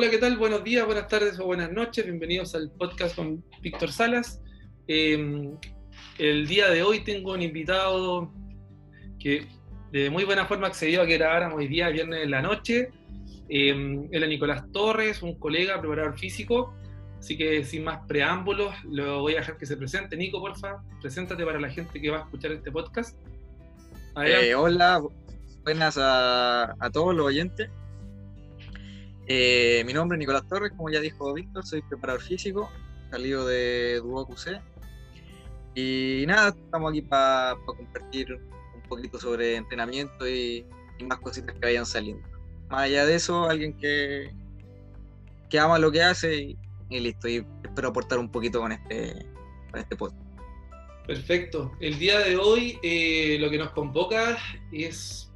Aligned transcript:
Hola, 0.00 0.08
¿qué 0.08 0.16
tal? 0.16 0.38
Buenos 0.38 0.64
días, 0.64 0.86
buenas 0.86 1.08
tardes 1.08 1.38
o 1.38 1.44
buenas 1.44 1.70
noches. 1.70 2.06
Bienvenidos 2.06 2.54
al 2.54 2.70
podcast 2.70 3.14
con 3.14 3.44
Víctor 3.60 3.92
Salas. 3.92 4.40
Eh, 4.88 5.52
el 6.16 6.46
día 6.46 6.70
de 6.70 6.82
hoy 6.82 7.00
tengo 7.04 7.34
un 7.34 7.42
invitado 7.42 8.32
que 9.18 9.46
de 9.92 10.08
muy 10.08 10.24
buena 10.24 10.46
forma 10.46 10.68
accedió 10.68 11.02
a 11.02 11.06
que 11.06 11.18
grabáramos 11.18 11.58
hoy 11.58 11.68
día, 11.68 11.90
viernes 11.90 12.24
en 12.24 12.30
la 12.30 12.40
noche. 12.40 12.88
Eh, 13.50 14.06
él 14.10 14.22
es 14.22 14.28
Nicolás 14.30 14.64
Torres, 14.72 15.22
un 15.22 15.38
colega, 15.38 15.78
preparador 15.78 16.18
físico. 16.18 16.74
Así 17.18 17.36
que 17.36 17.62
sin 17.62 17.84
más 17.84 17.98
preámbulos, 18.08 18.74
lo 18.84 19.20
voy 19.20 19.34
a 19.34 19.40
dejar 19.40 19.58
que 19.58 19.66
se 19.66 19.76
presente. 19.76 20.16
Nico, 20.16 20.40
porfa, 20.40 20.82
preséntate 21.02 21.44
para 21.44 21.60
la 21.60 21.68
gente 21.68 22.00
que 22.00 22.08
va 22.08 22.20
a 22.20 22.20
escuchar 22.20 22.52
este 22.52 22.72
podcast. 22.72 23.18
Eh, 24.24 24.54
hola, 24.54 25.02
buenas 25.62 25.98
a 25.98 26.90
todos 26.90 27.14
los 27.14 27.26
oyentes. 27.26 27.68
Eh, 29.32 29.84
mi 29.86 29.92
nombre 29.92 30.16
es 30.16 30.18
Nicolás 30.18 30.42
Torres, 30.48 30.72
como 30.76 30.90
ya 30.90 30.98
dijo 30.98 31.32
Víctor, 31.32 31.64
soy 31.64 31.82
preparador 31.82 32.20
físico, 32.20 32.68
salido 33.12 33.46
de 33.46 34.00
Duo 34.00 34.26
QC. 34.26 34.60
Y 35.76 36.24
nada, 36.26 36.48
estamos 36.48 36.90
aquí 36.90 37.02
para 37.02 37.54
compartir 37.64 38.40
un 38.74 38.82
poquito 38.88 39.20
sobre 39.20 39.54
entrenamiento 39.54 40.28
y, 40.28 40.66
más 41.06 41.20
cositas 41.20 41.54
que 41.54 41.60
vayan 41.60 41.86
saliendo. 41.86 42.26
Más 42.70 42.80
allá 42.80 43.06
de 43.06 43.14
eso, 43.14 43.48
alguien 43.48 43.72
que, 43.74 44.34
que 45.48 45.60
ama 45.60 45.78
lo 45.78 45.92
que 45.92 46.02
hace 46.02 46.56
y, 46.88 46.98
listo. 46.98 47.28
Y 47.28 47.46
espero 47.62 47.90
aportar 47.90 48.18
un 48.18 48.32
poquito 48.32 48.58
con 48.58 48.72
este, 48.72 49.14
con 49.70 49.78
este 49.78 49.94
podcast. 49.94 50.20
Perfecto. 51.06 51.70
El 51.78 52.00
día 52.00 52.18
de 52.18 52.36
hoy 52.36 52.80
eh, 52.82 53.36
lo 53.38 53.48
que 53.48 53.58
nos 53.58 53.70
convoca 53.70 54.38
es 54.72 55.30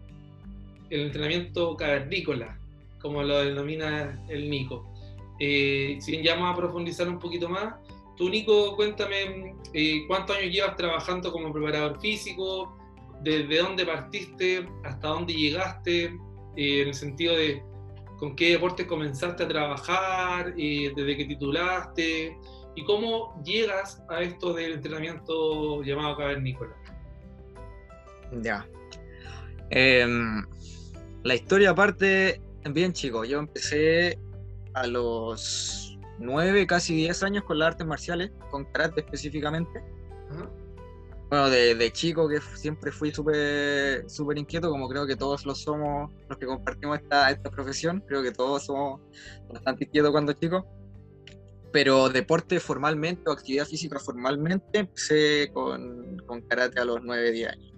el 0.90 1.02
entrenamiento 1.02 1.76
cavernícola 1.76 2.58
como 3.04 3.22
lo 3.22 3.44
denomina 3.44 4.18
el 4.28 4.48
Nico. 4.48 4.90
Eh, 5.38 5.98
si 6.00 6.22
ya 6.22 6.36
vamos 6.36 6.54
a 6.54 6.56
profundizar 6.56 7.06
un 7.06 7.18
poquito 7.18 7.50
más, 7.50 7.74
tú 8.16 8.30
Nico, 8.30 8.74
cuéntame 8.76 9.54
eh, 9.74 10.06
cuántos 10.08 10.38
años 10.38 10.50
llevas 10.50 10.74
trabajando 10.76 11.30
como 11.30 11.52
preparador 11.52 12.00
físico, 12.00 12.78
desde 13.20 13.58
dónde 13.58 13.84
partiste, 13.84 14.66
hasta 14.84 15.08
dónde 15.08 15.34
llegaste, 15.34 16.04
eh, 16.56 16.80
en 16.80 16.88
el 16.88 16.94
sentido 16.94 17.36
de 17.36 17.62
con 18.18 18.34
qué 18.36 18.52
deportes 18.52 18.86
comenzaste 18.86 19.42
a 19.42 19.48
trabajar, 19.48 20.54
desde 20.54 21.16
que 21.16 21.26
titulaste, 21.26 22.38
y 22.74 22.84
cómo 22.84 23.38
llegas 23.44 24.02
a 24.08 24.22
esto 24.22 24.54
del 24.54 24.72
entrenamiento 24.72 25.82
llamado 25.82 26.16
cavernícola. 26.16 26.74
Ya. 28.40 28.66
Em, 29.68 30.42
la 31.22 31.34
historia 31.34 31.74
parte 31.74 32.40
bien 32.72 32.92
chico. 32.92 33.24
Yo 33.24 33.38
empecé 33.38 34.18
a 34.72 34.86
los 34.86 35.98
9, 36.18 36.66
casi 36.66 36.94
10 36.94 37.22
años 37.22 37.44
con 37.44 37.58
las 37.58 37.68
artes 37.68 37.86
marciales, 37.86 38.30
con 38.50 38.64
karate 38.64 39.00
específicamente. 39.00 39.82
Bueno, 41.30 41.50
de, 41.50 41.90
chico 41.92 42.28
que 42.28 42.40
siempre 42.54 42.92
fui 42.92 43.12
súper 43.12 44.08
super 44.08 44.38
inquieto, 44.38 44.70
como 44.70 44.88
creo 44.88 45.06
que 45.06 45.16
todos 45.16 45.44
lo 45.46 45.54
somos, 45.54 46.12
los 46.28 46.38
que 46.38 46.46
compartimos 46.46 46.98
esta, 46.98 47.30
esta 47.30 47.50
profesión, 47.50 48.04
creo 48.06 48.22
que 48.22 48.30
todos 48.30 48.66
somos 48.66 49.00
bastante 49.52 49.84
inquietos 49.84 50.12
cuando 50.12 50.32
chicos. 50.34 50.64
Pero 51.72 52.08
deporte 52.08 52.60
formalmente 52.60 53.22
o 53.26 53.32
actividad 53.32 53.66
física 53.66 53.98
formalmente 53.98 54.78
empecé 54.78 55.50
con, 55.52 56.18
con 56.18 56.42
karate 56.42 56.78
a 56.78 56.84
los 56.84 57.02
9, 57.02 57.32
10 57.32 57.48
años. 57.48 57.72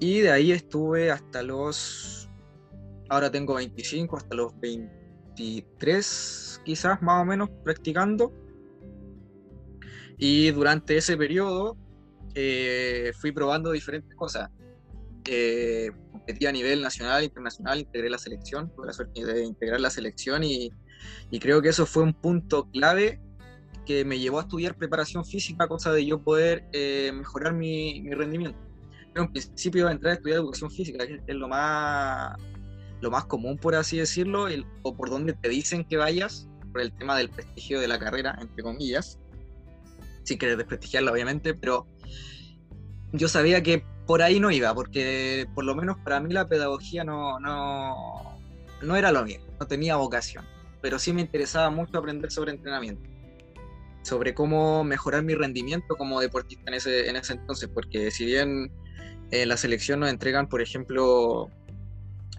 Y 0.00 0.20
de 0.20 0.30
ahí 0.30 0.52
estuve 0.52 1.10
hasta 1.10 1.42
los 1.42 2.19
ahora 3.10 3.30
tengo 3.30 3.54
25 3.54 4.16
hasta 4.16 4.34
los 4.34 4.58
23 4.60 6.62
quizás 6.64 7.02
más 7.02 7.22
o 7.22 7.24
menos 7.26 7.50
practicando. 7.64 8.32
Y 10.16 10.50
durante 10.52 10.96
ese 10.96 11.16
periodo 11.16 11.76
eh, 12.34 13.12
fui 13.18 13.32
probando 13.32 13.72
diferentes 13.72 14.14
cosas. 14.14 14.48
Eh, 15.26 15.90
competí 16.12 16.46
a 16.46 16.52
nivel 16.52 16.82
nacional, 16.82 17.24
internacional, 17.24 17.80
integré 17.80 18.08
la 18.08 18.18
selección, 18.18 18.72
tuve 18.74 18.86
la 18.86 18.92
suerte 18.92 19.24
de 19.24 19.44
integrar 19.44 19.80
la 19.80 19.90
selección 19.90 20.44
y, 20.44 20.70
creo 21.40 21.62
que 21.62 21.70
eso 21.70 21.86
fue 21.86 22.02
un 22.02 22.14
punto 22.14 22.70
clave 22.70 23.20
que 23.86 24.04
me 24.04 24.18
llevó 24.18 24.38
a 24.38 24.42
estudiar 24.42 24.76
preparación 24.76 25.24
física, 25.24 25.66
cosa 25.66 25.92
de 25.92 26.06
yo 26.06 26.22
poder 26.22 26.64
eh, 26.72 27.10
mejorar 27.12 27.54
mi, 27.54 28.02
mi 28.02 28.14
rendimiento. 28.14 28.58
En 29.14 29.22
un 29.22 29.32
principio 29.32 29.88
entrar 29.88 30.12
a 30.12 30.14
estudiar 30.14 30.38
educación 30.38 30.70
física, 30.70 31.04
es 31.04 31.34
lo 31.34 31.48
más 31.48 32.36
lo 33.00 33.10
más 33.10 33.24
común, 33.24 33.56
por 33.56 33.74
así 33.74 33.98
decirlo, 33.98 34.46
o 34.82 34.96
por 34.96 35.10
donde 35.10 35.32
te 35.32 35.48
dicen 35.48 35.84
que 35.84 35.96
vayas, 35.96 36.48
por 36.72 36.80
el 36.80 36.92
tema 36.92 37.16
del 37.16 37.30
prestigio 37.30 37.80
de 37.80 37.88
la 37.88 37.98
carrera, 37.98 38.36
entre 38.40 38.62
comillas, 38.62 39.18
sin 40.22 40.38
querer 40.38 40.56
desprestigiarla, 40.56 41.12
obviamente, 41.12 41.54
pero 41.54 41.86
yo 43.12 43.28
sabía 43.28 43.62
que 43.62 43.84
por 44.06 44.22
ahí 44.22 44.40
no 44.40 44.50
iba, 44.50 44.74
porque 44.74 45.46
por 45.54 45.64
lo 45.64 45.74
menos 45.74 45.96
para 45.98 46.20
mí 46.20 46.32
la 46.32 46.48
pedagogía 46.48 47.04
no, 47.04 47.40
no, 47.40 48.38
no 48.82 48.96
era 48.96 49.12
lo 49.12 49.24
mío, 49.24 49.40
no 49.58 49.66
tenía 49.66 49.96
vocación, 49.96 50.44
pero 50.80 50.98
sí 50.98 51.12
me 51.12 51.22
interesaba 51.22 51.70
mucho 51.70 51.98
aprender 51.98 52.30
sobre 52.30 52.52
entrenamiento, 52.52 53.08
sobre 54.02 54.34
cómo 54.34 54.84
mejorar 54.84 55.22
mi 55.22 55.34
rendimiento 55.34 55.96
como 55.96 56.20
deportista 56.20 56.64
en 56.68 56.74
ese, 56.74 57.08
en 57.08 57.16
ese 57.16 57.34
entonces, 57.34 57.68
porque 57.72 58.10
si 58.10 58.24
bien 58.24 58.70
en 59.30 59.48
la 59.48 59.56
selección 59.56 60.00
nos 60.00 60.10
entregan, 60.10 60.48
por 60.48 60.60
ejemplo, 60.60 61.50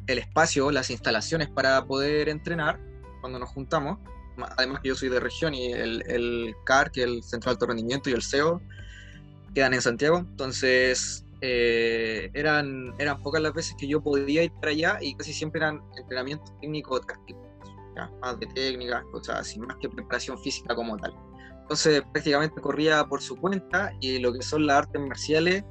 el 0.08 0.20
espacio, 0.20 0.72
las 0.72 0.90
instalaciones 0.90 1.50
para 1.50 1.86
poder 1.86 2.30
entrenar 2.30 2.80
cuando 3.22 3.40
nos 3.40 3.50
juntamos. 3.50 4.00
Además 4.58 4.80
que 4.82 4.90
yo 4.90 4.96
soy 4.96 5.10
de 5.10 5.20
región 5.20 5.54
y 5.54 5.72
el, 5.72 6.56
CAR, 6.66 6.92
que 6.92 7.02
es 7.02 7.08
el 7.08 7.24
Centro 7.24 7.50
de 7.50 7.54
Alto 7.54 7.68
Rendimiento, 7.68 8.10
y 8.10 8.14
el 8.14 8.24
CEO 8.24 8.62
quedan 9.54 9.74
en 9.74 9.82
Santiago. 9.82 10.20
Entonces 10.20 11.26
eh, 11.42 12.30
eran, 12.34 12.94
eran 12.98 13.22
pocas 13.22 13.42
las 13.42 13.54
veces 13.54 13.76
que 13.78 13.88
yo 13.88 14.02
podía 14.02 14.44
ir 14.44 14.52
para 14.54 14.72
allá 14.72 14.98
y 15.02 15.16
casi 15.16 15.34
siempre 15.34 15.60
eran 15.60 15.82
entrenamientos 15.98 16.52
técnicos 16.60 17.06
tácticos, 17.06 17.48
más 18.22 18.40
de 18.40 18.48
técnica, 18.48 19.04
cosas 19.12 19.40
así, 19.42 19.60
más 19.60 19.78
que 19.78 19.90
preparación 19.90 20.40
física 20.40 20.74
como 20.76 20.98
tal. 20.98 21.14
Entonces 21.62 22.02
prácticamente 22.12 22.60
corría 22.60 23.06
por 23.06 23.22
su 23.22 23.36
cuenta 23.38 23.94
y 24.02 24.20
lo 24.20 24.34
que 24.34 24.42
son 24.42 24.66
las 24.66 24.80
artes 24.80 25.02
marciales 25.02 25.64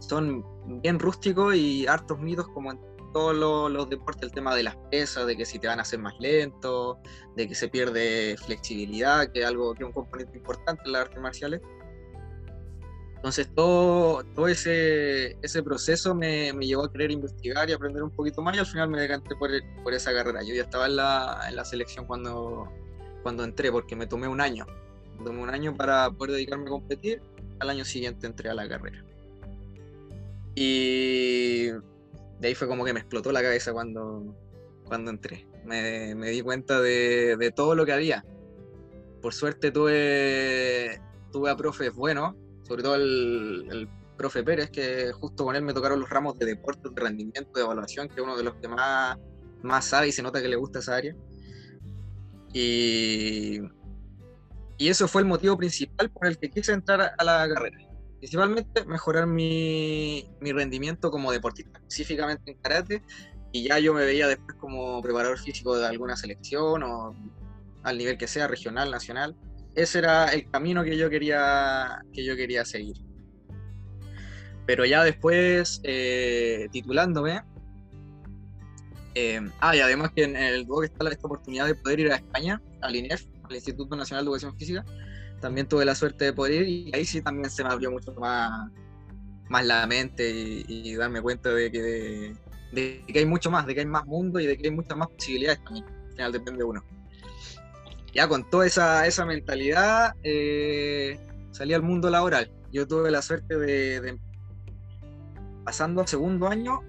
son 0.00 0.44
bien 0.82 0.98
rústicos 0.98 1.54
y 1.54 1.86
hartos 1.86 2.18
mitos 2.18 2.48
como 2.48 2.72
todos 3.16 3.34
los, 3.72 3.88
deportes 3.88 4.24
el 4.24 4.30
tema 4.30 4.54
de 4.54 4.62
las 4.62 4.76
pesas, 4.90 5.26
de 5.26 5.38
que 5.38 5.46
si 5.46 5.58
te 5.58 5.66
van 5.66 5.78
a 5.78 5.82
hacer 5.82 5.98
más 5.98 6.12
lento, 6.20 6.98
de 7.34 7.48
que 7.48 7.54
se 7.54 7.66
pierde 7.66 8.36
flexibilidad, 8.44 9.32
que 9.32 9.40
es 9.40 9.46
algo 9.46 9.72
que 9.72 9.84
es 9.84 9.86
un 9.86 9.94
componente 9.94 10.36
importante 10.36 10.82
en 10.84 10.92
las 10.92 11.00
artes 11.06 11.18
marciales. 11.18 11.62
Entonces 13.14 13.48
todo, 13.54 14.22
todo 14.34 14.48
ese, 14.48 15.38
ese 15.40 15.62
proceso 15.62 16.14
me, 16.14 16.52
me, 16.52 16.66
llevó 16.66 16.84
a 16.84 16.92
querer 16.92 17.10
investigar 17.10 17.70
y 17.70 17.72
aprender 17.72 18.02
un 18.02 18.10
poquito 18.10 18.42
más 18.42 18.54
y 18.54 18.58
al 18.58 18.66
final 18.66 18.90
me 18.90 19.00
decanté 19.00 19.34
por, 19.34 19.50
por 19.82 19.94
esa 19.94 20.12
carrera. 20.12 20.42
Yo 20.42 20.54
ya 20.54 20.64
estaba 20.64 20.84
en 20.84 20.96
la, 20.96 21.40
en 21.48 21.56
la 21.56 21.64
selección 21.64 22.04
cuando, 22.04 22.70
cuando 23.22 23.44
entré 23.44 23.72
porque 23.72 23.96
me 23.96 24.06
tomé 24.06 24.28
un 24.28 24.42
año. 24.42 24.66
Me 25.18 25.24
tomé 25.24 25.40
un 25.40 25.48
año 25.48 25.74
para 25.74 26.10
poder 26.10 26.34
dedicarme 26.34 26.66
a 26.66 26.68
competir. 26.68 27.22
Al 27.60 27.70
año 27.70 27.86
siguiente 27.86 28.26
entré 28.26 28.50
a 28.50 28.54
la 28.54 28.68
carrera. 28.68 29.02
Y 30.54 31.70
de 32.40 32.48
ahí 32.48 32.54
fue 32.54 32.68
como 32.68 32.84
que 32.84 32.92
me 32.92 33.00
explotó 33.00 33.32
la 33.32 33.42
cabeza 33.42 33.72
cuando, 33.72 34.34
cuando 34.84 35.10
entré. 35.10 35.46
Me, 35.64 36.14
me 36.14 36.30
di 36.30 36.42
cuenta 36.42 36.80
de, 36.80 37.36
de, 37.36 37.50
todo 37.50 37.74
lo 37.74 37.86
que 37.86 37.92
había. 37.92 38.24
Por 39.22 39.34
suerte 39.34 39.70
tuve, 39.70 41.00
tuve 41.32 41.50
a 41.50 41.56
profes 41.56 41.92
buenos, 41.94 42.34
sobre 42.62 42.82
todo 42.82 42.94
el, 42.96 43.66
el, 43.70 43.88
profe 44.16 44.42
Pérez, 44.42 44.70
que 44.70 45.12
justo 45.12 45.44
con 45.44 45.56
él 45.56 45.62
me 45.62 45.74
tocaron 45.74 46.00
los 46.00 46.08
ramos 46.08 46.38
de 46.38 46.46
deporte, 46.46 46.88
de 46.90 47.00
rendimiento, 47.00 47.50
de 47.54 47.60
evaluación, 47.60 48.08
que 48.08 48.14
es 48.14 48.20
uno 48.22 48.34
de 48.34 48.44
los 48.44 48.54
que 48.54 48.66
más, 48.66 49.18
más 49.62 49.84
sabe 49.84 50.08
y 50.08 50.12
se 50.12 50.22
nota 50.22 50.40
que 50.40 50.48
le 50.48 50.56
gusta 50.56 50.78
esa 50.78 50.96
área. 50.96 51.14
Y, 52.54 53.60
y 54.78 54.88
eso 54.88 55.06
fue 55.06 55.20
el 55.20 55.28
motivo 55.28 55.56
principal 55.58 56.10
por 56.10 56.26
el 56.26 56.38
que 56.38 56.48
quise 56.48 56.72
entrar 56.72 57.12
a 57.18 57.24
la 57.24 57.46
carrera 57.46 57.85
principalmente 58.18 58.84
mejorar 58.84 59.26
mi, 59.26 60.28
mi, 60.40 60.52
rendimiento 60.52 61.10
como 61.10 61.32
deportista, 61.32 61.78
específicamente 61.78 62.52
en 62.52 62.58
karate, 62.58 63.02
y 63.52 63.68
ya 63.68 63.78
yo 63.78 63.94
me 63.94 64.04
veía 64.04 64.28
después 64.28 64.56
como 64.58 65.00
preparador 65.02 65.38
físico 65.38 65.76
de 65.76 65.86
alguna 65.86 66.16
selección 66.16 66.82
o 66.82 67.14
al 67.82 67.98
nivel 67.98 68.18
que 68.18 68.26
sea, 68.26 68.48
regional, 68.48 68.90
nacional. 68.90 69.36
Ese 69.74 69.98
era 69.98 70.26
el 70.26 70.50
camino 70.50 70.82
que 70.82 70.96
yo 70.96 71.08
quería, 71.08 72.02
que 72.12 72.24
yo 72.24 72.34
quería 72.34 72.64
seguir. 72.64 72.96
Pero 74.66 74.84
ya 74.84 75.04
después, 75.04 75.80
eh, 75.84 76.68
titulándome, 76.72 77.42
eh, 79.14 79.40
ah, 79.60 79.74
y 79.74 79.80
además 79.80 80.10
que 80.14 80.24
en 80.24 80.36
el 80.36 80.66
que 80.66 80.86
está 80.86 81.08
esta 81.08 81.26
oportunidad 81.26 81.66
de 81.66 81.74
poder 81.74 82.00
ir 82.00 82.12
a 82.12 82.16
España, 82.16 82.60
al 82.82 82.96
INEF, 82.96 83.24
al 83.44 83.54
Instituto 83.54 83.96
Nacional 83.96 84.24
de 84.24 84.28
Educación 84.28 84.58
Física, 84.58 84.84
también 85.40 85.68
tuve 85.68 85.84
la 85.84 85.94
suerte 85.94 86.26
de 86.26 86.32
poder 86.32 86.62
ir 86.62 86.68
y 86.68 86.90
ahí 86.94 87.04
sí 87.04 87.22
también 87.22 87.50
se 87.50 87.62
me 87.62 87.70
abrió 87.70 87.90
mucho 87.90 88.12
más, 88.14 88.70
más 89.48 89.64
la 89.64 89.86
mente 89.86 90.28
y, 90.28 90.94
darme 90.94 91.20
cuenta 91.20 91.50
de 91.50 91.70
que, 91.70 92.34
de, 92.72 93.04
que 93.06 93.18
hay 93.18 93.26
mucho 93.26 93.50
más, 93.50 93.66
de 93.66 93.74
que 93.74 93.80
hay 93.80 93.86
más 93.86 94.06
mundo 94.06 94.40
y 94.40 94.46
de 94.46 94.56
que 94.56 94.68
hay 94.68 94.74
muchas 94.74 94.96
más 94.96 95.08
posibilidades 95.08 95.62
también. 95.64 95.84
Al 95.86 96.10
final 96.12 96.32
depende 96.32 96.58
de 96.58 96.64
uno. 96.64 96.84
ya 98.14 98.28
con 98.28 98.48
toda 98.48 98.66
esa, 98.66 99.06
esa 99.06 99.26
mentalidad 99.26 100.14
eh, 100.22 101.18
salí 101.52 101.74
al 101.74 101.82
mundo 101.82 102.10
laboral. 102.10 102.50
Yo 102.72 102.86
tuve 102.86 103.10
la 103.10 103.22
suerte 103.22 103.56
de, 103.56 104.18
pasando 105.64 106.00
al 106.00 106.08
segundo 106.08 106.48
año 106.48 106.80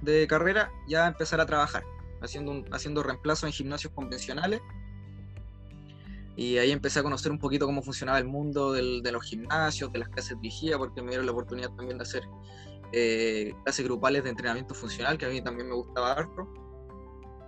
de 0.00 0.26
carrera, 0.26 0.70
ya 0.88 1.06
empezar 1.06 1.40
a 1.40 1.46
trabajar, 1.46 1.84
haciendo, 2.20 2.64
haciendo 2.72 3.02
reemplazo 3.02 3.46
en 3.46 3.52
gimnasios 3.52 3.92
convencionales. 3.92 4.60
Y 6.36 6.58
ahí 6.58 6.70
empecé 6.70 7.00
a 7.00 7.02
conocer 7.02 7.30
un 7.30 7.38
poquito 7.38 7.66
cómo 7.66 7.82
funcionaba 7.82 8.18
el 8.18 8.26
mundo 8.26 8.72
de 8.72 9.12
los 9.12 9.22
gimnasios, 9.24 9.92
de 9.92 9.98
las 9.98 10.08
clases 10.08 10.38
vigía, 10.40 10.78
porque 10.78 11.02
me 11.02 11.08
dieron 11.08 11.26
la 11.26 11.32
oportunidad 11.32 11.70
también 11.70 11.98
de 11.98 12.02
hacer 12.02 12.22
eh, 12.92 13.54
clases 13.64 13.84
grupales 13.84 14.24
de 14.24 14.30
entrenamiento 14.30 14.74
funcional, 14.74 15.18
que 15.18 15.26
a 15.26 15.28
mí 15.28 15.42
también 15.42 15.68
me 15.68 15.74
gustaba 15.74 16.12
harto. 16.12 16.48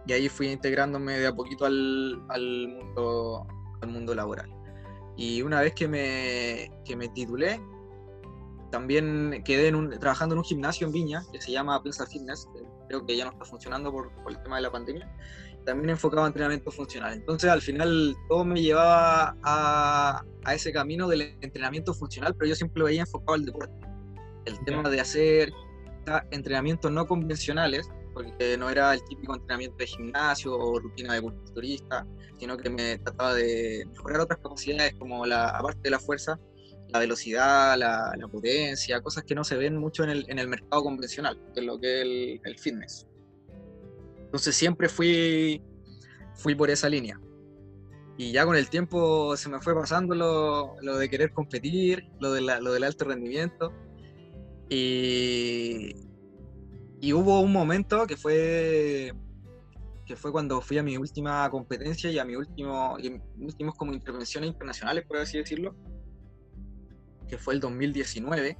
Y 0.06 0.12
ahí 0.12 0.28
fui 0.28 0.48
integrándome 0.48 1.18
de 1.18 1.26
a 1.26 1.34
poquito 1.34 1.64
al, 1.64 2.22
al 2.28 2.68
mundo, 2.68 3.46
al 3.80 3.88
mundo 3.88 4.14
laboral. 4.14 4.50
Y 5.16 5.42
una 5.42 5.60
vez 5.60 5.74
que 5.74 5.88
me, 5.88 6.70
que 6.84 6.96
me 6.96 7.08
titulé, 7.08 7.60
también 8.70 9.42
quedé 9.44 9.68
en 9.68 9.76
un, 9.76 9.90
trabajando 9.98 10.34
en 10.34 10.40
un 10.40 10.44
gimnasio 10.44 10.86
en 10.86 10.92
Viña 10.92 11.22
que 11.32 11.40
se 11.40 11.52
llama 11.52 11.80
Plaza 11.82 12.06
Fitness, 12.06 12.48
creo 12.88 13.06
que 13.06 13.16
ya 13.16 13.24
no 13.24 13.30
está 13.30 13.44
funcionando 13.44 13.92
por, 13.92 14.12
por, 14.22 14.32
el 14.32 14.42
tema 14.42 14.56
de 14.56 14.62
la 14.62 14.72
pandemia, 14.72 15.16
también 15.64 15.90
enfocado 15.90 16.22
en 16.22 16.28
entrenamiento 16.28 16.70
funcional. 16.70 17.14
Entonces 17.14 17.50
al 17.50 17.62
final 17.62 18.16
todo 18.28 18.44
me 18.44 18.60
llevaba 18.60 19.36
a, 19.42 20.22
a 20.44 20.54
ese 20.54 20.72
camino 20.72 21.08
del 21.08 21.36
entrenamiento 21.40 21.94
funcional, 21.94 22.34
pero 22.34 22.48
yo 22.48 22.54
siempre 22.54 22.80
lo 22.80 22.86
veía 22.86 23.00
enfocado 23.00 23.34
al 23.34 23.44
deporte. 23.44 23.74
El 24.44 24.58
tema 24.64 24.88
de 24.88 25.00
hacer 25.00 25.52
entrenamientos 26.30 26.90
no 26.90 27.06
convencionales, 27.06 27.88
porque 28.12 28.56
no 28.56 28.70
era 28.70 28.94
el 28.94 29.04
típico 29.04 29.34
entrenamiento 29.34 29.76
de 29.78 29.86
gimnasio 29.86 30.56
o 30.56 30.78
rutina 30.78 31.14
de 31.14 31.22
culturista, 31.22 32.06
sino 32.38 32.56
que 32.56 32.70
me 32.70 32.98
trataba 32.98 33.34
de 33.34 33.84
mejorar 33.90 34.20
otras 34.20 34.38
capacidades 34.40 34.94
como 34.94 35.26
la, 35.26 35.48
aparte 35.48 35.80
de 35.82 35.90
la 35.90 35.98
fuerza, 35.98 36.38
la 36.88 37.00
velocidad, 37.00 37.76
la, 37.76 38.12
potencia, 38.30 39.00
cosas 39.00 39.24
que 39.24 39.34
no 39.34 39.42
se 39.42 39.56
ven 39.56 39.76
mucho 39.76 40.04
en 40.04 40.10
el, 40.10 40.26
en 40.28 40.38
el 40.38 40.48
mercado 40.48 40.84
convencional, 40.84 41.40
que 41.52 41.60
es 41.60 41.66
lo 41.66 41.80
que 41.80 42.34
es 42.34 42.40
el, 42.44 42.58
fitness. 42.58 43.06
Entonces 44.34 44.56
siempre 44.56 44.88
fui, 44.88 45.62
fui 46.34 46.56
por 46.56 46.68
esa 46.68 46.88
línea. 46.88 47.20
Y 48.18 48.32
ya 48.32 48.44
con 48.44 48.56
el 48.56 48.68
tiempo 48.68 49.36
se 49.36 49.48
me 49.48 49.60
fue 49.60 49.76
pasando 49.76 50.12
lo, 50.16 50.74
lo 50.82 50.96
de 50.98 51.08
querer 51.08 51.32
competir, 51.32 52.08
lo, 52.18 52.32
de 52.32 52.40
lo 52.40 52.72
del 52.72 52.82
alto 52.82 53.04
rendimiento. 53.04 53.72
Y, 54.68 55.94
y 57.00 57.12
hubo 57.12 57.42
un 57.42 57.52
momento 57.52 58.08
que 58.08 58.16
fue 58.16 59.12
que 60.04 60.16
fue 60.16 60.32
cuando 60.32 60.60
fui 60.60 60.78
a 60.78 60.82
mi 60.82 60.96
última 60.96 61.48
competencia 61.48 62.10
y 62.10 62.18
a 62.18 62.24
mi 62.24 62.34
último 62.34 62.96
y 62.98 63.12
últimos 63.38 63.76
como 63.76 63.92
intervenciones 63.92 64.50
internacionales 64.50 65.04
por 65.06 65.18
así 65.18 65.38
decirlo 65.38 65.76
que 67.28 67.38
fue 67.38 67.54
el 67.54 67.60
2019 67.60 68.58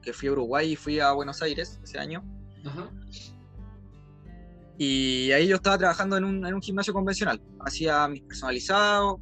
que 0.00 0.12
fui 0.12 0.28
a 0.28 0.32
Uruguay 0.32 0.72
y 0.72 0.76
fui 0.76 1.00
a 1.00 1.10
Buenos 1.12 1.42
Aires 1.42 1.80
ese 1.82 1.98
año 1.98 2.24
y 4.78 5.32
ahí 5.32 5.48
yo 5.48 5.56
estaba 5.56 5.78
trabajando 5.78 6.16
en 6.16 6.24
un, 6.24 6.46
en 6.46 6.54
un 6.54 6.62
gimnasio 6.62 6.92
convencional. 6.92 7.40
Hacía 7.60 8.06
mis 8.08 8.22
personalizados 8.22 9.16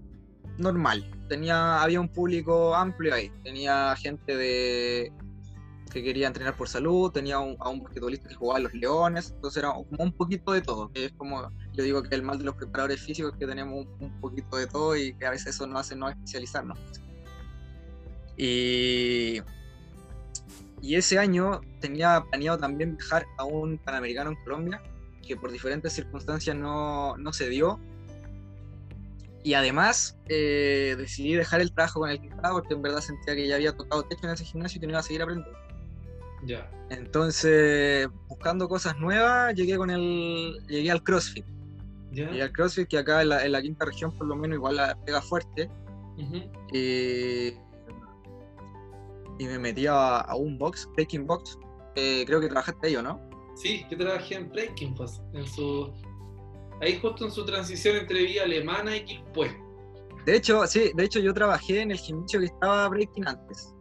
normal. 0.59 1.09
Tenía 1.29 1.83
había 1.83 2.01
un 2.01 2.09
público 2.09 2.75
amplio 2.75 3.15
ahí. 3.15 3.31
Tenía 3.43 3.95
gente 3.97 4.37
de 4.37 5.13
que 5.95 6.03
quería 6.03 6.27
entrenar 6.27 6.57
por 6.57 6.69
salud, 6.69 7.13
tenía 7.13 7.37
a 7.37 7.41
un 7.41 7.83
basquetbolista 7.83 8.29
que 8.29 8.35
jugaba 8.35 8.59
en 8.59 8.65
los 8.65 8.75
Leones, 8.75 9.31
entonces 9.31 9.63
era 9.63 9.73
como 9.73 10.03
un 10.03 10.13
poquito 10.13 10.51
de 10.51 10.61
todo, 10.61 10.91
es 10.93 11.13
como 11.13 11.53
yo 11.73 11.85
digo 11.85 12.03
que 12.03 12.17
el 12.17 12.23
mal 12.23 12.37
de 12.37 12.45
los 12.45 12.57
preparadores 12.57 13.01
físicos 13.01 13.33
es 13.33 13.39
que 13.39 13.47
tenemos 13.47 13.87
un, 14.01 14.21
poquito 14.21 14.57
de 14.57 14.67
todo 14.67 14.97
y 14.97 15.15
que 15.15 15.25
a 15.25 15.31
veces 15.31 15.55
eso 15.55 15.67
nos 15.69 15.81
hace 15.81 15.95
no 15.95 16.09
especializarnos. 16.09 16.79
Y, 18.37 19.41
y 20.83 20.97
ese 20.97 21.21
año 21.21 21.61
tenía 21.81 22.25
planeado 22.29 22.59
también 22.59 22.97
viajar 22.97 23.25
a 23.39 23.45
un 23.45 23.79
Panamericano 23.79 24.31
en 24.31 24.37
Colombia, 24.43 24.83
que 25.25 25.37
por 25.37 25.51
diferentes 25.51 25.93
circunstancias 25.93 26.57
no, 26.57 27.17
no 27.17 27.33
se 27.33 27.49
dio. 27.49 27.81
Y 29.43 29.55
además 29.55 30.19
eh, 30.29 30.95
decidí 30.97 31.35
dejar 31.35 31.61
el 31.61 31.71
trabajo 31.73 32.01
con 32.01 32.11
el 32.11 32.21
que 32.21 32.29
estaba 32.29 32.53
porque 32.53 32.73
en 32.73 32.81
verdad 32.81 33.01
sentía 33.01 33.35
que 33.35 33.47
ya 33.47 33.57
había 33.57 33.77
tocado 33.77 34.03
techo 34.05 34.27
en 34.27 34.33
ese 34.33 34.45
gimnasio 34.45 34.79
y 34.79 34.81
tenía 34.81 34.97
que 34.99 35.03
seguir 35.03 35.23
aprendiendo. 35.23 35.59
Entonces, 36.91 38.09
buscando 38.29 38.69
cosas 38.69 38.99
nuevas, 38.99 39.55
llegué 39.55 39.77
con 39.77 39.91
el. 39.91 40.63
llegué 40.67 40.91
al 40.91 41.03
CrossFit. 41.03 41.45
Llegué 42.13 42.43
al 42.43 42.53
CrossFit, 42.53 42.89
que 42.89 42.99
acá 42.99 43.23
en 43.23 43.53
la, 43.53 43.63
quinta 43.63 43.85
región 43.85 44.17
por 44.17 44.27
lo 44.27 44.37
menos 44.37 44.57
igual 44.57 44.77
la 44.77 44.95
pega 45.05 45.21
fuerte. 45.21 45.71
y, 46.73 47.53
me 49.45 49.59
metí 49.59 49.87
a, 49.87 50.27
un 50.37 50.59
box, 50.59 50.89
Breaking 50.95 51.27
Box. 51.27 51.59
creo 51.95 52.41
que 52.41 52.49
trabajaste 52.49 52.89
ahí, 52.89 52.97
¿o 52.97 53.03
no? 53.03 53.34
Sí, 53.55 53.87
yo 53.91 53.97
trabajé 53.97 54.35
en 54.37 54.51
Breaking 54.51 54.95
Box, 54.95 55.21
en 55.33 55.47
su. 55.47 55.93
Ahí 56.81 56.99
justo 56.99 57.27
en 57.27 57.31
su 57.31 57.45
transición 57.45 57.97
entre 57.97 58.23
vía 58.25 58.43
alemana 58.43 58.97
y 58.97 59.19
después. 59.19 59.53
De 60.27 60.37
hecho, 60.37 60.67
sí, 60.67 60.91
de 60.95 61.05
hecho 61.05 61.21
yo 61.21 61.33
trabajé 61.33 61.83
en 61.83 61.91
el 61.91 61.99
gimnasio 61.99 62.41
que 62.41 62.47
estaba 62.47 62.89
Breaking 62.89 63.29
antes. 63.29 63.75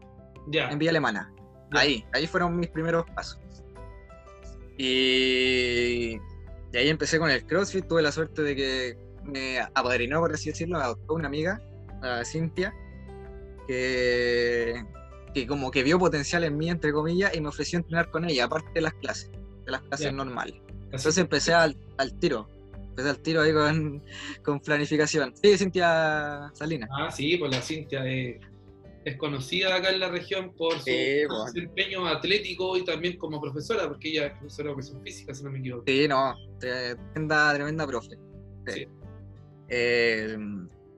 Ya. 0.48 0.70
En 0.70 0.78
vía 0.78 0.92
alemana. 0.92 1.34
Ahí, 1.72 2.06
ahí 2.14 2.28
fueron 2.28 2.56
mis 2.58 2.70
primeros 2.70 3.06
pasos. 3.16 3.40
Y, 4.78 6.16
y, 6.72 6.78
ahí 6.78 6.90
empecé 6.90 7.18
con 7.20 7.30
el 7.30 7.46
CrossFit, 7.46 7.88
tuve 7.88 8.02
la 8.02 8.12
suerte 8.12 8.42
de 8.42 8.56
que 8.56 8.98
me 9.24 9.60
apadrinó, 9.60 10.20
por 10.20 10.34
así 10.34 10.50
decirlo, 10.50 10.78
me 10.78 10.84
adoptó 10.84 11.14
una 11.14 11.28
amiga, 11.28 11.62
Cintia, 12.26 12.74
que, 13.68 14.84
que 15.34 15.48
como 15.48 15.72
que 15.72 15.84
vio 15.84 15.98
potencial 15.98 16.44
en 16.44 16.58
mí, 16.58 16.70
entre 16.70 16.92
comillas, 16.92 17.36
y 17.36 17.42
me 17.42 17.50
ofreció 17.50 17.80
entrenar 17.80 18.10
con 18.12 18.26
ella, 18.30 18.46
aparte 18.46 18.72
de 18.74 18.82
las 18.82 18.94
clases, 18.96 19.32
de 19.66 19.72
las 19.72 19.82
clases 19.82 20.14
normales. 20.14 20.56
Entonces 20.86 21.18
empecé 21.18 21.54
al, 21.54 21.76
al, 21.98 22.14
tiro, 22.20 22.48
empecé 22.76 23.10
al 23.10 23.20
tiro 23.20 23.42
ahí 23.42 23.54
con, 23.54 24.04
con 24.44 24.60
planificación. 24.60 25.34
Sí, 25.42 25.58
Cintia 25.58 26.52
Salinas. 26.54 26.90
Ah, 26.96 27.12
sí, 27.12 27.38
pues 27.38 27.52
la 27.52 27.62
Cintia 27.62 28.04
es 29.06 29.18
conocida 29.18 29.76
acá 29.76 29.90
en 29.90 30.00
la 30.00 30.10
región 30.10 30.54
por 30.54 30.80
su 30.80 30.90
desempeño 31.46 32.08
atlético 32.08 32.78
y 32.78 32.86
también 32.86 33.18
como 33.18 33.42
profesora, 33.42 33.88
porque 33.88 34.10
ella 34.10 34.28
es 34.28 34.34
profesora 34.34 34.68
de 34.68 34.70
educación 34.72 35.02
física, 35.02 35.34
si 35.34 35.44
no 35.44 35.52
me 35.52 35.60
equivoco. 35.60 35.84
Sí, 35.88 36.08
no, 36.08 36.36
tremenda, 36.60 37.54
tremenda 37.54 37.88
profe. 37.88 38.18
Sí. 38.68 38.88
Eh, 39.68 40.38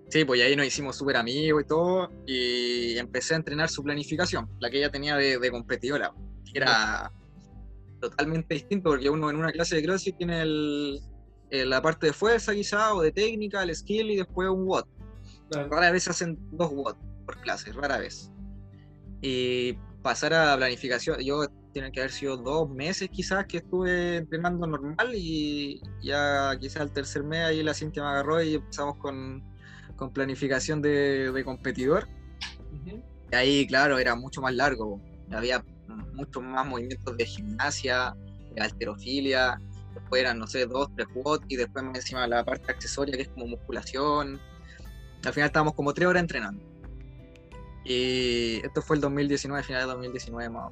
sí, 0.09 0.25
pues 0.25 0.41
ahí 0.41 0.55
nos 0.55 0.67
hicimos 0.67 0.97
súper 0.97 1.17
amigos 1.17 1.63
y 1.63 1.67
todo, 1.67 2.11
y 2.27 2.97
empecé 2.97 3.33
a 3.33 3.37
entrenar 3.37 3.69
su 3.69 3.83
planificación, 3.83 4.49
la 4.59 4.69
que 4.69 4.77
ella 4.77 4.91
tenía 4.91 5.15
de, 5.15 5.39
de 5.39 5.51
competidora, 5.51 6.13
que 6.51 6.59
era 6.59 7.11
totalmente 8.09 8.53
distinto, 8.53 8.89
porque 8.89 9.09
uno 9.09 9.29
en 9.29 9.35
una 9.35 9.51
clase 9.51 9.75
de 9.75 9.83
CrossFit 9.83 10.17
tiene 10.17 10.41
el, 10.41 11.01
la 11.49 11.81
parte 11.81 12.07
de 12.07 12.13
fuerza 12.13 12.53
quizá, 12.53 12.93
o 12.93 13.01
de 13.01 13.11
técnica, 13.11 13.63
el 13.63 13.75
skill, 13.75 14.11
y 14.11 14.17
después 14.17 14.49
un 14.49 14.65
WOD. 14.65 14.85
Claro. 15.49 15.69
veces 15.91 16.09
hacen 16.09 16.37
dos 16.51 16.71
WOD 16.71 16.95
por 17.25 17.39
clase, 17.41 17.71
rara 17.71 17.97
vez. 17.97 18.31
Y 19.21 19.73
pasar 20.01 20.33
a 20.33 20.55
planificación, 20.57 21.19
yo 21.19 21.45
tiene 21.73 21.91
que 21.91 21.99
haber 21.99 22.11
sido 22.11 22.37
dos 22.37 22.69
meses 22.69 23.09
quizás 23.09 23.45
que 23.47 23.57
estuve 23.57 24.17
entrenando 24.17 24.65
normal 24.65 25.11
y 25.13 25.81
ya 26.01 26.55
quizás 26.59 26.83
al 26.83 26.93
tercer 26.93 27.23
mes 27.23 27.43
ahí 27.43 27.63
la 27.63 27.73
Cintia 27.73 28.01
me 28.01 28.09
agarró 28.09 28.41
y 28.41 28.55
empezamos 28.55 28.97
con, 28.97 29.43
con 29.95 30.13
planificación 30.13 30.81
de, 30.81 31.31
de 31.31 31.43
competidor. 31.43 32.07
Y 33.31 33.35
ahí, 33.35 33.67
claro, 33.67 33.97
era 33.97 34.15
mucho 34.15 34.41
más 34.41 34.53
largo. 34.53 35.01
Había 35.31 35.65
muchos 36.13 36.43
más 36.43 36.65
movimientos 36.65 37.15
de 37.17 37.25
gimnasia, 37.25 38.15
de 38.53 38.61
alterofilia, 38.61 39.61
después 39.93 40.21
eran, 40.21 40.39
no 40.39 40.47
sé, 40.47 40.65
dos, 40.65 40.89
tres 40.95 41.07
watts 41.15 41.45
y 41.49 41.55
después 41.55 41.83
encima 41.93 42.27
la 42.27 42.43
parte 42.43 42.71
accesoria 42.71 43.15
que 43.15 43.23
es 43.23 43.29
como 43.29 43.47
musculación. 43.47 44.39
Al 45.25 45.33
final 45.33 45.47
estábamos 45.47 45.73
como 45.73 45.93
tres 45.93 46.07
horas 46.07 46.21
entrenando. 46.21 46.63
Y 47.85 48.65
esto 48.65 48.81
fue 48.81 48.95
el 48.95 49.01
2019, 49.01 49.63
final 49.63 49.81
de 49.83 49.87
2019 49.87 50.49
más 50.49 50.71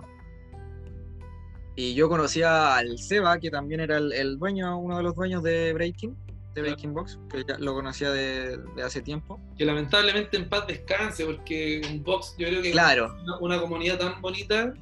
Y 1.75 1.93
yo 1.93 2.09
conocía 2.09 2.75
al 2.75 2.97
Seba, 2.97 3.39
que 3.39 3.51
también 3.51 3.81
era 3.81 3.97
el, 3.97 4.37
dueño, 4.39 4.77
uno 4.79 4.97
de 4.97 5.03
los 5.03 5.15
dueños 5.15 5.43
de 5.43 5.73
Breaking, 5.73 6.15
de 6.55 6.61
Breaking 6.61 6.93
Box, 6.93 7.19
que 7.29 7.43
ya 7.47 7.57
lo 7.59 7.75
conocía 7.75 8.09
de, 8.09 8.59
hace 8.83 9.01
tiempo. 9.01 9.39
Que 9.57 9.65
lamentablemente 9.65 10.37
en 10.37 10.49
paz 10.49 10.65
descanse, 10.67 11.25
porque 11.25 11.81
un 11.89 12.03
box, 12.03 12.35
yo 12.37 12.47
creo 12.47 12.61
que 12.63 12.71
claro. 12.71 13.15
una, 13.41 13.59
comunidad 13.59 13.99
tan 13.99 14.19
bonita. 14.21 14.73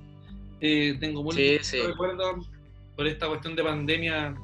Eh, 0.62 0.96
tengo 1.00 1.24
muy 1.24 1.34
sí, 1.34 1.82
recuerdos 1.82 2.50
por 2.96 3.08
esta 3.08 3.28
cuestión 3.28 3.56
de 3.56 3.64
pandemia, 3.64 4.36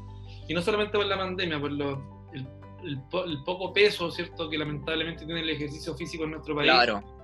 y 0.48 0.54
no 0.54 0.62
solamente 0.62 0.98
por 0.98 1.06
la 1.06 1.18
pandemia, 1.18 1.60
por 1.60 1.72
lo, 1.72 2.30
el, 2.34 2.48
el, 2.84 3.44
poco 3.44 3.72
peso, 3.72 4.10
¿cierto?, 4.12 4.50
que 4.50 4.58
lamentablemente 4.58 5.26
tiene 5.26 5.42
el 5.42 5.50
ejercicio 5.50 5.96
físico 5.96 6.24
en 6.24 6.32
nuestro 6.32 6.56
país. 6.56 6.72
Claro 6.72 7.18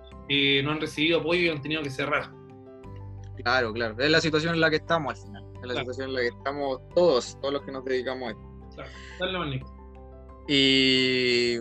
no 0.63 0.71
han 0.71 0.81
recibido 0.81 1.19
apoyo 1.19 1.41
y 1.41 1.49
han 1.49 1.61
tenido 1.61 1.81
que 1.81 1.89
cerrar. 1.89 2.31
Claro, 3.43 3.73
claro. 3.73 3.95
Es 3.97 4.09
la 4.09 4.21
situación 4.21 4.55
en 4.55 4.61
la 4.61 4.69
que 4.69 4.77
estamos 4.77 5.13
al 5.13 5.25
final. 5.25 5.43
Es 5.61 5.67
la 5.67 5.75
situación 5.75 6.09
en 6.09 6.13
la 6.13 6.21
que 6.21 6.27
estamos 6.27 6.79
todos, 6.93 7.39
todos 7.41 7.53
los 7.53 7.63
que 7.63 7.71
nos 7.71 7.83
dedicamos 7.85 8.29
a 8.29 8.31
esto. 8.31 8.75
Claro. 8.75 8.89
Dale, 9.19 9.63
y, 10.47 11.57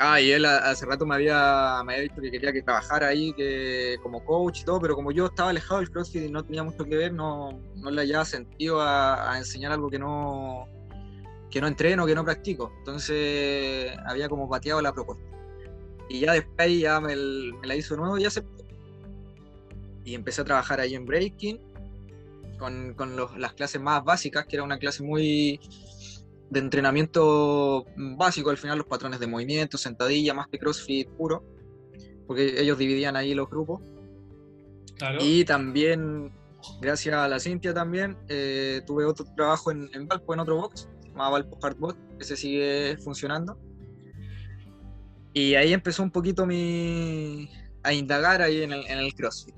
Ah, 0.00 0.20
y 0.20 0.30
él 0.30 0.44
hace 0.44 0.86
rato 0.86 1.04
me 1.04 1.16
había, 1.16 1.82
me 1.84 1.94
había 1.94 2.04
dicho 2.04 2.20
que 2.20 2.30
quería 2.30 2.52
que 2.52 2.62
trabajara 2.62 3.08
ahí 3.08 3.32
que, 3.32 3.98
como 4.00 4.24
coach 4.24 4.60
y 4.60 4.64
todo, 4.64 4.80
pero 4.80 4.94
como 4.94 5.10
yo 5.10 5.26
estaba 5.26 5.50
alejado 5.50 5.80
del 5.80 5.90
CrossFit 5.90 6.22
y 6.22 6.30
no 6.30 6.44
tenía 6.44 6.62
mucho 6.62 6.84
que 6.84 6.96
ver, 6.96 7.12
no, 7.12 7.60
no 7.74 7.90
le 7.90 8.02
hallaba 8.02 8.24
sentido 8.24 8.80
a, 8.80 9.36
enseñar 9.36 9.72
algo 9.72 9.90
que 9.90 9.98
no, 9.98 10.68
que 11.50 11.60
no 11.60 11.66
entreno, 11.66 12.06
que 12.06 12.14
no 12.14 12.24
practico. 12.24 12.72
Entonces 12.78 13.92
había 14.06 14.28
como 14.28 14.48
pateado 14.48 14.80
la 14.80 14.92
propuesta. 14.92 15.24
Y 16.08 16.20
ya 16.20 16.32
después 16.32 16.78
ya 16.78 17.00
me, 17.00 17.16
la 17.16 17.74
hizo 17.74 17.94
de 17.94 18.00
nuevo 18.00 18.18
y 18.18 18.24
acepté. 18.24 18.64
Y 20.04 20.14
empecé 20.14 20.42
a 20.42 20.44
trabajar 20.44 20.78
ahí 20.80 20.94
en 20.94 21.06
Breaking 21.06 21.60
con, 22.56 22.94
con 22.94 23.16
las 23.36 23.52
clases 23.54 23.80
más 23.80 24.04
básicas, 24.04 24.46
que 24.46 24.54
era 24.56 24.62
una 24.62 24.78
clase 24.78 25.02
muy 25.02 25.60
de 26.50 26.60
entrenamiento 26.60 27.86
básico, 28.16 28.50
al 28.50 28.56
final 28.56 28.78
los 28.78 28.86
patrones 28.86 29.20
de 29.20 29.26
movimiento, 29.26 29.76
sentadilla, 29.76 30.34
más 30.34 30.48
que 30.48 30.58
CrossFit 30.58 31.08
puro, 31.10 31.44
porque 32.26 32.60
ellos 32.60 32.78
dividían 32.78 33.16
ahí 33.16 33.34
los 33.34 33.48
grupos. 33.48 33.80
Y 35.20 35.44
también, 35.44 36.32
gracias 36.80 37.14
a 37.14 37.28
la 37.28 37.38
Cintia 37.38 37.72
también, 37.72 38.16
eh, 38.28 38.82
tuve 38.86 39.04
otro 39.04 39.24
trabajo 39.36 39.70
en, 39.70 39.88
en 39.94 40.08
Valpo, 40.08 40.34
en 40.34 40.40
otro 40.40 40.56
box, 40.56 40.88
llamado 41.04 41.32
Valpo 41.32 41.58
Hardbot, 41.62 41.96
que 42.18 42.24
se 42.24 42.36
sigue 42.36 42.96
funcionando. 42.98 43.58
Y 45.34 45.54
ahí 45.54 45.72
empezó 45.72 46.02
un 46.02 46.10
poquito 46.10 46.46
mi, 46.46 47.48
a 47.82 47.92
indagar 47.92 48.42
ahí 48.42 48.62
en 48.62 48.72
el, 48.72 48.86
en 48.86 48.98
el 48.98 49.14
CrossFit 49.14 49.54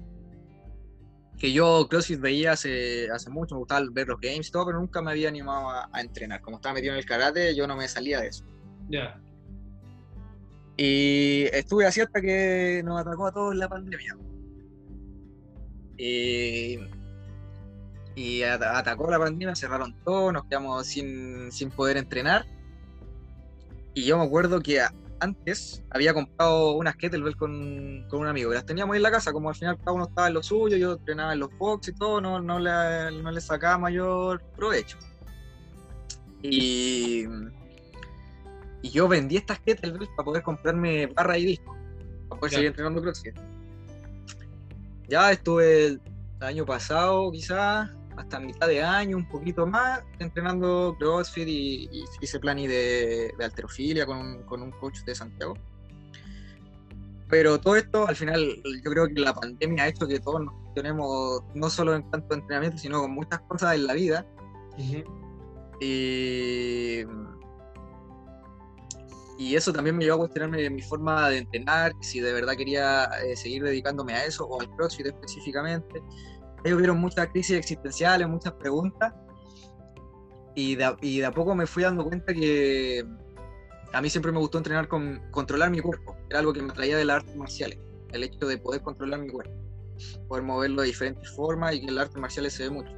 que 1.40 1.52
yo 1.54 1.88
CrossFit 1.88 2.20
veía 2.20 2.52
hace, 2.52 3.10
hace 3.10 3.30
mucho, 3.30 3.54
me 3.54 3.60
gustaba 3.60 3.86
ver 3.90 4.06
los 4.06 4.20
games 4.20 4.48
y 4.48 4.50
todo, 4.50 4.66
pero 4.66 4.78
nunca 4.78 5.00
me 5.00 5.10
había 5.10 5.30
animado 5.30 5.70
a, 5.70 5.88
entrenar. 5.98 6.42
Como 6.42 6.58
estaba 6.58 6.74
metido 6.74 6.92
en 6.92 6.98
el 6.98 7.06
karate, 7.06 7.56
yo 7.56 7.66
no 7.66 7.76
me 7.76 7.88
salía 7.88 8.20
de 8.20 8.28
eso. 8.28 8.44
Ya. 8.90 9.18
Y 10.76 11.46
estuve 11.52 11.86
así 11.86 12.02
hasta 12.02 12.20
que 12.20 12.82
nos 12.84 13.00
atacó 13.00 13.28
a 13.28 13.32
todos 13.32 13.56
la 13.56 13.70
pandemia. 13.70 14.18
Y, 15.96 16.78
y 18.14 18.42
atacó 18.42 19.10
la 19.10 19.18
pandemia, 19.18 19.54
cerraron 19.54 19.96
todo, 20.04 20.32
nos 20.32 20.44
quedamos 20.44 20.86
sin, 20.86 21.50
sin 21.52 21.70
poder 21.70 21.96
entrenar. 21.96 22.44
Y 23.94 24.04
yo 24.04 24.18
me 24.18 24.24
acuerdo 24.24 24.60
que 24.60 24.82
antes 25.20 25.82
había 25.90 26.12
comprado 26.14 26.72
unas 26.72 26.96
kettlebell 26.96 27.36
con, 27.36 28.06
con 28.08 28.20
un 28.20 28.26
amigo. 28.26 28.52
Las 28.52 28.66
teníamos 28.66 28.96
en 28.96 29.02
la 29.02 29.10
casa, 29.10 29.32
como 29.32 29.48
al 29.48 29.54
final 29.54 29.78
cada 29.78 29.92
uno 29.92 30.04
estaba 30.04 30.28
en 30.28 30.34
lo 30.34 30.42
suyo, 30.42 30.76
yo 30.76 30.92
entrenaba 30.92 31.32
en 31.32 31.40
los 31.40 31.50
box 31.58 31.88
y 31.88 31.92
todo, 31.92 32.20
no, 32.20 32.40
no, 32.40 32.58
le, 32.58 33.22
no 33.22 33.30
le 33.30 33.40
sacaba 33.40 33.78
mayor 33.78 34.42
provecho. 34.56 34.96
Y, 36.42 37.24
y 38.82 38.90
yo 38.90 39.08
vendí 39.08 39.36
estas 39.36 39.60
kettlebells 39.60 40.08
para 40.16 40.24
poder 40.24 40.42
comprarme 40.42 41.06
barra 41.06 41.36
y 41.38 41.44
disco, 41.44 41.76
para 42.28 42.40
poder 42.40 42.52
seguir 42.52 42.66
entrenando 42.68 43.02
CrossFit. 43.02 43.36
Ya 45.08 45.32
estuve 45.32 45.86
el 45.86 46.00
año 46.40 46.64
pasado, 46.64 47.30
quizás, 47.30 47.90
hasta 48.20 48.38
mitad 48.38 48.68
de 48.68 48.82
año, 48.82 49.16
un 49.16 49.28
poquito 49.28 49.66
más, 49.66 50.02
entrenando 50.18 50.94
CrossFit 50.98 51.48
y, 51.48 52.04
hice 52.20 52.38
plan 52.38 52.56
de, 52.56 53.32
de 53.36 53.44
alterofilia 53.44 54.06
con 54.06 54.18
un, 54.18 54.42
con 54.44 54.62
un 54.62 54.70
coach 54.72 55.00
de 55.04 55.14
Santiago. 55.14 55.54
Pero 57.28 57.60
todo 57.60 57.76
esto, 57.76 58.08
al 58.08 58.16
final, 58.16 58.40
yo 58.84 58.90
creo 58.90 59.06
que 59.08 59.20
la 59.20 59.32
pandemia 59.32 59.84
ha 59.84 59.88
hecho 59.88 60.06
que 60.06 60.18
todos 60.18 60.44
nos 60.44 60.54
tenemos, 60.74 61.42
no 61.54 61.70
solo 61.70 61.94
en 61.94 62.02
cuanto 62.02 62.34
a 62.34 62.38
entrenamiento, 62.38 62.78
sino 62.78 63.00
con 63.00 63.12
muchas 63.12 63.40
cosas 63.42 63.76
en 63.76 63.86
la 63.86 63.94
vida. 63.94 64.26
y, 65.80 67.04
y, 69.38 69.56
eso 69.56 69.72
también 69.72 69.96
me 69.96 70.04
llevó 70.04 70.16
a 70.16 70.18
cuestionarme 70.18 70.68
mi 70.70 70.82
forma 70.82 71.30
de 71.30 71.38
entrenar, 71.38 71.92
si 72.00 72.20
de 72.20 72.32
verdad 72.32 72.54
quería 72.56 73.04
eh, 73.24 73.36
seguir 73.36 73.62
dedicándome 73.62 74.12
a 74.14 74.24
eso 74.24 74.46
o 74.46 74.60
al 74.60 74.68
CrossFit 74.76 75.06
específicamente 75.06 76.02
ahí 76.64 76.72
hubieron 76.72 76.98
muchas 76.98 77.28
crisis 77.28 77.56
existenciales, 77.56 78.28
muchas 78.28 78.52
preguntas, 78.54 79.12
y 80.54 80.76
de, 80.76 80.96
y 81.00 81.20
de, 81.20 81.26
a 81.26 81.32
poco 81.32 81.54
me 81.54 81.66
fui 81.66 81.82
dando 81.82 82.04
cuenta 82.04 82.34
que 82.34 83.04
a 83.92 84.00
mí 84.00 84.10
siempre 84.10 84.32
me 84.32 84.38
gustó 84.38 84.58
entrenar 84.58 84.88
con 84.88 85.20
controlar 85.30 85.70
mi 85.70 85.80
cuerpo, 85.80 86.16
era 86.28 86.40
algo 86.40 86.52
que 86.52 86.62
me 86.62 86.72
traía 86.72 86.96
de 86.96 87.04
las 87.04 87.16
artes 87.16 87.36
marciales, 87.36 87.78
el 88.12 88.24
hecho 88.24 88.46
de 88.46 88.58
poder 88.58 88.82
controlar 88.82 89.20
mi 89.20 89.28
cuerpo, 89.28 89.54
poder 90.28 90.44
moverlo 90.44 90.82
de 90.82 90.88
diferentes 90.88 91.30
formas 91.30 91.74
y 91.74 91.80
que 91.80 91.86
en 91.86 91.94
las 91.94 92.06
artes 92.06 92.20
marciales 92.20 92.52
se 92.54 92.64
ve 92.64 92.70
mucho. 92.70 92.92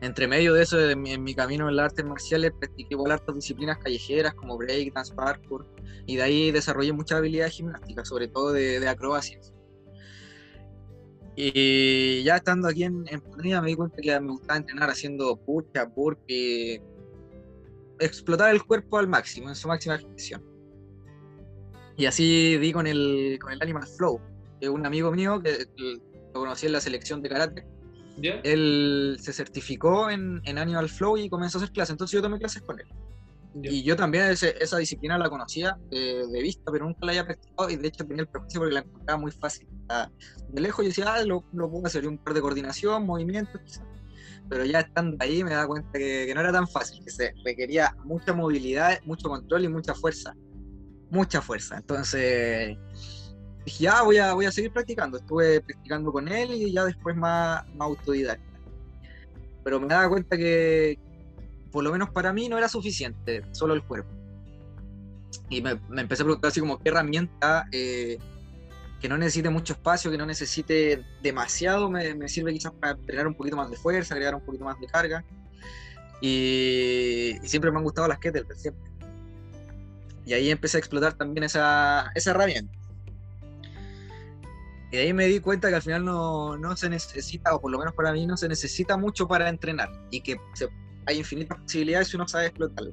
Entre 0.00 0.28
medio 0.28 0.54
de 0.54 0.62
eso, 0.62 0.78
en 0.78 1.02
mi, 1.02 1.34
camino 1.34 1.68
en 1.68 1.74
las 1.74 1.86
artes 1.86 2.04
marciales, 2.04 2.52
practiqué 2.56 2.94
igual 2.94 3.10
hartas 3.10 3.34
disciplinas 3.34 3.78
callejeras 3.78 4.32
como 4.34 4.56
break, 4.56 4.94
dance, 4.94 5.12
parkour, 5.12 5.66
y 6.06 6.14
de 6.14 6.22
ahí 6.22 6.52
desarrollé 6.52 6.92
muchas 6.92 7.18
habilidades 7.18 7.54
gimnásticas, 7.54 8.06
sobre 8.06 8.28
todo 8.28 8.52
de, 8.52 8.78
de 8.78 8.88
acrobacias. 8.88 9.52
Y 11.40 12.24
ya 12.24 12.38
estando 12.38 12.66
aquí 12.66 12.82
en, 12.82 13.04
en 13.06 13.22
me 13.62 13.68
di 13.68 13.76
cuenta 13.76 13.96
que 14.02 14.18
me 14.18 14.32
gustaba 14.32 14.56
entrenar 14.56 14.90
haciendo 14.90 15.36
pucha, 15.36 15.88
porque 15.88 16.82
explotar 18.00 18.52
el 18.52 18.64
cuerpo 18.64 18.98
al 18.98 19.06
máximo, 19.06 19.48
en 19.48 19.54
su 19.54 19.68
máxima 19.68 19.94
expresión. 19.94 20.42
Y 21.96 22.06
así 22.06 22.58
di 22.58 22.72
con 22.72 22.88
el, 22.88 23.38
con 23.40 23.52
el 23.52 23.62
Animal 23.62 23.86
Flow, 23.86 24.20
que 24.60 24.68
un 24.68 24.84
amigo 24.84 25.12
mío 25.12 25.40
que 25.40 25.64
lo 26.34 26.40
conocí 26.40 26.66
en 26.66 26.72
la 26.72 26.80
selección 26.80 27.22
de 27.22 27.28
karate. 27.28 27.64
Él 28.42 29.16
se 29.20 29.32
certificó 29.32 30.10
en, 30.10 30.40
en 30.44 30.58
Animal 30.58 30.88
Flow 30.88 31.18
y 31.18 31.30
comenzó 31.30 31.58
a 31.58 31.62
hacer 31.62 31.72
clases, 31.72 31.92
entonces 31.92 32.16
yo 32.16 32.20
tomé 32.20 32.40
clases 32.40 32.62
con 32.62 32.80
él. 32.80 32.86
Y 33.62 33.82
yo 33.82 33.96
también 33.96 34.24
esa 34.26 34.78
disciplina 34.78 35.18
la 35.18 35.28
conocía 35.28 35.76
de, 35.90 36.40
vista, 36.42 36.70
pero 36.70 36.84
nunca 36.84 37.00
la 37.02 37.12
había 37.12 37.24
practicado 37.24 37.70
y 37.70 37.76
de 37.76 37.88
hecho 37.88 38.04
tenía 38.06 38.22
el 38.22 38.28
prejuicio 38.28 38.60
porque 38.60 38.74
la 38.74 38.80
encontraba 38.80 39.20
muy 39.20 39.32
fácil. 39.32 39.68
de 40.48 40.60
lejos 40.60 40.84
yo 40.84 40.88
decía, 40.88 41.14
ah, 41.14 41.24
lo, 41.24 41.44
lo 41.52 41.70
puedo 41.70 41.86
hacer, 41.86 42.06
un 42.06 42.18
par 42.18 42.34
de 42.34 42.40
coordinación, 42.40 43.06
movimientos, 43.06 43.60
quizás. 43.64 43.84
Pero 44.48 44.64
ya 44.64 44.80
estando 44.80 45.16
ahí 45.20 45.44
me 45.44 45.50
daba 45.50 45.66
cuenta 45.66 45.98
que, 45.98 46.32
no 46.34 46.40
era 46.40 46.52
tan 46.52 46.66
fácil, 46.66 47.04
que 47.04 47.10
se 47.10 47.34
requería 47.44 47.94
mucha 48.04 48.32
movilidad, 48.32 48.98
mucho 49.04 49.28
control 49.28 49.64
y 49.64 49.68
mucha 49.68 49.94
fuerza. 49.94 50.34
Mucha 51.10 51.42
fuerza. 51.42 51.76
Entonces 51.76 52.76
dije, 53.64 53.84
ya 53.84 54.02
voy 54.02 54.18
a, 54.18 54.32
voy 54.34 54.46
a 54.46 54.52
seguir 54.52 54.72
practicando. 54.72 55.18
Estuve 55.18 55.60
practicando 55.60 56.12
con 56.12 56.28
él 56.28 56.52
y 56.52 56.72
ya 56.72 56.84
después 56.84 57.14
más, 57.16 57.66
más 57.74 57.88
autodidacta. 57.88 58.44
Pero 59.64 59.80
me 59.80 59.88
daba 59.88 60.08
cuenta 60.08 60.36
que, 60.36 60.98
por 61.70 61.84
lo 61.84 61.92
menos 61.92 62.10
para 62.10 62.32
mí, 62.32 62.48
no 62.48 62.58
era 62.58 62.68
suficiente, 62.68 63.44
solo 63.52 63.74
el 63.74 63.82
cuerpo. 63.82 64.10
Y 65.50 65.62
me, 65.62 65.78
empecé 65.96 66.22
a 66.22 66.26
preguntar 66.26 66.48
así 66.48 66.60
como 66.60 66.78
qué 66.78 66.88
herramienta 66.88 67.66
eh, 67.72 68.18
que 69.00 69.08
no 69.08 69.16
necesite 69.16 69.50
mucho 69.50 69.74
espacio, 69.74 70.10
que 70.10 70.18
no 70.18 70.26
necesite 70.26 71.04
demasiado, 71.22 71.90
me, 71.90 72.28
sirve 72.28 72.52
quizás 72.52 72.72
para 72.72 72.92
entrenar 72.92 73.26
un 73.26 73.34
poquito 73.34 73.56
más 73.56 73.70
de 73.70 73.76
fuerza, 73.76 74.14
agregar 74.14 74.34
un 74.34 74.44
poquito 74.44 74.64
más 74.64 74.78
de 74.80 74.86
carga. 74.86 75.24
Y, 76.20 77.36
siempre 77.44 77.70
me 77.70 77.78
han 77.78 77.84
gustado 77.84 78.08
las 78.08 78.18
kettlebells, 78.18 78.60
siempre. 78.60 78.90
Y 80.26 80.32
ahí 80.34 80.50
empecé 80.50 80.76
a 80.76 80.80
explotar 80.80 81.14
también 81.14 81.44
esa, 81.44 82.10
esa 82.14 82.32
herramienta. 82.32 82.76
Y 84.90 84.96
ahí 84.96 85.12
me 85.12 85.26
di 85.26 85.40
cuenta 85.40 85.68
que 85.68 85.74
al 85.74 85.82
final 85.82 86.04
no, 86.04 86.56
no, 86.56 86.76
se 86.76 86.88
necesita, 86.88 87.54
o 87.54 87.60
por 87.60 87.70
lo 87.70 87.78
menos 87.78 87.94
para 87.94 88.12
mí, 88.12 88.26
no 88.26 88.36
se 88.36 88.48
necesita 88.48 88.96
mucho 88.96 89.28
para 89.28 89.48
entrenar. 89.48 89.90
Y 90.10 90.22
que 90.22 90.40
se 90.54 90.68
hay 91.08 91.18
infinitas 91.18 91.58
posibilidades 91.58 92.08
si 92.08 92.16
uno 92.16 92.28
sabe 92.28 92.46
explotarlo. 92.46 92.92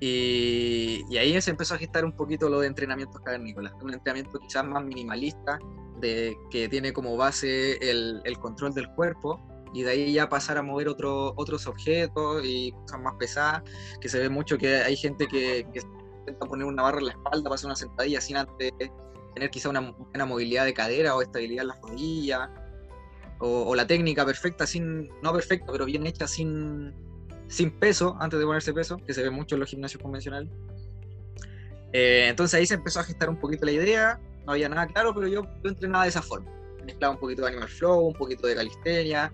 Y, 0.00 1.16
ahí 1.16 1.40
se 1.42 1.50
empezó 1.50 1.74
a 1.74 1.78
gestar 1.78 2.04
un 2.04 2.12
poquito 2.12 2.48
lo 2.48 2.60
de 2.60 2.68
entrenamientos 2.68 3.20
cavernícolas, 3.20 3.72
un 3.82 3.92
entrenamiento 3.92 4.38
quizás 4.38 4.64
más 4.64 4.84
minimalista, 4.84 5.58
de, 6.00 6.36
que 6.52 6.68
tiene 6.68 6.92
como 6.92 7.16
base 7.16 7.78
el, 7.90 8.38
control 8.40 8.74
del 8.74 8.88
cuerpo, 8.90 9.42
y 9.74 9.82
de 9.82 9.90
ahí 9.90 10.12
ya 10.12 10.28
pasar 10.28 10.56
a 10.56 10.62
mover 10.62 10.88
otro, 10.88 11.34
otros 11.36 11.66
objetos 11.66 12.42
y 12.44 12.70
cosas 12.70 13.00
más 13.00 13.14
pesadas, 13.18 13.62
que 14.00 14.08
se 14.08 14.20
ve 14.20 14.28
mucho 14.28 14.56
que 14.56 14.76
hay 14.76 14.96
gente 14.96 15.26
que, 15.26 15.66
intenta 16.20 16.46
poner 16.46 16.66
una 16.66 16.84
barra 16.84 16.98
en 17.00 17.06
la 17.06 17.12
espalda 17.12 17.42
para 17.42 17.54
hacer 17.56 17.66
una 17.66 17.76
sentadilla 17.76 18.20
sin 18.20 18.36
antes 18.36 18.72
tener 19.34 19.50
quizá 19.50 19.68
una 19.68 19.80
buena 19.80 20.26
movilidad 20.26 20.64
de 20.64 20.74
cadera 20.74 21.16
o 21.16 21.22
estabilidad 21.22 21.62
en 21.62 21.68
las 21.68 21.80
rodillas 21.80 22.48
o, 23.40 23.74
la 23.74 23.86
técnica 23.86 24.24
perfecta, 24.24 24.66
sin, 24.66 25.08
no 25.22 25.32
perfecta, 25.32 25.70
pero 25.70 25.84
bien 25.84 26.06
hecha, 26.06 26.26
sin, 26.26 26.92
sin 27.48 27.70
peso, 27.70 28.16
antes 28.20 28.38
de 28.38 28.44
ponerse 28.44 28.72
peso, 28.72 28.96
que 28.98 29.14
se 29.14 29.22
ve 29.22 29.30
mucho 29.30 29.54
en 29.54 29.60
los 29.60 29.70
gimnasios 29.70 30.02
convencionales. 30.02 30.50
Eh, 31.92 32.26
entonces 32.28 32.58
ahí 32.58 32.66
se 32.66 32.74
empezó 32.74 33.00
a 33.00 33.04
gestar 33.04 33.28
un 33.28 33.38
poquito 33.38 33.64
la 33.64 33.72
idea, 33.72 34.20
no 34.44 34.52
había 34.52 34.68
nada 34.68 34.86
claro, 34.86 35.14
pero 35.14 35.28
yo, 35.28 35.42
yo 35.62 35.70
entrenaba 35.70 36.04
de 36.04 36.10
esa 36.10 36.22
forma. 36.22 36.50
Mezclaba 36.84 37.14
un 37.14 37.20
poquito 37.20 37.42
de 37.42 37.48
Animal 37.48 37.68
Flow, 37.68 38.06
un 38.08 38.14
poquito 38.14 38.46
de 38.46 38.54
calistenia, 38.56 39.32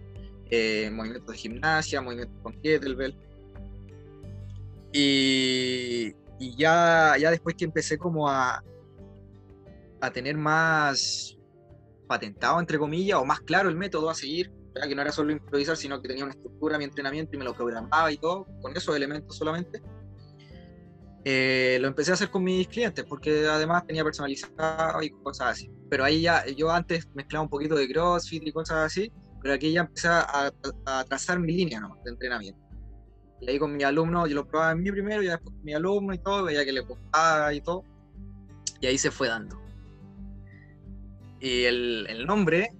eh, 0.50 0.90
movimientos 0.92 1.32
de 1.32 1.38
gimnasia, 1.38 2.00
movimientos 2.00 2.36
con 2.42 2.52
kettlebell. 2.60 3.16
Y, 4.92 6.14
y 6.38 6.56
ya, 6.56 7.16
ya 7.18 7.30
después 7.30 7.56
que 7.56 7.64
empecé 7.64 7.98
como 7.98 8.28
a, 8.28 8.62
a 10.00 10.10
tener 10.10 10.36
más, 10.36 11.33
patentado, 12.14 12.60
entre 12.60 12.78
comillas, 12.78 13.18
o 13.18 13.24
más 13.24 13.40
claro 13.40 13.68
el 13.68 13.76
método 13.76 14.08
a 14.08 14.14
seguir, 14.14 14.52
que 14.82 14.94
no 14.94 15.02
era 15.02 15.12
solo 15.12 15.32
improvisar, 15.32 15.76
sino 15.76 16.00
que 16.00 16.08
tenía 16.08 16.24
una 16.24 16.32
estructura 16.32 16.78
mi 16.78 16.84
entrenamiento 16.84 17.34
y 17.34 17.38
me 17.38 17.44
lo 17.44 17.54
programaba 17.54 18.10
y 18.12 18.18
todo, 18.18 18.46
con 18.60 18.76
esos 18.76 18.94
elementos 18.96 19.36
solamente. 19.36 19.82
eh, 21.24 21.78
lo 21.80 21.88
empecé 21.88 22.10
a 22.10 22.14
hacer 22.14 22.30
con 22.30 22.44
mis 22.44 22.68
clientes 22.68 23.02
porque 23.08 23.46
además 23.46 23.86
tenía 23.86 24.04
personalizado 24.04 25.02
y 25.02 25.10
cosas 25.10 25.52
así. 25.52 25.70
Pero 25.88 26.04
ahí 26.04 26.22
ya, 26.22 26.44
yo 26.46 26.70
antes 26.70 27.08
mezclaba 27.14 27.44
un 27.44 27.48
poquito 27.48 27.74
de 27.74 27.88
CrossFit 27.88 28.46
y 28.46 28.52
cosas 28.52 28.78
así, 28.78 29.10
pero 29.42 29.54
aquí 29.54 29.72
ya 29.72 29.82
empecé 29.82 30.08
a, 30.08 30.52
trazar 31.08 31.38
mi 31.38 31.52
línea 31.52 31.80
de 32.04 32.10
entrenamiento. 32.10 32.60
Y 33.40 33.50
ahí 33.50 33.58
con 33.58 33.76
mi 33.76 33.82
alumno, 33.84 34.26
yo 34.26 34.34
lo 34.34 34.46
probaba 34.46 34.72
en 34.72 34.82
mí 34.82 34.90
primero 34.90 35.22
y 35.22 35.26
después 35.26 35.54
con 35.54 35.64
mi 35.64 35.74
alumno 35.74 36.14
y 36.14 36.18
todo, 36.18 36.44
veía 36.44 36.64
que 36.64 36.72
le 36.72 36.80
gustaba 36.80 37.52
y 37.52 37.60
todo. 37.60 37.84
Y 38.80 38.86
ahí 38.86 38.98
se 38.98 39.10
fue 39.10 39.28
dando. 39.28 39.63
Y 41.44 41.64
el, 41.64 42.06
el 42.08 42.24
nombre 42.24 42.70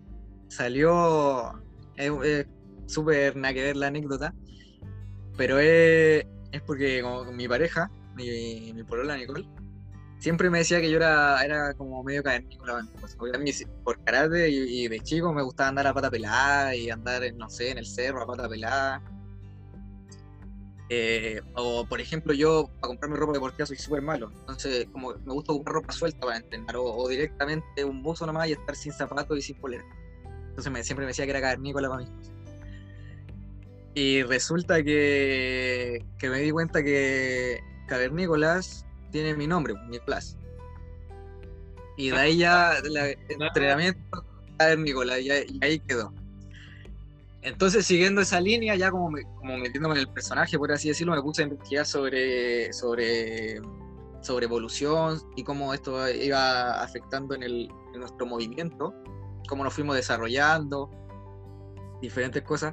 salió, 0.49 1.53
es, 1.97 2.47
súper 2.87 3.37
nada 3.37 3.53
que 3.53 3.63
ver 3.63 3.77
la 3.77 3.89
anécdota, 3.89 4.35
pero 5.37 5.59
es, 5.59 6.25
es 6.51 6.63
porque 6.63 7.03
como 7.03 7.31
mi 7.31 7.47
pareja, 7.47 7.91
mi, 8.15 8.73
mi 8.73 8.83
polola 8.83 9.19
Nicole, 9.19 9.47
siempre 10.17 10.49
me 10.49 10.61
decía 10.61 10.81
que 10.81 10.91
yo 10.91 10.97
era, 10.97 11.45
era 11.45 11.75
como 11.75 12.03
medio 12.03 12.23
cavernícola. 12.23 12.89
por 13.85 14.03
karate 14.03 14.49
y, 14.49 14.89
de 14.89 15.01
chico 15.01 15.35
me 15.35 15.43
gustaba 15.43 15.69
andar 15.69 15.87
a 15.89 15.93
pata 15.93 16.11
pelada 16.11 16.75
y 16.75 16.89
andar, 16.89 17.23
no 17.37 17.51
sé, 17.51 17.71
en 17.71 17.77
el 17.77 17.85
cerro 17.85 18.23
a 18.23 18.27
pata 18.27 18.49
pelada. 18.49 19.03
Eh, 20.91 21.41
o 21.55 21.87
por 21.87 22.01
ejemplo, 22.01 22.35
yo 22.35 22.71
para 22.81 22.89
comprarme 22.89 23.17
ropa 23.17 23.33
deportiva 23.33 23.67
soy 23.67 23.77
súper 23.77 24.03
malo. 24.03 24.31
Entonces, 24.41 24.87
como 24.93 25.15
me 25.25 25.33
gusta 25.33 25.53
comprar 25.53 25.75
ropa 25.75 25.93
suelta 25.93 26.21
para 26.21 26.37
entrenar, 26.37 26.77
o, 26.77 27.09
directamente 27.09 27.85
un 27.85 28.03
buzo 28.03 28.27
nomás 28.27 28.49
y 28.49 28.53
estar 28.53 28.77
sin 28.77 28.93
zapatos 28.93 29.39
y 29.39 29.43
sin 29.43 29.57
polera. 29.57 29.85
Entonces 30.49 30.73
me, 30.73 30.85
siempre 30.85 31.05
me 31.05 31.09
decía 31.09 31.25
que 31.25 31.31
era 31.31 31.41
cavernícola 31.41 31.89
para 31.89 32.03
mí. 32.03 32.11
Y 33.95 34.23
resulta 34.25 34.83
que, 34.83 36.05
que 36.19 36.29
me 36.29 36.41
di 36.41 36.51
cuenta 36.51 36.83
que 36.83 37.61
Cavernícolas 37.87 38.85
tiene 39.11 39.35
mi 39.35 39.47
nombre, 39.47 39.75
Nicolás. 39.89 40.37
Y 41.97 42.11
de 42.11 42.17
ahí 42.19 42.39
ya 42.39 42.79
el 42.79 43.17
entrenamiento 43.29 44.25
Cavernícolas, 44.59 45.21
y, 45.21 45.31
ahí 45.31 45.79
quedó. 45.81 46.13
Entonces, 47.45 47.85
siguiendo 47.85 48.23
esa 48.23 48.41
línea, 48.41 48.75
ya 48.75 48.91
como, 48.91 49.11
como 49.37 49.59
metiéndome 49.59 49.97
en 49.97 50.01
el 50.01 50.09
personaje, 50.09 50.59
por 50.59 50.73
así 50.73 50.89
decirlo, 50.89 51.15
me 51.15 51.21
puse 51.21 51.43
a 51.43 51.45
investigar 51.45 51.85
sobre, 51.85 52.73
sobre, 52.73 53.61
sobre 54.23 54.47
evolución 54.47 55.21
y 55.37 55.45
cómo 55.45 55.75
esto 55.75 56.09
iba 56.11 56.83
afectando 56.83 57.35
en, 57.35 57.43
el, 57.43 57.69
nuestro 57.95 58.25
movimiento, 58.25 58.95
cómo 59.47 59.63
nos 59.63 59.75
fuimos 59.75 59.95
desarrollando, 59.95 60.91
diferentes 62.01 62.43
cosas. 62.43 62.73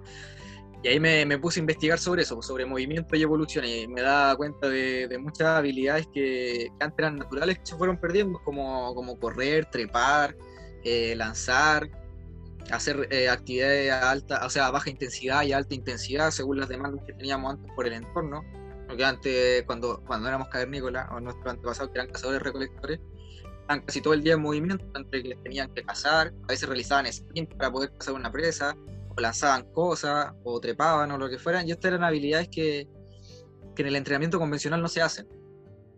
Y 0.83 0.87
ahí 0.87 0.99
me, 1.01 1.37
puse 1.37 1.59
a 1.59 1.61
investigar 1.61 1.99
sobre 1.99 2.21
eso, 2.21 2.41
sobre 2.41 2.65
movimiento 2.65 3.17
y 3.17 3.23
evolución, 3.23 3.65
y 3.65 3.89
me 3.89 4.01
da 4.01 4.33
cuenta 4.37 4.69
de, 4.69 5.19
muchas 5.19 5.49
habilidades 5.49 6.07
que, 6.13 6.69
antes 6.79 6.97
eran 6.97 7.17
naturales 7.17 7.59
que 7.59 7.65
se 7.65 7.75
fueron 7.75 7.97
perdiendo, 7.99 8.39
como, 8.45 8.95
como 8.95 9.19
correr, 9.19 9.65
trepar, 9.65 10.33
eh, 10.85 11.13
lanzar, 11.17 11.89
hacer 12.69 13.07
eh, 13.11 13.29
actividades 13.29 13.91
a 13.91 14.11
alta, 14.11 14.45
o 14.45 14.49
sea, 14.49 14.69
baja 14.71 14.89
intensidad 14.89 15.43
y 15.43 15.53
alta 15.53 15.73
intensidad 15.73 16.31
según 16.31 16.59
las 16.59 16.69
demandas 16.69 17.03
que 17.05 17.13
teníamos 17.13 17.53
antes 17.53 17.71
por 17.75 17.87
el 17.87 17.93
entorno. 17.93 18.43
Porque 18.87 19.05
antes, 19.05 19.63
cuando, 19.63 20.03
cuando 20.05 20.27
éramos 20.27 20.49
cavernícolas, 20.49 21.09
o 21.11 21.19
nuestros 21.19 21.47
antepasados 21.47 21.91
que 21.91 21.99
eran 21.99 22.11
cazadores 22.11 22.41
recolectores, 22.41 22.99
estaban 23.61 23.81
casi 23.85 24.01
todo 24.01 24.13
el 24.13 24.21
día 24.21 24.33
en 24.33 24.41
movimiento, 24.41 24.85
entre 24.95 25.23
que 25.23 25.35
tenían 25.35 25.73
que 25.73 25.83
cazar, 25.83 26.33
a 26.43 26.47
veces 26.47 26.67
realizaban 26.67 27.05
sprint 27.05 27.55
para 27.55 27.71
poder 27.71 27.93
cazar 27.97 28.15
una 28.15 28.31
presa, 28.31 28.75
o 29.15 29.21
lanzaban 29.21 29.71
cosas, 29.71 30.33
o 30.43 30.59
trepaban, 30.59 31.11
o 31.11 31.17
lo 31.17 31.29
que 31.29 31.39
fueran, 31.39 31.67
y 31.67 31.71
estas 31.71 31.89
eran 31.89 32.03
habilidades 32.03 32.49
que, 32.49 32.87
que 33.75 33.81
en 33.81 33.87
el 33.87 33.95
entrenamiento 33.95 34.39
convencional 34.39 34.81
no 34.81 34.89
se 34.89 35.01
hacen. 35.01 35.27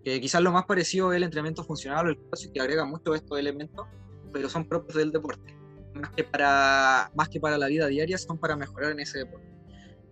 Que 0.04 0.22
quizás 0.22 0.42
lo 0.44 0.52
más 0.52 0.66
parecido 0.66 1.14
es 1.14 1.18
el 1.18 1.24
entrenamiento 1.24 1.64
funcional 1.64 2.06
o 2.06 2.10
el 2.10 2.20
que 2.54 2.62
agrega 2.62 2.86
mucho 2.86 3.16
estos 3.16 3.40
elementos, 3.40 3.88
pero 4.32 4.50
son 4.50 4.68
propios 4.68 4.98
del 4.98 5.12
deporte. 5.12 5.63
Más 5.94 6.10
que, 6.12 6.24
para, 6.24 7.12
más 7.16 7.30
que 7.30 7.40
para 7.40 7.58
la 7.58 7.68
vida 7.68 7.88
diaria, 7.88 8.18
son 8.18 8.38
para 8.38 8.56
mejorar 8.56 8.92
en 8.92 9.00
ese 9.00 9.20
deporte. 9.20 9.48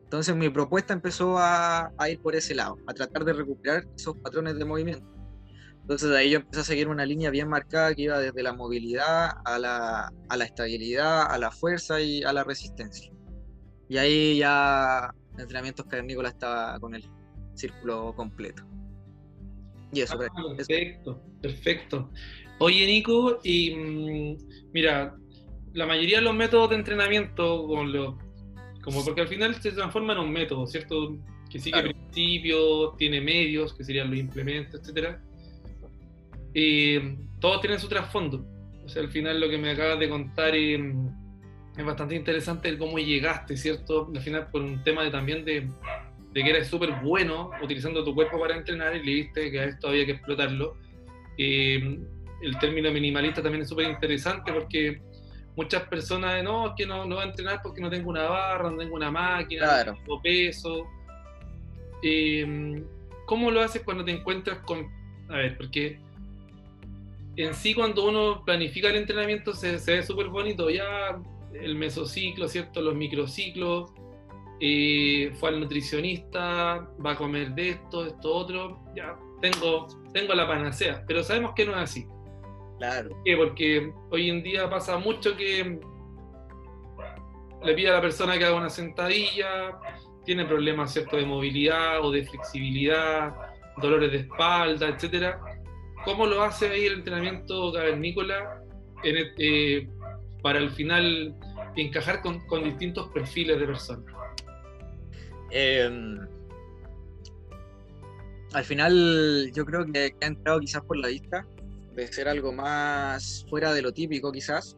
Entonces 0.04 0.36
mi 0.36 0.50
propuesta 0.50 0.94
empezó 0.94 1.38
a, 1.38 1.92
a 1.98 2.10
ir 2.10 2.22
por 2.22 2.36
ese 2.36 2.54
lado, 2.54 2.78
a 2.88 2.94
tratar 2.94 3.24
de 3.26 3.34
recuperar 3.34 3.86
esos 3.96 4.18
patrones 4.18 4.58
de 4.58 4.66
movimiento 4.66 5.12
entonces 5.82 6.10
de 6.10 6.18
ahí 6.18 6.30
yo 6.30 6.38
empecé 6.38 6.62
a 6.62 6.64
seguir 6.64 6.88
una 6.88 7.06
línea 7.06 7.30
bien 7.32 7.50
marcada 7.50 7.94
que 7.94 8.04
iba 8.04 8.20
desde 8.20 8.44
la 8.44 8.54
movilidad 8.54 9.32
a 9.44 9.60
la, 9.60 10.14
a 10.30 10.38
la 10.38 10.46
estabilidad, 10.46 11.30
a 11.30 11.38
la 11.38 11.52
fuerza 11.52 12.00
y 12.02 12.24
a 12.24 12.32
la 12.32 12.44
resistencia. 12.44 13.12
Y 13.90 13.98
ahí 13.98 14.38
ya 14.38 15.14
el 15.36 15.42
entrenamiento 15.42 15.84
cavernícola 15.84 16.30
estaba 16.30 16.80
con 16.80 16.96
el 16.96 17.04
círculo 17.56 18.14
completo. 18.16 18.64
Y 19.92 20.02
eso, 20.02 20.18
ah, 20.22 20.56
perfecto, 20.56 21.22
perfecto. 21.42 22.10
Oye, 22.60 22.86
Nico, 22.86 23.40
y 23.44 23.76
mm, 23.76 24.72
mira, 24.72 25.18
la 25.74 25.86
mayoría 25.86 26.18
de 26.18 26.24
los 26.24 26.36
métodos 26.36 26.70
de 26.70 26.76
entrenamiento, 26.76 27.66
como, 27.68 28.18
como 28.82 29.06
porque 29.06 29.22
al 29.22 29.28
final 29.28 29.56
se 29.56 29.72
transforma 29.72 30.14
en 30.14 30.20
un 30.20 30.32
método, 30.32 30.68
¿cierto? 30.68 31.18
Que 31.50 31.60
sigue 31.60 31.82
principios, 31.82 32.98
tiene 32.98 33.22
medios, 33.22 33.74
que 33.74 33.84
serían 33.84 34.10
los 34.10 34.20
implementos, 34.20 34.80
etcétera 34.80 35.22
y 36.54 37.00
todos 37.40 37.62
tienen 37.62 37.80
su 37.80 37.88
trasfondo. 37.88 38.46
O 38.86 38.90
sea, 38.90 39.02
al 39.02 39.10
final 39.10 39.40
lo 39.40 39.50
que 39.50 39.58
me 39.58 39.72
acabas 39.72 40.00
de 40.00 40.10
contar 40.10 40.56
es, 40.56 40.82
bastante 41.86 42.16
interesante 42.16 42.70
el 42.70 42.78
cómo 42.78 43.00
llegaste, 43.00 43.58
¿cierto? 43.58 44.12
Al 44.14 44.22
final 44.22 44.50
por 44.52 44.62
un 44.62 44.84
tema 44.84 45.04
de, 45.04 45.10
también 45.10 45.46
de, 45.46 45.68
de 46.32 46.44
que 46.44 46.50
eres 46.50 46.68
súper 46.68 46.92
bueno 47.02 47.52
utilizando 47.64 48.04
tu 48.04 48.14
cuerpo 48.14 48.40
para 48.40 48.56
entrenar 48.56 48.96
y 48.96 49.04
le 49.04 49.14
viste 49.14 49.50
que 49.50 49.60
a 49.60 49.66
esto 49.66 49.88
había 49.88 50.06
que 50.06 50.12
explotarlo. 50.14 50.78
el 51.38 52.58
término 52.60 52.92
minimalista 52.92 53.42
también 53.42 53.64
es 53.64 53.70
súper 53.70 53.90
interesante 53.90 54.52
porque 54.52 55.02
muchas 55.56 55.84
personas, 55.84 56.44
no, 56.44 56.68
es 56.68 56.74
que 56.78 56.86
no, 56.86 57.06
no 57.06 57.16
voy 57.16 57.24
a 57.26 57.28
entrenar 57.28 57.62
porque 57.62 57.82
no 57.82 57.90
tengo 57.90 58.10
una 58.10 58.24
barra, 58.24 58.70
no 58.70 58.78
tengo 58.78 58.96
una 58.96 59.12
máquina, 59.12 59.84
no 59.86 59.96
tengo 59.96 60.22
peso. 60.22 60.88
¿Cómo 63.26 63.52
lo 63.52 63.62
haces 63.62 63.84
cuando 63.84 64.04
te 64.04 64.12
encuentras 64.12 64.60
con... 64.60 64.90
A 65.30 65.38
ver, 65.38 65.58
porque 65.58 66.00
en 67.38 67.54
sí 67.54 67.74
cuando 67.74 68.08
uno 68.08 68.44
planifica 68.44 68.90
el 68.90 68.98
entrenamiento 68.98 69.54
se, 69.54 69.78
ve 69.78 70.04
súper 70.04 70.28
bonito, 70.28 70.70
ya 70.70 71.22
el 71.54 71.76
mesociclo, 71.76 72.48
¿cierto? 72.48 72.82
Los 72.82 72.96
microciclos, 72.96 73.92
eh, 74.60 75.32
fue 75.40 75.50
al 75.50 75.60
nutricionista, 75.60 76.88
va 77.04 77.12
a 77.12 77.16
comer 77.16 77.52
de 77.52 77.70
esto, 77.70 78.06
esto, 78.06 78.34
otro, 78.34 78.80
ya 78.96 79.18
tengo, 79.42 79.88
tengo 80.14 80.34
la 80.34 80.48
panacea, 80.48 81.04
pero 81.08 81.24
sabemos 81.24 81.54
que 81.56 81.66
no 81.66 81.72
es 81.72 81.78
así. 81.78 82.06
Claro. 82.82 83.10
¿Por 83.10 83.24
qué? 83.24 83.38
Porque 83.38 83.94
hoy 84.10 84.30
en 84.32 84.42
día 84.42 84.68
pasa 84.68 84.98
mucho 84.98 85.38
que 85.38 85.80
le 87.64 87.74
pide 87.76 87.90
a 87.90 87.94
la 87.94 88.02
persona 88.02 88.40
que 88.40 88.46
haga 88.46 88.56
una 88.56 88.72
sentadilla, 88.72 89.78
tiene 90.26 90.46
problemas 90.46 90.92
¿cierto? 90.92 91.18
de 91.18 91.28
movilidad 91.28 92.04
o 92.04 92.10
de 92.10 92.26
flexibilidad, 92.26 93.36
dolores 93.80 94.12
de 94.12 94.18
espalda, 94.18 94.88
etcétera 94.88 95.40
¿Cómo 96.06 96.26
lo 96.26 96.42
hace 96.42 96.70
ahí 96.70 96.88
el 96.88 96.94
entrenamiento 96.94 97.72
cavernícola 97.72 98.64
eh, 99.04 99.88
para 100.42 100.58
al 100.58 100.72
final 100.72 101.36
encajar 101.76 102.24
con, 102.24 102.64
distintos 102.64 103.10
perfiles 103.10 103.60
de 103.60 103.66
personas? 103.68 104.06
Em, 105.52 106.18
al 108.54 108.64
final 108.64 109.52
yo 109.54 109.66
creo 109.66 109.86
que 109.86 110.16
ha 110.20 110.26
entrado 110.26 110.60
quizás 110.60 110.84
por 110.84 110.98
la 110.98 111.10
vista 111.10 111.46
de 111.94 112.08
ser 112.08 112.28
algo 112.28 112.52
más 112.54 113.46
fuera 113.50 113.74
de 113.74 113.82
lo 113.82 113.92
típico 113.92 114.32
quizás, 114.32 114.78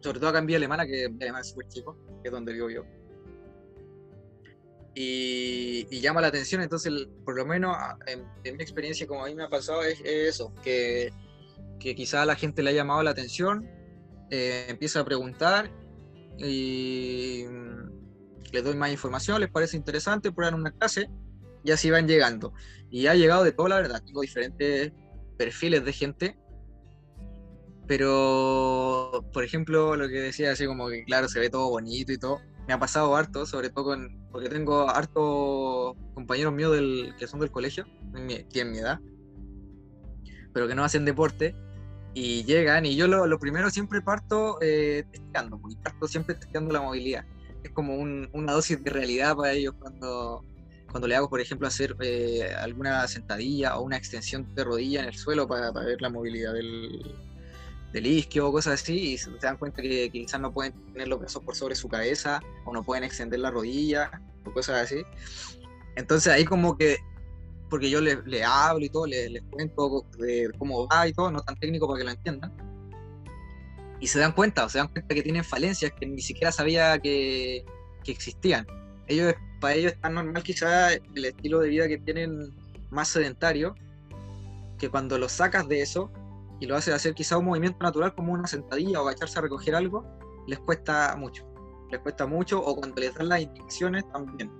sobre 0.00 0.18
todo 0.18 0.30
acá 0.30 0.38
en 0.38 0.54
Alemana, 0.54 0.86
que 0.86 1.04
Alemana 1.04 1.40
es 1.40 1.48
súper 1.50 1.68
chico, 1.68 1.96
es 2.22 2.30
donde 2.30 2.52
vivo 2.52 2.70
yo 2.70 2.84
y, 4.94 6.00
llama 6.00 6.20
la 6.20 6.28
atención. 6.28 6.62
Entonces, 6.62 7.08
por 7.24 7.36
lo 7.36 7.46
menos 7.46 7.76
en, 8.06 8.56
mi 8.56 8.62
experiencia, 8.62 9.06
como 9.06 9.24
a 9.24 9.28
mí 9.28 9.34
me 9.34 9.44
ha 9.44 9.48
pasado, 9.48 9.82
es, 9.82 10.00
eso, 10.04 10.52
que, 10.62 11.12
que 11.78 11.94
quizá 11.94 12.22
a 12.22 12.26
la 12.26 12.36
gente 12.36 12.62
le 12.62 12.70
ha 12.70 12.74
llamado 12.74 13.02
la 13.02 13.10
atención, 13.10 13.68
eh, 14.30 14.66
empieza 14.68 15.00
a 15.00 15.04
preguntar 15.04 15.70
y 16.38 17.44
mm, 17.48 18.52
les 18.52 18.64
doy 18.64 18.76
más 18.76 18.90
información, 18.90 19.40
les 19.40 19.50
parece 19.50 19.76
interesante, 19.76 20.32
prueban 20.32 20.54
una 20.54 20.72
clase 20.72 21.08
y 21.64 21.70
así 21.70 21.90
van 21.90 22.08
llegando. 22.08 22.52
Y 22.90 23.06
ha 23.06 23.14
llegado 23.14 23.44
de 23.44 23.52
todo, 23.52 23.68
la 23.68 23.76
verdad, 23.76 24.02
tengo 24.04 24.22
diferentes 24.22 24.92
perfiles 25.40 25.82
de 25.86 25.92
gente. 25.94 26.36
Pero, 27.86 29.24
por 29.32 29.42
ejemplo, 29.42 29.96
lo 29.96 30.06
que 30.06 30.20
decía, 30.20 30.52
así 30.52 30.66
como 30.66 30.90
que, 30.90 31.02
claro, 31.04 31.28
se 31.30 31.40
ve 31.40 31.48
todo 31.48 31.70
bonito 31.70 32.12
y 32.12 32.18
todo 32.18 32.40
me 32.68 32.74
ha 32.74 32.78
pasado 32.78 33.16
harto, 33.16 33.46
sobre 33.46 33.70
todo 33.70 33.96
porque 34.30 34.50
tengo 34.50 34.88
harto 34.88 35.96
compañeros 36.14 36.52
míos 36.52 36.72
del, 36.72 37.14
que 37.18 37.26
son 37.26 37.40
del 37.40 37.50
colegio, 37.50 37.86
tienen 38.52 38.72
mi 38.72 38.78
edad, 38.78 39.00
pero 40.52 40.68
que 40.68 40.74
no 40.74 40.84
hacen 40.84 41.04
deporte, 41.04 41.56
y 42.14 42.44
llegan, 42.44 42.84
y 42.86 42.94
yo 42.96 43.08
lo, 43.08 43.38
primero 43.38 43.70
siempre 43.70 44.02
parto 44.02 44.58
eh, 44.60 45.04
testeando, 45.10 45.60
parto 45.82 46.06
siempre 46.06 46.34
testeando 46.34 46.72
la 46.72 46.82
movilidad. 46.82 47.24
Es 47.64 47.70
como 47.72 47.96
una 47.96 48.52
dosis 48.52 48.84
de 48.84 48.90
realidad 48.90 49.34
para 49.36 49.52
ellos 49.52 49.74
cuando, 49.80 50.44
cuando 50.90 51.06
le 51.06 51.16
hago, 51.16 51.28
por 51.28 51.40
ejemplo, 51.40 51.66
hacer 51.66 51.96
eh, 52.00 52.52
alguna 52.58 53.06
sentadilla 53.06 53.76
o 53.76 53.82
una 53.82 53.96
extensión 53.96 54.52
de 54.54 54.64
rodilla 54.64 55.00
en 55.00 55.06
el 55.06 55.16
suelo 55.16 55.46
para, 55.46 55.70
ver 55.70 56.02
la 56.02 56.10
movilidad 56.10 56.52
del, 56.52 57.16
del, 57.92 58.06
isquio 58.06 58.48
o 58.48 58.52
cosas 58.52 58.82
así, 58.82 59.12
y 59.12 59.18
se 59.18 59.30
dan 59.40 59.56
cuenta 59.56 59.82
que, 59.82 60.10
quizás 60.10 60.40
no 60.40 60.52
pueden 60.52 60.72
tener 60.92 61.08
los 61.08 61.20
brazos 61.20 61.42
por 61.44 61.54
sobre 61.54 61.74
su 61.74 61.88
cabeza 61.88 62.40
o 62.64 62.72
no 62.72 62.82
pueden 62.82 63.04
extender 63.04 63.40
la 63.40 63.50
rodilla 63.50 64.10
o 64.44 64.52
cosas 64.52 64.82
así. 64.82 65.02
Entonces 65.96 66.32
ahí 66.32 66.44
como 66.44 66.76
que, 66.76 66.98
porque 67.68 67.88
yo 67.88 68.00
le, 68.00 68.20
le 68.26 68.42
hablo 68.42 68.84
y 68.84 68.88
todo, 68.88 69.06
les, 69.06 69.30
les 69.30 69.42
cuento 69.44 70.04
de 70.18 70.50
cómo 70.58 70.88
va 70.88 71.06
y 71.06 71.12
todo, 71.12 71.30
no 71.30 71.40
tan 71.40 71.56
técnico 71.56 71.86
para 71.86 71.98
que 71.98 72.04
lo 72.04 72.10
entiendan. 72.10 72.52
Y 74.00 74.06
se 74.06 74.18
dan 74.18 74.32
cuenta, 74.32 74.64
o 74.64 74.68
se 74.68 74.78
dan 74.78 74.88
cuenta 74.88 75.14
que 75.14 75.22
tienen 75.22 75.44
falencias 75.44 75.92
que 75.92 76.06
ni 76.06 76.22
siquiera 76.22 76.50
sabía 76.50 76.98
que, 76.98 77.64
que 78.02 78.12
existían. 78.12 78.66
Ellos 79.06 79.34
para 79.60 79.74
ellos 79.74 79.92
es 79.92 80.00
tan 80.00 80.14
normal 80.14 80.42
quizá 80.42 80.94
el 80.94 81.24
estilo 81.24 81.60
de 81.60 81.68
vida 81.68 81.86
que 81.86 81.98
tienen 81.98 82.54
más 82.90 83.08
sedentario, 83.08 83.74
que 84.78 84.88
cuando 84.88 85.18
lo 85.18 85.28
sacas 85.28 85.68
de 85.68 85.82
eso 85.82 86.10
y 86.58 86.66
lo 86.66 86.76
haces 86.76 86.94
hacer 86.94 87.14
quizá 87.14 87.38
un 87.38 87.44
movimiento 87.44 87.78
natural 87.82 88.14
como 88.14 88.32
una 88.32 88.46
sentadilla 88.46 89.00
o 89.00 89.08
agacharse 89.08 89.38
a 89.38 89.42
recoger 89.42 89.74
algo, 89.74 90.04
les 90.46 90.58
cuesta 90.58 91.14
mucho. 91.16 91.46
Les 91.90 92.00
cuesta 92.00 92.26
mucho 92.26 92.60
o 92.60 92.76
cuando 92.76 93.00
les 93.00 93.14
dan 93.14 93.28
las 93.28 93.40
indicaciones 93.40 94.04
también. 94.12 94.50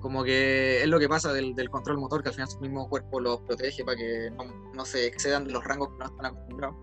Como 0.00 0.22
que 0.22 0.82
es 0.82 0.88
lo 0.88 0.98
que 0.98 1.08
pasa 1.08 1.32
del, 1.32 1.54
control 1.70 1.98
motor, 1.98 2.22
que 2.22 2.28
al 2.28 2.34
final 2.34 2.48
su 2.48 2.60
mismo 2.60 2.88
cuerpo 2.88 3.20
los 3.20 3.40
protege 3.40 3.84
para 3.84 3.96
que 3.96 4.30
no, 4.74 4.84
se 4.84 5.06
excedan 5.06 5.44
de 5.44 5.52
los 5.52 5.64
rangos 5.64 5.88
que 5.90 5.98
no 5.98 6.04
están 6.06 6.26
acostumbrados. 6.26 6.76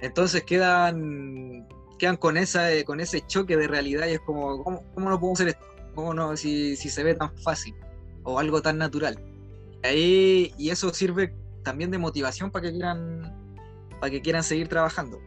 Entonces 0.00 0.44
quedan, 0.44 1.66
quedan 1.98 2.16
con, 2.16 2.36
esa, 2.36 2.68
con 2.84 3.00
ese 3.00 3.26
choque 3.26 3.56
de 3.56 3.66
realidad 3.66 4.06
y 4.06 4.12
es 4.12 4.20
como, 4.20 4.62
¿cómo, 4.62 4.84
cómo 4.94 5.10
no 5.10 5.18
podemos 5.18 5.40
hacer 5.40 5.48
esto? 5.48 5.75
¿Cómo 5.96 6.12
no? 6.12 6.36
Si, 6.36 6.76
se 6.76 7.02
ve 7.02 7.14
tan 7.14 7.34
fácil 7.38 7.74
o 8.22 8.38
algo 8.38 8.60
tan 8.60 8.76
natural. 8.76 9.18
Ahí, 9.82 10.52
y 10.58 10.68
eso 10.68 10.92
sirve 10.92 11.34
también 11.64 11.90
de 11.90 11.96
motivación 11.96 12.50
para 12.50 12.66
que 12.66 12.72
quieran, 12.72 13.56
para 13.98 14.10
que 14.10 14.20
quieran 14.20 14.44
seguir 14.44 14.68
trabajando. 14.68 15.18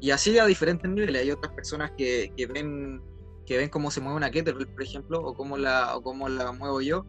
Y 0.00 0.12
así 0.12 0.38
a 0.38 0.46
diferentes 0.46 0.88
niveles. 0.88 1.22
Hay 1.22 1.32
otras 1.32 1.52
personas 1.52 1.90
que, 1.98 2.32
ven 2.54 3.02
que 3.44 3.56
ven 3.58 3.68
cómo 3.68 3.90
se 3.90 4.00
mueve 4.00 4.16
una 4.16 4.30
kettlebell, 4.30 4.68
por 4.68 4.82
ejemplo, 4.84 5.20
o 5.20 5.34
cómo 5.34 5.58
la, 5.58 5.96
o 5.96 6.02
cómo 6.02 6.28
la 6.28 6.52
muevo 6.52 6.80
yo, 6.80 7.04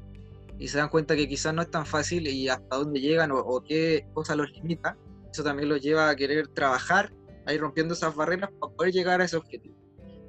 y 0.58 0.68
se 0.68 0.80
dan 0.80 0.90
cuenta 0.90 1.16
que 1.16 1.28
quizás 1.28 1.54
no 1.54 1.62
es 1.62 1.70
tan 1.70 1.86
fácil 1.86 2.28
y 2.28 2.50
hasta 2.50 2.76
dónde 2.76 3.00
llegan 3.02 3.32
o, 3.32 3.38
o 3.38 3.64
qué 3.64 4.08
cosa 4.14 4.36
los 4.36 4.50
limita. 4.52 4.98
Eso 5.32 5.44
también 5.44 5.70
los 5.70 5.80
lleva 5.80 6.10
a 6.10 6.16
querer 6.16 6.48
trabajar, 6.48 7.14
a 7.46 7.54
ir 7.54 7.62
rompiendo 7.62 7.94
esas 7.94 8.16
barreras 8.16 8.50
para 8.60 8.74
poder 8.74 8.94
llegar 8.94 9.22
a 9.22 9.26
ese 9.26 9.38
objetivo. 9.38 9.85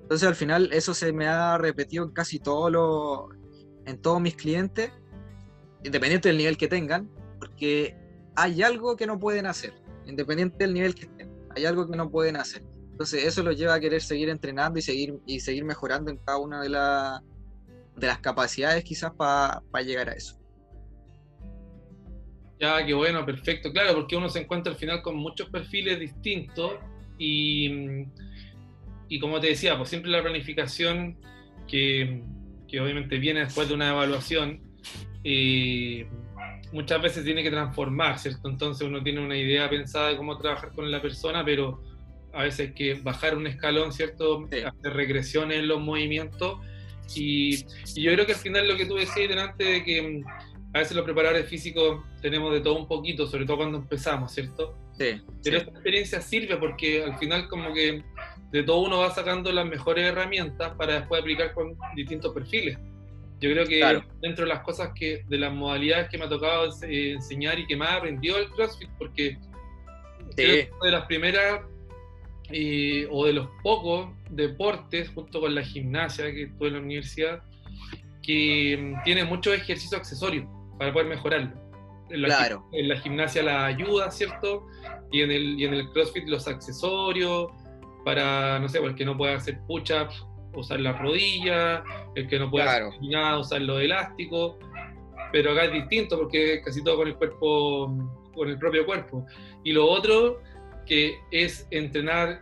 Entonces 0.06 0.28
al 0.28 0.36
final 0.36 0.68
eso 0.72 0.94
se 0.94 1.12
me 1.12 1.26
ha 1.26 1.58
repetido 1.58 2.04
en 2.04 2.12
casi 2.12 2.38
todos 2.38 2.70
los, 2.70 3.24
en 3.86 4.00
todos 4.00 4.20
mis 4.20 4.36
clientes, 4.36 4.92
independiente 5.82 6.28
del 6.28 6.38
nivel 6.38 6.56
que 6.56 6.68
tengan, 6.68 7.10
porque 7.40 7.96
hay 8.36 8.62
algo 8.62 8.94
que 8.94 9.04
no 9.08 9.18
pueden 9.18 9.46
hacer, 9.46 9.74
independiente 10.06 10.58
del 10.58 10.74
nivel 10.74 10.94
que 10.94 11.06
estén, 11.06 11.28
hay 11.56 11.64
algo 11.64 11.90
que 11.90 11.96
no 11.96 12.08
pueden 12.08 12.36
hacer. 12.36 12.62
Entonces 12.92 13.24
eso 13.24 13.42
los 13.42 13.58
lleva 13.58 13.74
a 13.74 13.80
querer 13.80 14.00
seguir 14.00 14.28
entrenando 14.28 14.78
y 14.78 14.82
seguir, 14.82 15.18
y 15.26 15.40
seguir 15.40 15.64
mejorando 15.64 16.12
en 16.12 16.18
cada 16.18 16.38
una 16.38 16.60
de, 16.62 16.68
de 16.68 18.06
las 18.06 18.18
capacidades 18.20 18.84
quizás 18.84 19.12
para 19.12 19.60
llegar 19.84 20.08
a 20.08 20.12
eso. 20.12 20.38
Ya, 22.60 22.86
qué 22.86 22.94
bueno, 22.94 23.26
perfecto. 23.26 23.72
Claro, 23.72 23.92
porque 23.96 24.14
uno 24.14 24.28
se 24.28 24.38
encuentra 24.38 24.72
al 24.72 24.78
final 24.78 25.02
con 25.02 25.16
muchos 25.16 25.50
perfiles 25.50 25.98
distintos 25.98 26.74
y 27.18 28.06
y 29.08 29.18
como 29.20 29.40
te 29.40 29.48
decía, 29.48 29.76
pues 29.76 29.88
siempre 29.88 30.10
la 30.10 30.22
planificación 30.22 31.16
que, 31.68 32.22
que 32.68 32.80
obviamente 32.80 33.18
viene 33.18 33.40
después 33.40 33.68
de 33.68 33.74
una 33.74 33.90
evaluación, 33.90 34.60
eh, 35.24 36.06
muchas 36.72 37.00
veces 37.00 37.24
tiene 37.24 37.42
que 37.42 37.50
transformar, 37.50 38.18
¿cierto? 38.18 38.48
Entonces 38.48 38.86
uno 38.86 39.02
tiene 39.02 39.20
una 39.20 39.36
idea 39.36 39.68
pensada 39.68 40.08
de 40.08 40.16
cómo 40.16 40.36
trabajar 40.38 40.72
con 40.72 40.90
la 40.90 41.00
persona, 41.00 41.44
pero 41.44 41.82
a 42.32 42.42
veces 42.42 42.68
hay 42.68 42.74
que 42.74 42.94
bajar 42.94 43.36
un 43.36 43.46
escalón, 43.46 43.92
¿cierto? 43.92 44.46
Hacer 44.46 44.92
regresiones 44.92 45.58
en 45.58 45.68
los 45.68 45.80
movimientos. 45.80 46.58
Y, 47.14 47.64
y, 47.94 48.02
yo 48.02 48.12
creo 48.12 48.26
que 48.26 48.32
al 48.32 48.38
final 48.38 48.68
lo 48.68 48.76
que 48.76 48.86
tú 48.86 48.96
decías 48.96 49.28
delante 49.28 49.64
de 49.64 49.84
que 49.84 50.22
a 50.74 50.78
veces 50.80 50.96
los 50.96 51.04
preparadores 51.04 51.48
físicos 51.48 52.04
tenemos 52.20 52.52
de 52.52 52.60
todo 52.60 52.78
un 52.78 52.86
poquito, 52.86 53.26
sobre 53.26 53.46
todo 53.46 53.58
cuando 53.58 53.78
empezamos, 53.78 54.32
¿cierto? 54.32 54.76
Sí. 54.98 55.22
Pero 55.42 55.58
esta 55.58 55.70
experiencia 55.70 56.20
sirve 56.20 56.56
porque 56.56 57.04
al 57.04 57.16
final 57.18 57.48
como 57.48 57.72
que 57.72 58.02
de 58.56 58.62
todo 58.62 58.78
uno 58.78 58.98
va 59.00 59.10
sacando 59.10 59.52
las 59.52 59.66
mejores 59.66 60.06
herramientas 60.06 60.72
para 60.76 61.00
después 61.00 61.20
aplicar 61.20 61.52
con 61.52 61.76
distintos 61.94 62.32
perfiles. 62.32 62.78
Yo 63.38 63.50
creo 63.50 63.66
que 63.66 64.02
dentro 64.22 64.46
de 64.46 64.48
las 64.48 64.62
cosas 64.62 64.92
que, 64.94 65.22
de 65.28 65.36
las 65.36 65.52
modalidades 65.52 66.08
que 66.08 66.16
me 66.16 66.24
ha 66.24 66.28
tocado 66.28 66.70
enseñar 66.82 67.58
y 67.58 67.66
que 67.66 67.76
más 67.76 67.90
he 67.90 67.96
aprendido 67.96 68.38
el 68.38 68.48
CrossFit, 68.48 68.88
porque 68.98 69.36
es 70.38 70.70
una 70.70 70.84
de 70.86 70.90
las 70.90 71.04
primeras 71.04 71.60
eh, 72.50 73.06
o 73.10 73.26
de 73.26 73.34
los 73.34 73.48
pocos 73.62 74.08
deportes, 74.30 75.10
junto 75.10 75.40
con 75.42 75.54
la 75.54 75.62
gimnasia 75.62 76.32
que 76.32 76.44
estuve 76.44 76.68
en 76.68 76.74
la 76.74 76.80
universidad, 76.80 77.42
que 78.22 78.78
mm, 78.78 79.02
tiene 79.04 79.24
muchos 79.24 79.52
ejercicios 79.52 80.00
accesorios 80.00 80.46
para 80.78 80.94
poder 80.94 81.08
mejorarlo. 81.08 81.52
En 82.08 82.22
la, 82.22 82.28
claro. 82.28 82.64
en 82.72 82.88
la 82.88 82.96
gimnasia 83.00 83.42
la 83.42 83.66
ayuda, 83.66 84.10
¿cierto? 84.10 84.66
Y 85.12 85.20
en, 85.20 85.30
el, 85.30 85.60
y 85.60 85.64
en 85.64 85.74
el 85.74 85.90
CrossFit 85.90 86.26
los 86.26 86.48
accesorios, 86.48 87.50
para, 88.06 88.60
no 88.60 88.68
sé, 88.68 88.78
el 88.78 88.94
que 88.94 89.04
no 89.04 89.16
puede 89.16 89.34
hacer 89.34 89.58
push-ups, 89.66 90.24
usar 90.54 90.78
la 90.78 90.92
rodilla, 90.92 91.82
el 92.14 92.28
que 92.28 92.38
no 92.38 92.48
puede 92.48 92.64
hacer 92.64 92.84
nada, 93.02 93.36
usar 93.40 93.60
lo 93.62 93.80
elástico, 93.80 94.60
pero 95.32 95.50
acá 95.50 95.64
es 95.64 95.72
distinto 95.72 96.16
porque 96.16 96.62
casi 96.64 96.84
todo 96.84 96.98
con 96.98 97.08
el 97.08 97.16
cuerpo, 97.16 97.92
con 98.32 98.48
el 98.48 98.56
propio 98.60 98.86
cuerpo. 98.86 99.26
Y 99.64 99.72
lo 99.72 99.88
otro, 99.88 100.40
que 100.86 101.18
es 101.32 101.66
entrenar 101.72 102.40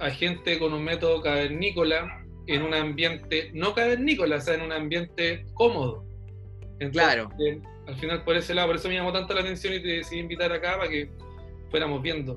a 0.00 0.10
gente 0.10 0.58
con 0.58 0.74
un 0.74 0.84
método 0.84 1.22
cavernícola 1.22 2.22
en 2.46 2.60
un 2.60 2.74
ambiente 2.74 3.50
no 3.54 3.74
cavernícola, 3.74 4.36
o 4.36 4.40
sea, 4.42 4.56
en 4.56 4.60
un 4.60 4.72
ambiente 4.72 5.46
cómodo. 5.54 6.04
claro. 6.92 7.30
Al 7.86 7.96
final, 7.96 8.22
por 8.22 8.36
ese 8.36 8.52
lado, 8.52 8.68
por 8.68 8.76
eso 8.76 8.88
me 8.88 8.96
llamó 8.96 9.14
tanto 9.14 9.32
la 9.32 9.40
atención 9.40 9.72
y 9.72 9.80
te 9.80 9.88
decidí 9.88 10.20
invitar 10.20 10.52
acá 10.52 10.76
para 10.76 10.90
que 10.90 11.08
fuéramos 11.70 12.02
viendo. 12.02 12.36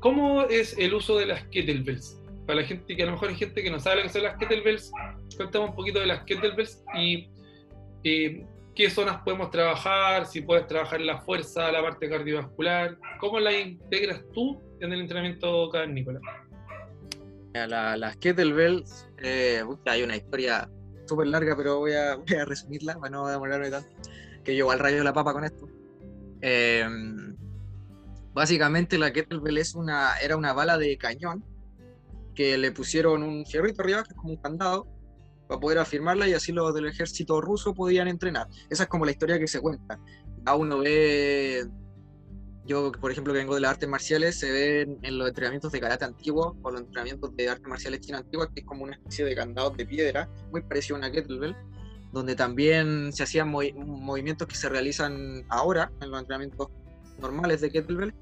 ¿Cómo 0.00 0.42
es 0.44 0.76
el 0.78 0.94
uso 0.94 1.18
de 1.18 1.26
las 1.26 1.44
kettlebells? 1.48 2.18
Para 2.46 2.62
la 2.62 2.66
gente 2.66 2.96
que 2.96 3.02
a 3.02 3.06
lo 3.06 3.12
mejor 3.12 3.28
hay 3.28 3.36
gente 3.36 3.62
que 3.62 3.70
no 3.70 3.78
sabe 3.78 3.96
lo 3.96 4.02
que 4.04 4.08
son 4.08 4.22
las 4.22 4.38
kettlebells, 4.38 4.90
cuéntame 5.36 5.66
un 5.66 5.74
poquito 5.74 6.00
de 6.00 6.06
las 6.06 6.24
kettlebells 6.24 6.82
y 6.94 7.28
eh, 8.04 8.46
qué 8.74 8.88
zonas 8.88 9.20
podemos 9.22 9.50
trabajar, 9.50 10.24
si 10.24 10.40
puedes 10.40 10.66
trabajar 10.66 11.02
la 11.02 11.20
fuerza, 11.20 11.70
la 11.70 11.82
parte 11.82 12.08
cardiovascular, 12.08 12.96
¿cómo 13.20 13.38
la 13.40 13.52
integras 13.52 14.22
tú 14.32 14.58
en 14.80 14.92
el 14.92 15.02
entrenamiento 15.02 15.68
cavernícola? 15.68 16.20
las 17.52 18.16
kettlebells, 18.16 19.06
eh, 19.18 19.62
hay 19.84 20.02
una 20.02 20.16
historia 20.16 20.70
súper 21.04 21.26
larga, 21.26 21.54
pero 21.56 21.78
voy 21.78 21.92
a, 21.92 22.16
resumirla 22.46 22.94
para 22.94 23.10
no 23.10 23.26
demorarme 23.28 23.68
tanto, 23.68 23.90
que 24.44 24.56
yo 24.56 24.70
al 24.70 24.78
rayo 24.78 24.98
de 24.98 25.04
la 25.04 25.12
papa 25.12 25.34
con 25.34 25.44
esto. 25.44 25.68
Eh, 26.40 26.86
Básicamente 28.32 28.98
la 28.98 29.12
kettlebell 29.12 29.58
es 29.58 29.74
una, 29.74 30.14
era 30.22 30.36
una 30.36 30.52
bala 30.52 30.78
de 30.78 30.96
cañón 30.96 31.44
que 32.34 32.56
le 32.56 32.72
pusieron 32.72 33.22
un 33.22 33.44
fierrito 33.44 33.82
arriba, 33.82 34.02
que 34.04 34.10
es 34.10 34.16
como 34.16 34.32
un 34.32 34.40
candado, 34.40 34.86
para 35.48 35.60
poder 35.60 35.78
afirmarla 35.78 36.28
y 36.28 36.32
así 36.32 36.52
los 36.52 36.72
del 36.74 36.86
ejército 36.86 37.40
ruso 37.40 37.74
podían 37.74 38.06
entrenar. 38.06 38.46
Esa 38.70 38.84
es 38.84 38.88
como 38.88 39.04
la 39.04 39.10
historia 39.10 39.38
que 39.38 39.48
se 39.48 39.60
cuenta. 39.60 39.98
A 40.46 40.54
uno 40.54 40.78
ve, 40.78 41.66
yo 42.64 42.92
por 42.92 43.10
ejemplo 43.10 43.32
que 43.32 43.40
vengo 43.40 43.56
de 43.56 43.60
las 43.60 43.72
artes 43.72 43.88
marciales, 43.88 44.38
se 44.38 44.50
ven 44.50 44.98
en 45.02 45.18
los 45.18 45.28
entrenamientos 45.28 45.72
de 45.72 45.80
karate 45.80 46.04
antiguo 46.04 46.56
o 46.62 46.70
los 46.70 46.82
entrenamientos 46.82 47.34
de 47.36 47.48
artes 47.48 47.66
marciales 47.66 48.00
china 48.00 48.18
antigua, 48.18 48.48
que 48.54 48.60
es 48.60 48.66
como 48.66 48.84
una 48.84 48.94
especie 48.94 49.24
de 49.24 49.34
candado 49.34 49.70
de 49.70 49.84
piedra, 49.84 50.30
muy 50.52 50.62
parecido 50.62 50.94
a 50.96 50.98
una 51.00 51.10
kettlebell, 51.10 51.56
donde 52.12 52.36
también 52.36 53.12
se 53.12 53.24
hacían 53.24 53.48
movimientos 53.48 54.46
que 54.46 54.54
se 54.54 54.68
realizan 54.68 55.44
ahora 55.48 55.90
en 56.00 56.10
los 56.12 56.20
entrenamientos 56.20 56.68
normales 57.20 57.60
de 57.60 57.70
kettlebell, 57.70 58.14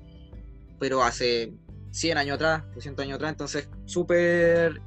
pero 0.78 1.02
hace 1.02 1.54
100 1.90 2.18
años 2.18 2.34
atrás, 2.36 2.64
200 2.74 3.04
años 3.04 3.16
atrás, 3.16 3.32
entonces 3.32 3.68
súper 3.86 4.80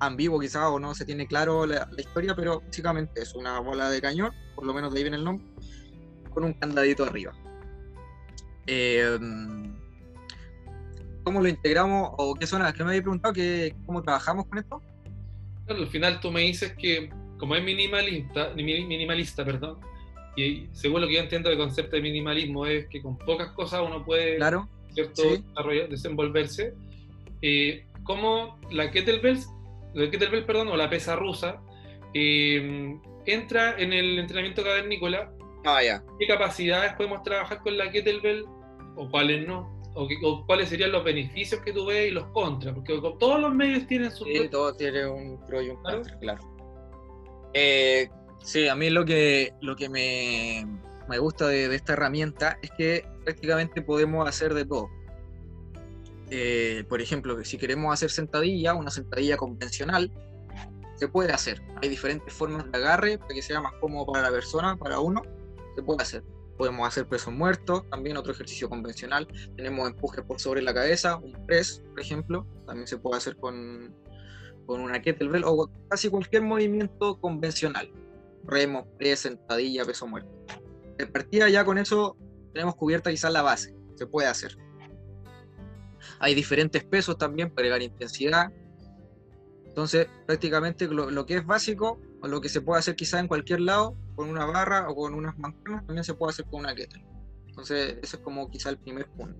ambiguo 0.00 0.38
quizás 0.38 0.64
o 0.66 0.78
no 0.78 0.94
se 0.94 1.04
tiene 1.04 1.26
claro 1.26 1.66
la, 1.66 1.88
historia, 1.96 2.34
pero 2.34 2.60
básicamente 2.60 3.22
es 3.22 3.34
una 3.34 3.58
bola 3.60 3.90
de 3.90 4.00
cañón, 4.00 4.32
por 4.54 4.64
lo 4.64 4.74
menos 4.74 4.92
de 4.92 4.98
ahí 4.98 5.04
viene 5.04 5.16
el 5.16 5.24
nombre, 5.24 5.46
con 6.30 6.44
un 6.44 6.52
candadito 6.54 7.04
arriba. 7.04 7.32
Em, 8.66 9.74
¿Cómo 11.24 11.40
lo 11.40 11.48
integramos 11.48 12.10
o 12.16 12.34
qué 12.34 12.46
zona? 12.46 12.72
Que 12.72 12.84
me 12.84 12.90
había 12.90 13.02
preguntado 13.02 13.34
que 13.34 13.74
cómo 13.84 14.02
trabajamos 14.02 14.46
con 14.46 14.58
esto. 14.58 14.82
Claro, 15.66 15.82
al 15.82 15.88
final 15.88 16.20
tú 16.20 16.30
me 16.30 16.40
dices 16.40 16.74
que 16.78 17.10
como 17.38 17.54
es 17.54 17.62
minimalista, 17.62 18.52
minimalista, 18.54 19.44
perdón, 19.44 19.78
y 20.44 20.68
según 20.72 21.00
lo 21.00 21.08
que 21.08 21.14
yo 21.14 21.20
entiendo 21.20 21.48
del 21.48 21.58
concepto 21.58 21.96
de 21.96 22.02
minimalismo 22.02 22.66
es 22.66 22.86
que 22.88 23.02
con 23.02 23.16
pocas 23.18 23.50
cosas 23.52 23.82
uno 23.84 24.04
puede 24.04 24.36
claro, 24.36 24.68
¿cierto? 24.92 25.22
desenvolverse. 25.88 26.74
Eh, 27.42 27.84
como 28.04 28.58
la 28.70 28.90
kettlebell, 28.90 29.38
la 29.94 30.10
kettlebell, 30.10 30.44
perdón, 30.44 30.68
o 30.68 30.76
la 30.76 30.88
pesa 30.88 31.16
rusa, 31.16 31.60
eh, 32.14 32.96
entra 33.26 33.78
en 33.78 33.92
el 33.92 34.18
entrenamiento 34.18 34.62
cavernícola. 34.62 35.32
Ah, 35.64 35.82
ya. 35.82 36.02
¿Qué 36.18 36.26
capacidades 36.26 36.94
podemos 36.94 37.22
trabajar 37.22 37.60
con 37.60 37.76
la 37.76 37.90
kettlebell 37.90 38.44
o 38.96 39.08
cuáles 39.10 39.46
no? 39.46 39.76
O, 39.94 40.08
o 40.22 40.46
cuáles 40.46 40.68
serían 40.68 40.92
los 40.92 41.02
beneficios 41.02 41.60
que 41.62 41.72
tú 41.72 41.86
ves 41.86 42.10
y 42.10 42.14
los 42.14 42.26
contras, 42.28 42.74
porque 42.74 43.00
todos 43.18 43.40
los 43.40 43.52
medios 43.54 43.86
tienen 43.86 44.10
su... 44.12 44.24
Sí, 44.24 44.48
todo 44.48 44.72
tiene 44.74 45.06
un 45.06 45.44
pro 45.46 45.60
y 45.60 45.70
un 45.70 45.76
Claro. 45.82 45.98
contra, 45.98 46.18
claro. 46.20 46.40
Eh, 47.54 48.08
sí, 48.42 48.68
a 48.68 48.74
mí 48.74 48.90
lo 48.90 49.04
que, 49.04 49.54
lo 49.60 49.76
que 49.76 49.88
me, 49.88 50.66
me 51.08 51.18
gusta 51.18 51.48
de, 51.48 51.74
esta 51.74 51.94
herramienta 51.94 52.58
es 52.62 52.70
que 52.72 53.06
prácticamente 53.24 53.82
podemos 53.82 54.28
hacer 54.28 54.54
de 54.54 54.64
todo. 54.64 54.90
Eh, 56.30 56.84
por 56.88 57.00
ejemplo, 57.00 57.42
si 57.44 57.56
queremos 57.56 57.92
hacer 57.92 58.10
sentadilla, 58.10 58.74
una 58.74 58.90
sentadilla 58.90 59.36
convencional, 59.36 60.12
se 60.96 61.08
puede 61.08 61.32
hacer. 61.32 61.62
Hay 61.80 61.88
diferentes 61.88 62.32
formas 62.32 62.70
de 62.70 62.76
agarre 62.76 63.18
para 63.18 63.32
que 63.32 63.42
sea 63.42 63.60
más 63.60 63.72
cómodo 63.80 64.12
para 64.12 64.24
la 64.24 64.30
persona, 64.30 64.76
para 64.76 65.00
uno, 65.00 65.22
se 65.74 65.82
puede 65.82 66.02
hacer. 66.02 66.24
Podemos 66.58 66.86
hacer 66.86 67.06
peso 67.06 67.30
muerto, 67.30 67.86
también 67.88 68.16
otro 68.16 68.32
ejercicio 68.32 68.68
convencional. 68.68 69.28
Tenemos 69.56 69.88
empuje 69.88 70.22
por 70.22 70.40
sobre 70.40 70.60
la 70.60 70.74
cabeza, 70.74 71.16
un 71.16 71.32
press, 71.46 71.82
por 71.90 72.00
ejemplo, 72.00 72.46
también 72.66 72.86
se 72.86 72.98
puede 72.98 73.16
hacer 73.16 73.36
con, 73.36 73.94
con 74.66 74.80
una 74.80 75.00
kettlebell 75.00 75.44
o 75.46 75.70
casi 75.88 76.10
cualquier 76.10 76.42
movimiento 76.42 77.18
convencional. 77.20 77.90
Remo, 78.44 78.86
press, 78.98 79.20
sentadilla, 79.20 79.84
peso 79.84 80.06
muerto. 80.06 80.30
De 80.96 81.06
partida 81.06 81.48
ya 81.48 81.64
con 81.64 81.78
eso 81.78 82.16
tenemos 82.52 82.74
cubierta 82.76 83.10
quizás 83.10 83.32
la 83.32 83.42
base, 83.42 83.74
se 83.94 84.06
puede 84.06 84.28
hacer. 84.28 84.56
Hay 86.18 86.34
diferentes 86.34 86.84
pesos 86.84 87.16
también 87.18 87.50
para 87.50 87.68
agregar 87.68 87.82
intensidad. 87.82 88.52
Entonces, 89.64 90.08
prácticamente 90.26 90.88
lo, 90.88 91.26
que 91.26 91.36
es 91.36 91.46
básico, 91.46 92.00
o 92.20 92.26
lo 92.26 92.40
que 92.40 92.48
se 92.48 92.60
puede 92.60 92.80
hacer 92.80 92.96
quizás 92.96 93.20
en 93.20 93.28
cualquier 93.28 93.60
lado, 93.60 93.96
con 94.16 94.28
una 94.28 94.44
barra 94.44 94.88
o 94.88 94.96
con 94.96 95.14
unas 95.14 95.38
mancuernas, 95.38 95.86
también 95.86 96.04
se 96.04 96.14
puede 96.14 96.30
hacer 96.30 96.46
con 96.46 96.60
una 96.60 96.74
kettlebell. 96.74 97.06
Entonces, 97.46 97.98
ese 98.02 98.16
es 98.16 98.22
como 98.22 98.50
quizá 98.50 98.70
el 98.70 98.78
primer 98.78 99.06
punto. 99.10 99.38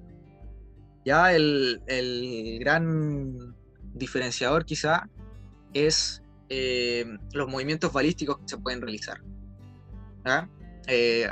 Ya 1.05 1.33
el, 1.33 1.83
el 1.87 2.59
gran 2.61 3.57
diferenciador 3.95 4.65
quizá 4.65 5.09
es 5.73 6.23
eh, 6.49 7.05
los 7.33 7.49
movimientos 7.49 7.93
balísticos 7.93 8.39
que 8.39 8.49
se 8.49 8.59
pueden 8.59 8.81
realizar. 8.81 9.21
Eh, 10.87 11.27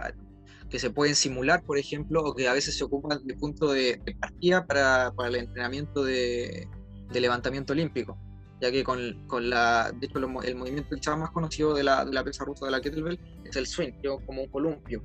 que 0.70 0.79
se 0.79 0.90
pueden 0.90 1.14
simular, 1.14 1.62
por 1.62 1.79
ejemplo, 1.79 2.22
o 2.22 2.35
que 2.35 2.48
a 2.48 2.52
veces 2.52 2.76
se 2.76 2.85
ocupan 2.85 3.24
de 3.24 3.35
punto 3.35 3.72
de, 3.72 4.00
de 4.05 4.14
partida 4.16 4.66
para, 4.66 5.12
para 5.14 5.29
el 5.29 5.37
entrenamiento 5.37 6.02
de, 6.02 6.66
de 7.11 7.20
levantamiento 7.20 7.72
olímpico 7.72 8.18
ya 8.61 8.70
que 8.70 8.85
con, 8.85 9.26
con 9.26 9.50
la, 9.50 9.92
de 9.92 10.07
hecho, 10.07 10.18
lo 10.18 10.42
el 10.42 10.57
movimiento 10.57 10.94
quizás 10.94 11.18
más 11.18 11.31
conocido 11.31 11.74
de 11.74 11.83
la, 11.83 12.05
de 12.05 12.12
la 12.12 12.24
pesa 12.24 12.44
rusa 12.44 12.66
de 12.66 12.72
la 12.72 12.81
kettlebell 12.81 13.18
es 13.44 13.57
el 13.57 13.66
swing, 13.66 13.92
como 14.24 14.42
un 14.42 14.48
columpio 14.48 15.02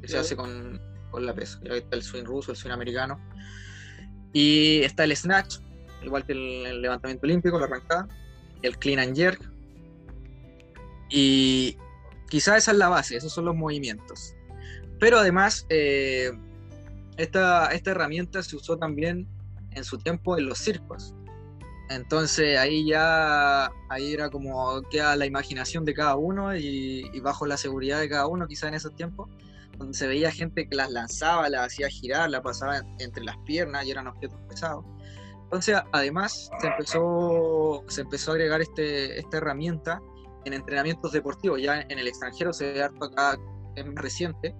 que 0.00 0.08
se 0.08 0.18
hace 0.18 0.36
con, 0.36 0.80
con 1.10 1.26
la 1.26 1.34
pesa. 1.34 1.58
Ya 1.64 1.74
está 1.74 1.96
el 1.96 2.02
swing 2.02 2.24
ruso, 2.24 2.52
el 2.52 2.56
swing 2.56 2.72
americano. 2.72 3.18
Y 4.32 4.80
está 4.82 5.04
el 5.04 5.16
snatch, 5.16 5.56
igual 6.02 6.24
que 6.24 6.32
el, 6.32 6.66
el 6.66 6.82
levantamiento 6.82 7.26
olímpico, 7.26 7.58
la 7.58 7.66
arrancada, 7.66 8.08
el 8.66 8.78
clean 8.78 8.98
and 8.98 9.16
jerk. 9.16 9.40
Y 11.10 11.76
quizás 12.28 12.58
esa 12.58 12.72
es 12.72 12.78
la 12.78 12.88
base, 12.88 13.16
esos 13.16 13.32
son 13.32 13.44
los 13.44 13.54
movimientos. 13.54 14.34
Pero 14.98 15.18
además, 15.18 15.66
eh, 15.68 16.32
esta, 17.16 17.68
esta 17.68 17.90
herramienta 17.90 18.42
se 18.42 18.56
usó 18.56 18.76
también 18.78 19.28
en 19.72 19.84
su 19.84 19.98
tiempo 19.98 20.38
en 20.38 20.46
los 20.46 20.58
circos. 20.58 21.14
Entonces 21.90 22.58
ahí 22.58 22.86
ya 22.86 23.70
ahí 23.90 24.14
era 24.14 24.30
como 24.30 24.80
queda 24.90 25.16
la 25.16 25.26
imaginación 25.26 25.84
de 25.84 25.92
cada 25.92 26.16
uno 26.16 26.56
y, 26.56 27.20
bajo 27.20 27.46
la 27.46 27.56
seguridad 27.56 28.00
de 28.00 28.08
cada 28.08 28.26
uno, 28.26 28.46
quizás 28.46 28.68
en 28.68 28.74
esos 28.74 28.94
tiempos, 28.96 29.28
donde 29.76 29.96
se 29.96 30.06
veía 30.06 30.30
gente 30.30 30.66
que 30.68 30.76
las 30.76 30.90
lanzaba, 30.90 31.48
las 31.50 31.66
hacía 31.66 31.88
girar, 31.88 32.30
las 32.30 32.40
pasaba 32.40 32.80
entre 32.98 33.24
las 33.24 33.36
piernas 33.38 33.84
y 33.84 33.90
eran 33.90 34.06
objetos 34.06 34.38
pesados. 34.48 34.84
Entonces, 35.54 35.80
además, 35.92 36.50
se 36.58 36.66
empezó, 36.66 37.84
se 37.86 38.00
empezó 38.00 38.32
a 38.32 38.34
agregar 38.34 38.60
este, 38.60 39.20
esta 39.20 39.36
herramienta 39.36 40.02
en 40.44 40.52
entrenamientos 40.52 41.12
deportivos. 41.12 41.62
Ya 41.62 41.80
en 41.80 41.96
el 41.96 42.08
extranjero 42.08 42.52
se 42.52 42.72
ve 42.72 42.82
harto 42.82 43.04
acá, 43.04 43.38
es 43.76 43.86
más 43.86 43.94
reciente, 43.94 44.52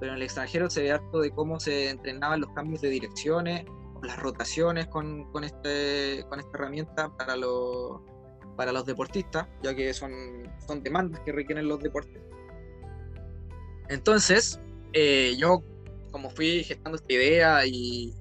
pero 0.00 0.12
en 0.12 0.16
el 0.16 0.22
extranjero 0.22 0.70
se 0.70 0.84
ve 0.84 0.92
harto 0.92 1.20
de 1.20 1.32
cómo 1.32 1.60
se 1.60 1.90
entrenaban 1.90 2.40
los 2.40 2.50
cambios 2.54 2.80
de 2.80 2.88
direcciones, 2.88 3.66
las 4.02 4.18
rotaciones 4.18 4.86
con, 4.86 5.30
con, 5.32 5.44
este, 5.44 6.24
con 6.30 6.40
esta 6.40 6.50
herramienta 6.56 7.14
para 7.14 7.36
los, 7.36 8.00
para 8.56 8.72
los 8.72 8.86
deportistas, 8.86 9.46
ya 9.62 9.74
que 9.74 9.92
son, 9.92 10.10
son 10.66 10.82
demandas 10.82 11.20
que 11.26 11.32
requieren 11.32 11.68
los 11.68 11.78
deportes. 11.80 12.22
Entonces, 13.90 14.58
eh, 14.94 15.36
yo 15.38 15.62
como 16.10 16.30
fui 16.30 16.64
gestando 16.64 16.96
esta 16.96 17.12
idea 17.12 17.66
y, 17.66 18.14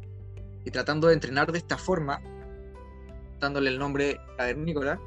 y 0.67 0.71
tratando 0.71 1.07
de 1.07 1.13
entrenar 1.13 1.49
de 1.53 1.59
esta 1.59 1.77
forma, 1.77 2.21
dándole 3.39 3.69
el 3.69 3.79
nombre 3.79 4.19
cavernícola, 4.35 4.99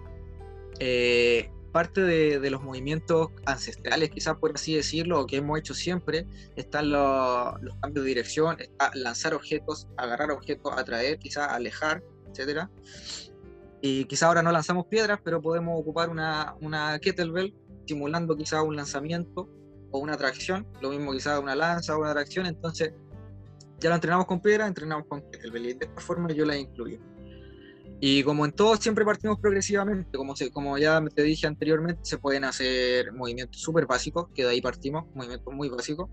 eh, 0.78 1.50
parte 1.70 2.00
de, 2.00 2.40
de, 2.40 2.50
los 2.50 2.62
movimientos 2.62 3.28
ancestrales, 3.44 4.08
quizás 4.08 4.38
por 4.38 4.52
así 4.54 4.74
decirlo, 4.74 5.20
o 5.20 5.26
que 5.26 5.36
hemos 5.36 5.58
hecho 5.58 5.74
siempre, 5.74 6.26
están 6.56 6.90
los, 6.90 7.60
los 7.60 7.76
cambios 7.76 8.04
de 8.04 8.08
dirección, 8.08 8.56
está 8.58 8.90
lanzar 8.94 9.34
objetos, 9.34 9.86
agarrar 9.98 10.30
objetos, 10.30 10.72
atraer, 10.74 11.18
quizás 11.18 11.52
alejar, 11.52 12.02
etc. 12.34 12.66
Y 13.82 14.06
quizás 14.06 14.28
ahora 14.28 14.42
no 14.42 14.52
lanzamos 14.52 14.86
piedras, 14.86 15.20
pero 15.22 15.42
podemos 15.42 15.78
ocupar 15.78 16.08
una, 16.08 16.54
una 16.62 16.98
kettlebell 17.00 17.54
simulando 17.86 18.34
quizás 18.34 18.62
un 18.64 18.76
lanzamiento 18.76 19.46
o 19.90 19.98
una 19.98 20.16
tracción, 20.16 20.66
lo 20.80 20.88
mismo 20.88 21.12
quizás 21.12 21.38
una 21.38 21.54
lanza 21.54 21.94
o 21.94 22.00
una 22.00 22.12
tracción, 22.12 22.46
entonces 22.46 22.94
ya 23.80 23.88
lo 23.88 23.94
entrenamos 23.94 24.26
con 24.26 24.40
piedra, 24.40 24.66
entrenamos 24.66 25.06
con 25.06 25.22
kettlebell 25.30 25.66
y 25.66 25.74
de 25.74 25.86
esta 25.86 26.00
forma 26.00 26.30
yo 26.32 26.44
la 26.44 26.56
incluyo. 26.56 27.00
Y 28.02 28.22
como 28.22 28.46
en 28.46 28.52
todo, 28.52 28.76
siempre 28.76 29.04
partimos 29.04 29.38
progresivamente. 29.38 30.16
Como, 30.16 30.34
se, 30.34 30.50
como 30.50 30.78
ya 30.78 31.02
te 31.14 31.22
dije 31.22 31.46
anteriormente, 31.46 32.00
se 32.04 32.16
pueden 32.16 32.44
hacer 32.44 33.12
movimientos 33.12 33.60
súper 33.60 33.86
básicos, 33.86 34.28
que 34.34 34.42
de 34.42 34.50
ahí 34.50 34.62
partimos, 34.62 35.04
movimientos 35.14 35.52
muy 35.52 35.68
básicos, 35.68 36.08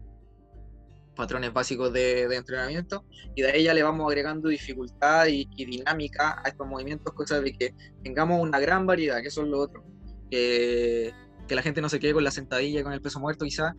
patrones 1.16 1.54
básicos 1.54 1.92
de, 1.94 2.28
de, 2.28 2.36
entrenamiento, 2.36 3.06
y 3.36 3.42
de 3.42 3.52
ahí 3.52 3.64
ya 3.64 3.74
le 3.74 3.84
vamos 3.84 4.06
agregando 4.06 4.50
dificultad 4.50 5.28
y, 5.28 5.48
y, 5.56 5.66
dinámica 5.66 6.42
a 6.44 6.50
estos 6.50 6.68
movimientos, 6.68 7.14
cosas 7.14 7.42
de 7.42 7.54
que 7.54 7.74
tengamos 8.04 8.42
una 8.42 8.60
gran 8.60 8.86
variedad, 8.86 9.22
que 9.22 9.30
eso 9.30 9.44
es 9.44 9.48
lo 9.48 9.60
otro. 9.60 9.86
Que, 10.30 11.14
que 11.48 11.56
la 11.56 11.62
gente 11.62 11.80
no 11.80 11.88
se 11.88 12.02
quede 12.02 12.14
con 12.14 12.24
la 12.26 12.32
sentadilla, 12.32 12.84
con 12.84 12.92
el 12.92 13.02
peso 13.02 13.22
muerto 13.22 13.46
quizá, 13.46 13.74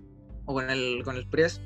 o 0.46 0.54
con 0.54 0.70
el, 0.70 1.02
con 1.04 1.16
el 1.16 1.28
press, 1.28 1.60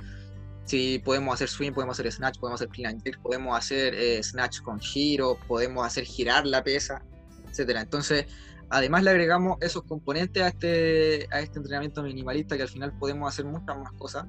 si 0.65 0.99
podemos 1.01 1.35
hacer 1.35 1.49
swing, 1.49 1.73
podemos 1.73 1.99
hacer 1.99 2.13
snatch, 2.13 2.39
podemos 2.39 2.61
hacer 2.61 2.69
clean 2.73 2.93
and 2.93 3.03
jerk, 3.03 3.21
podemos 3.23 3.57
hacer 3.57 3.95
eh, 3.95 4.23
snatch 4.23 4.61
con 4.61 4.79
giro, 4.81 5.39
podemos 5.49 5.87
hacer 5.87 6.05
girar 6.05 6.47
la 6.47 6.63
pesa, 6.63 7.03
etcétera. 7.49 7.81
Entonces, 7.81 8.27
además 8.71 9.03
le 9.03 9.11
agregamos 9.11 9.59
esos 9.61 9.83
componentes 9.85 10.43
a 10.43 10.49
este, 10.49 11.29
a 11.33 11.41
este 11.41 11.59
entrenamiento 11.59 12.03
minimalista 12.03 12.57
que 12.57 12.63
al 12.63 12.69
final 12.69 12.97
podemos 12.99 13.29
hacer 13.29 13.45
muchas 13.45 13.77
más 13.77 13.93
cosas. 13.93 14.27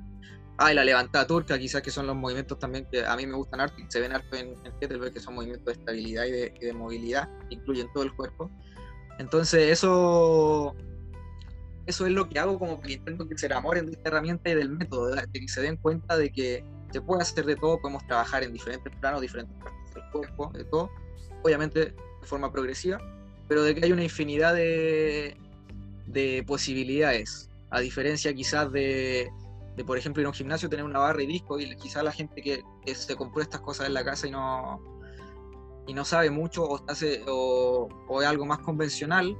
Ah, 0.58 0.72
y 0.72 0.76
la 0.76 0.84
levantada 0.84 1.26
turca, 1.26 1.58
quizás 1.58 1.82
que 1.82 1.90
son 1.90 2.06
los 2.06 2.16
movimientos 2.16 2.60
también 2.60 2.88
que 2.92 3.04
a 3.04 3.16
mí 3.16 3.26
me 3.26 3.36
gustan 3.36 3.60
harto 3.60 3.76
se 3.88 4.00
ven 4.00 4.12
harto 4.12 4.36
en, 4.36 4.54
en 4.64 4.80
kettlebell, 4.80 5.12
que 5.12 5.20
son 5.20 5.34
movimientos 5.34 5.66
de 5.66 5.72
estabilidad 5.74 6.26
y 6.26 6.32
de, 6.32 6.54
y 6.62 6.66
de 6.66 6.74
movilidad, 6.74 7.28
incluyen 7.50 7.88
todo 7.94 8.04
el 8.04 8.14
cuerpo. 8.14 8.52
Entonces, 9.18 9.72
eso 9.72 10.76
eso 11.86 12.06
es 12.06 12.14
lo 12.14 12.30
que 12.30 12.40
hago 12.40 12.58
como 12.58 12.80
que 12.80 12.94
intento 12.94 13.28
que 13.28 13.38
se 13.38 13.48
enamoren 13.48 13.86
de 13.86 13.94
esta 13.94 14.10
herramienta 14.10 14.50
y 14.50 14.56
del 14.56 14.70
método, 14.70 15.16
que 15.32 15.48
se 15.48 15.62
den 15.62 15.78
cuenta 15.78 16.18
de 16.18 16.32
que 16.32 16.64
se 16.92 17.02
puede 17.02 17.24
hacer 17.24 17.46
de 17.46 17.56
todo, 17.56 17.80
podemos 17.80 18.06
trabajar 18.08 18.44
en 18.44 18.54
diferentes 18.54 18.94
planos, 19.00 19.22
diferentes 19.22 19.56
partes 19.58 19.94
del 19.96 20.04
cuerpo, 20.12 20.52
de 20.54 20.64
todo, 20.66 20.90
obviamente 21.44 21.80
de 21.80 21.96
forma 22.28 22.52
progresiva, 22.52 23.00
pero 23.48 23.64
de 23.64 23.76
que 23.76 23.86
hay 23.86 23.92
una 23.92 24.04
infinidad 24.04 24.54
de, 24.54 25.36
de 26.08 26.44
posibilidades, 26.48 27.50
a 27.70 27.80
diferencia 27.80 28.34
quizás 28.34 28.72
de, 28.72 29.30
de, 29.76 29.84
por 29.84 29.98
ejemplo, 29.98 30.22
ir 30.22 30.28
a 30.28 30.30
un 30.30 30.36
gimnasio, 30.36 30.70
tener 30.70 30.86
una 30.86 31.00
barra 31.00 31.24
y 31.24 31.28
disco, 31.28 31.60
y 31.60 31.76
quizás 31.76 32.04
la 32.04 32.12
gente 32.12 32.42
que, 32.42 32.64
que 32.86 32.96
se 32.96 33.16
compró 33.16 33.42
estas 33.42 33.62
cosas 33.62 33.88
en 33.88 33.94
la 33.94 34.06
casa 34.06 34.28
y 34.28 34.32
no, 34.32 34.80
y 35.88 35.94
no 35.94 36.06
sabe 36.06 36.30
mucho 36.30 36.64
o, 36.64 36.86
hace, 36.90 37.24
o, 37.28 37.90
o 38.08 38.22
es 38.22 38.28
algo 38.28 38.46
más 38.46 38.60
convencional, 38.60 39.36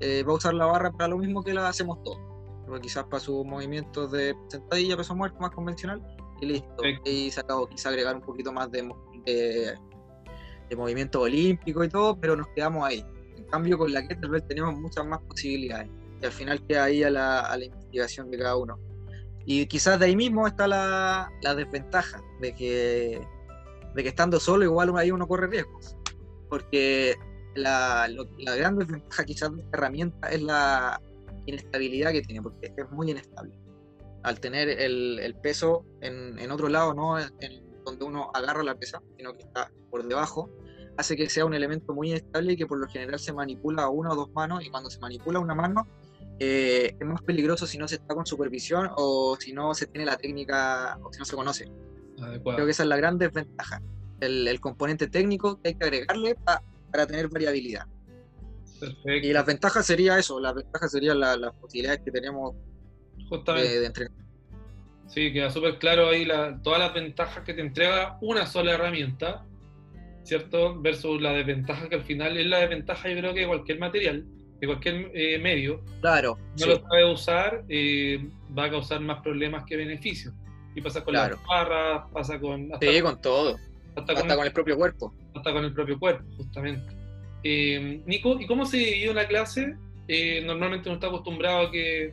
eh, 0.00 0.22
va 0.22 0.32
a 0.32 0.36
usar 0.36 0.54
la 0.54 0.66
barra 0.66 0.92
para 0.92 1.08
lo 1.08 1.18
mismo 1.18 1.42
que 1.42 1.54
la 1.54 1.68
hacemos 1.68 2.02
todos. 2.02 2.18
Pero 2.66 2.80
quizás 2.80 3.04
para 3.04 3.20
sus 3.20 3.44
movimientos 3.44 4.10
de 4.12 4.34
sentadilla, 4.48 4.96
peso 4.96 5.14
muerto 5.14 5.38
más 5.40 5.50
convencional, 5.50 6.02
y 6.40 6.46
listo. 6.46 6.76
Perfecto. 6.76 7.10
Y 7.10 7.30
se 7.30 7.40
acabó, 7.40 7.66
quizás 7.66 7.86
agregar 7.86 8.14
un 8.14 8.22
poquito 8.22 8.52
más 8.52 8.70
de, 8.70 8.88
de, 9.24 9.74
de, 10.68 10.76
movimiento 10.76 11.22
olímpico 11.22 11.82
y 11.82 11.88
todo, 11.88 12.18
pero 12.18 12.36
nos 12.36 12.48
quedamos 12.48 12.86
ahí. 12.86 13.04
En 13.36 13.44
cambio, 13.44 13.78
con 13.78 13.92
la 13.92 14.06
kettlebell 14.06 14.46
tenemos 14.46 14.78
muchas 14.78 15.06
más 15.06 15.20
posibilidades. 15.22 15.88
Y 16.20 16.24
al 16.24 16.32
final 16.32 16.64
queda 16.66 16.84
ahí 16.84 17.02
a 17.02 17.10
la, 17.10 17.40
a 17.40 17.56
la 17.56 17.64
investigación 17.64 18.30
de 18.30 18.38
cada 18.38 18.56
uno. 18.56 18.78
Y 19.46 19.66
quizás 19.66 19.98
de 19.98 20.06
ahí 20.06 20.16
mismo 20.16 20.46
está 20.46 20.68
la, 20.68 21.32
la 21.42 21.54
desventaja 21.54 22.22
de 22.40 22.54
que, 22.54 23.26
de 23.94 24.02
que 24.02 24.08
estando 24.08 24.38
solo 24.38 24.64
igual 24.64 24.94
ahí 24.96 25.10
uno 25.10 25.26
corre 25.26 25.46
riesgos. 25.46 25.96
Porque 26.50 27.16
la, 27.58 28.08
lo, 28.08 28.28
la, 28.38 28.56
gran 28.56 28.78
desventaja 28.78 29.24
quizás 29.24 29.54
de 29.54 29.62
esta 29.62 29.76
herramienta 29.76 30.28
es 30.28 30.42
la, 30.42 31.00
inestabilidad 31.48 32.12
que 32.12 32.22
tiene, 32.22 32.42
porque 32.42 32.72
es 32.76 32.90
muy 32.90 33.10
inestable. 33.10 33.52
Al 34.22 34.40
tener 34.40 34.68
el, 34.68 35.18
el 35.20 35.34
peso 35.34 35.84
en, 36.00 36.38
en, 36.38 36.50
otro 36.50 36.68
lado, 36.68 36.94
no 36.94 37.18
en 37.18 37.28
donde 37.84 38.04
uno 38.04 38.30
agarra 38.34 38.62
la 38.62 38.74
pesa, 38.74 39.00
sino 39.16 39.32
que 39.34 39.44
está 39.44 39.70
por 39.90 40.06
debajo, 40.06 40.50
hace 40.96 41.16
que 41.16 41.28
sea 41.30 41.46
un 41.46 41.54
elemento 41.54 41.94
muy 41.94 42.10
inestable 42.10 42.52
y 42.52 42.56
que 42.56 42.66
por 42.66 42.78
lo 42.78 42.88
general 42.88 43.18
se 43.18 43.32
manipula 43.32 43.84
a 43.84 43.88
una 43.88 44.12
o 44.12 44.16
dos 44.16 44.30
manos, 44.32 44.64
y 44.64 44.70
cuando 44.70 44.90
se 44.90 44.98
manipula 44.98 45.38
una 45.38 45.54
mano, 45.54 45.86
eh, 46.40 46.94
es 46.98 47.06
más 47.06 47.22
peligroso 47.22 47.66
si 47.66 47.78
no 47.78 47.88
se 47.88 47.96
está 47.96 48.14
con 48.14 48.26
supervisión 48.26 48.90
o 48.96 49.36
si 49.40 49.52
no 49.52 49.74
se 49.74 49.86
tiene 49.86 50.04
la 50.06 50.16
técnica 50.16 50.98
o 51.02 51.12
si 51.12 51.18
no 51.18 51.24
se 51.24 51.36
conoce. 51.36 51.70
Creo 52.16 52.64
que 52.64 52.70
esa 52.70 52.82
es 52.82 52.88
la 52.88 52.96
gran 52.96 53.16
desventaja. 53.16 53.80
El, 54.20 54.46
el 54.48 54.60
componente 54.60 55.06
técnico 55.06 55.60
que 55.60 55.68
hay 55.68 55.74
que 55.74 55.84
agregarle 55.84 56.34
para 56.34 56.62
tener 56.90 57.28
variabilidad. 57.28 57.86
Y 59.04 59.32
las 59.32 59.44
ventajas 59.44 59.86
sería 59.86 60.18
eso, 60.18 60.38
las 60.38 60.54
ventajas 60.54 60.90
serían 60.92 61.18
las 61.18 61.52
posibilidades 61.60 62.00
que 62.04 62.10
tenemos 62.10 62.54
de, 63.56 63.86
entrenar. 63.86 64.12
Sí, 65.08 65.32
queda 65.32 65.50
súper 65.50 65.78
claro 65.78 66.08
ahí 66.08 66.26
todas 66.62 66.78
las 66.78 66.94
ventajas 66.94 67.44
que 67.44 67.54
te 67.54 67.60
entrega 67.60 68.18
una 68.20 68.46
sola 68.46 68.72
herramienta, 68.72 69.44
¿cierto? 70.22 70.80
Versus 70.80 71.20
la 71.20 71.32
desventaja 71.32 71.88
que 71.88 71.96
al 71.96 72.04
final 72.04 72.36
es 72.36 72.46
la 72.46 72.58
desventaja, 72.58 73.08
yo 73.08 73.16
creo 73.16 73.34
que 73.34 73.40
de 73.40 73.46
cualquier 73.46 73.78
material, 73.78 74.26
de 74.60 74.66
cualquier 74.66 75.10
eh, 75.14 75.38
medio. 75.38 75.82
Claro. 76.00 76.38
No 76.60 76.66
lo 76.66 76.80
sabe 76.80 77.12
usar, 77.12 77.64
eh, 77.68 78.28
va 78.56 78.64
a 78.64 78.70
causar 78.70 79.00
más 79.00 79.22
problemas 79.22 79.64
que 79.64 79.76
beneficios. 79.76 80.34
Y 80.74 80.80
pasa 80.80 81.02
con 81.02 81.14
las 81.14 81.32
barras, 81.46 82.04
pasa 82.12 82.38
con. 82.38 82.70
sí, 82.80 83.00
con 83.00 83.20
todo. 83.20 83.56
Hasta, 83.96 84.14
con, 84.14 84.46
el, 84.46 84.52
propio 84.52 84.76
cuerpo. 84.76 85.12
Hasta 85.38 85.52
con 85.52 85.64
el 85.64 85.72
propio 85.72 85.98
cuerpo, 85.98 86.24
justamente. 86.36 86.92
Eh, 87.44 88.02
Nico, 88.06 88.40
¿y 88.40 88.46
cómo 88.46 88.66
se 88.66 88.78
dividió 88.78 89.12
una 89.12 89.26
clase? 89.26 89.76
Eh, 90.08 90.42
normalmente 90.44 90.88
uno 90.88 90.96
está 90.96 91.06
acostumbrado 91.06 91.68
a 91.68 91.70
que, 91.70 92.12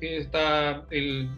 está, 0.00 0.84
el, 0.90 1.28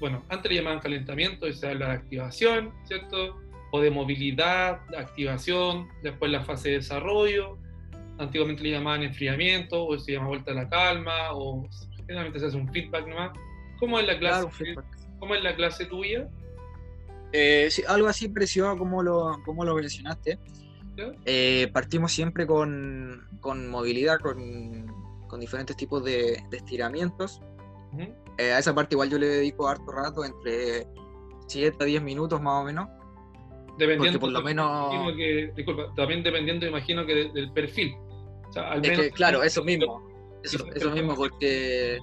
bueno, 0.00 0.22
antes 0.28 0.50
le 0.50 0.58
llamaban 0.58 0.80
calentamiento, 0.80 1.48
y 1.48 1.54
se 1.54 1.68
habla 1.68 1.88
de 1.88 1.92
activación, 1.94 2.72
¿cierto? 2.84 3.40
O 3.72 3.80
de 3.80 3.90
movilidad, 3.90 4.80
activación, 4.96 5.88
después 6.02 6.30
la 6.30 6.42
fase 6.42 6.70
de 6.70 6.74
desarrollo, 6.76 7.58
antiguamente 8.18 8.62
le 8.62 8.72
llamaban 8.72 9.02
enfriamiento, 9.02 9.86
o 9.86 9.98
se 9.98 10.12
llama 10.12 10.28
vuelta 10.28 10.52
a 10.52 10.54
la 10.54 10.68
calma, 10.68 11.32
o 11.32 11.66
generalmente 11.96 12.40
se 12.40 12.46
hace 12.46 12.56
un 12.56 12.70
feedback 12.72 13.06
nomás. 13.06 13.32
¿Cómo 13.78 13.98
es 13.98 14.06
la 14.06 14.18
clase, 14.18 14.74
¿cómo 15.18 15.34
es 15.34 15.42
la 15.42 15.56
clase 15.56 15.86
tuya? 15.86 16.28
Eh, 17.32 17.68
algo 17.88 18.06
así 18.06 18.28
parecido 18.28 18.76
como 18.78 19.02
lo, 19.02 19.42
como 19.44 19.64
lo 19.64 19.74
mencionaste. 19.74 20.38
Eh, 21.24 21.68
partimos 21.72 22.12
siempre 22.12 22.46
con, 22.46 23.26
con 23.40 23.68
movilidad, 23.68 24.18
con, 24.20 24.86
con, 25.28 25.40
diferentes 25.40 25.76
tipos 25.76 26.04
de, 26.04 26.42
estiramientos. 26.52 27.40
Eh, 28.38 28.52
a 28.52 28.58
esa 28.58 28.74
parte 28.74 28.94
igual 28.94 29.10
yo 29.10 29.18
le 29.18 29.26
dedico 29.26 29.68
harto 29.68 29.92
rato, 29.92 30.24
entre 30.24 30.86
7 31.46 31.76
a 31.80 31.84
10 31.84 32.02
minutos 32.02 32.40
más 32.40 32.62
o 32.62 32.64
menos. 32.64 32.88
Dependiendo, 33.78 34.20
por 34.20 34.30
lo 34.30 34.42
menos... 34.42 35.16
disculpa, 35.56 35.92
también 35.96 36.22
dependiendo, 36.22 36.66
imagino 36.66 37.04
que 37.06 37.30
del 37.32 37.52
perfil. 37.52 37.94
claro, 39.14 39.42
eso 39.42 39.64
mismo. 39.64 40.12
Eso, 40.44 40.66
eso 40.74 40.90
mismo, 40.90 41.14
porque 41.14 41.98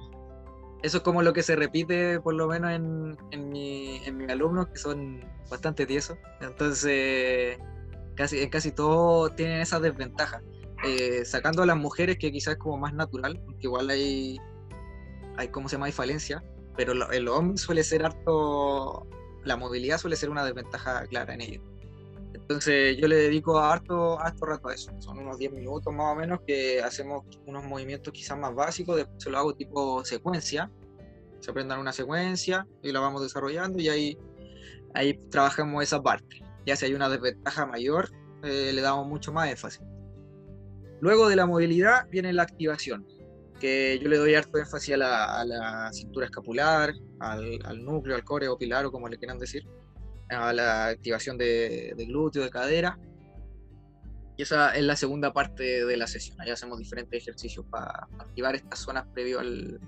eso 0.84 0.98
es 0.98 1.04
como 1.04 1.22
lo 1.22 1.32
que 1.32 1.44
se 1.44 1.56
repite 1.56 2.20
por 2.20 2.34
lo 2.34 2.48
menos 2.48 2.72
en, 2.72 3.18
en, 3.30 3.50
mi, 3.50 4.02
en 4.06 4.18
mis 4.18 4.30
alumnos, 4.30 4.68
que 4.68 4.78
son 4.78 5.24
bastante 5.50 5.86
tiesos. 5.86 6.18
Entonces, 6.42 7.60
casi, 8.16 8.50
casi 8.50 8.72
todos 8.72 9.36
tienen 9.36 9.62
esa 9.62 9.80
desventaja. 9.80 10.42
Eh, 10.84 11.26
sacando 11.26 11.62
a 11.62 11.66
las 11.66 11.78
mujeres, 11.78 12.18
que 12.18 12.32
quizás 12.32 12.54
es 12.54 12.60
como 12.60 12.78
más 12.78 12.94
natural, 12.94 13.40
porque 13.46 13.68
igual 13.68 13.90
hay, 13.90 14.40
hay 15.38 15.50
¿cómo 15.50 15.70
se 15.70 15.76
llama? 15.76 15.86
Hay 15.86 15.92
falencia, 15.92 16.44
pero 16.76 16.94
el 17.12 17.28
hombre 17.28 17.58
suele 17.58 17.84
ser 17.84 18.04
harto, 18.04 19.08
la 19.44 19.58
movilidad 19.58 20.00
suele 20.00 20.16
ser 20.16 20.30
una 20.30 20.44
desventaja 20.44 21.06
clara 21.08 21.34
en 21.36 21.42
ellos. 21.42 21.64
Entonces 22.34 22.98
yo 22.98 23.08
le 23.08 23.16
dedico 23.16 23.60
harto, 23.60 24.20
harto 24.20 24.46
rato 24.46 24.70
a 24.70 24.74
eso. 24.74 24.92
Son 25.00 25.18
unos 25.20 25.38
10 25.38 25.54
minutos 25.54 25.94
más 25.94 26.14
o 26.14 26.16
menos 26.16 26.40
que 26.46 26.82
hacemos 26.82 27.24
unos 27.46 27.64
movimientos 27.64 28.12
quizás 28.12 28.38
más 28.38 28.54
básicos, 28.54 28.98
después 28.98 29.24
se 29.24 29.30
lo 29.30 29.38
hago 29.38 29.54
tipo 29.54 30.04
secuencia. 30.04 30.72
Se 31.40 31.52
aprendan 31.52 31.80
una 31.80 31.94
secuencia 31.94 32.68
y 32.84 32.92
la 32.92 33.00
vamos 33.00 33.22
desarrollando 33.24 33.82
y 33.82 33.90
ahí, 33.90 34.18
ahí 34.94 35.14
trabajamos 35.30 35.84
esa 35.84 36.02
parte. 36.02 36.44
Ya 36.66 36.76
si 36.76 36.86
hay 36.86 36.94
una 36.94 37.10
desventaja 37.10 37.66
mayor, 37.66 38.10
eh, 38.44 38.72
le 38.74 38.82
damos 38.82 39.08
mucho 39.08 39.32
más 39.32 39.50
énfasis. 39.50 39.82
Luego 41.00 41.30
de 41.30 41.36
la 41.36 41.46
movilidad 41.46 42.08
viene 42.10 42.32
la 42.34 42.44
activación, 42.44 43.08
que 43.60 44.00
yo 44.02 44.10
le 44.10 44.18
doy 44.18 44.36
harto 44.36 44.58
énfasis 44.58 44.96
a 44.96 44.98
la, 44.98 45.90
cintura 45.94 46.26
escapular, 46.26 46.94
al, 47.20 47.84
núcleo, 47.84 48.16
al 48.16 48.24
core 48.24 48.48
o 48.48 48.58
pilar 48.58 48.86
o 48.86 48.92
como 48.92 49.08
le 49.08 49.18
quieran 49.18 49.40
decir, 49.40 49.64
a 50.30 50.54
la 50.54 50.88
activación 50.88 51.38
de, 51.38 51.94
glúteo, 52.08 52.44
de 52.44 52.50
cadera. 52.50 53.00
Y 54.38 54.44
esa 54.44 54.76
es 54.76 54.84
la 54.84 54.96
segunda 54.96 55.34
parte 55.34 55.86
de 55.86 55.98
la 55.98 56.08
sesión. 56.08 56.40
Ahí 56.42 56.50
hacemos 56.50 56.80
diferentes 56.80 57.22
ejercicios 57.22 57.66
para 57.70 58.08
activar 58.20 58.56
estas 58.56 58.80
zonas 58.80 59.06
previo 59.14 59.40
al, 59.40 59.80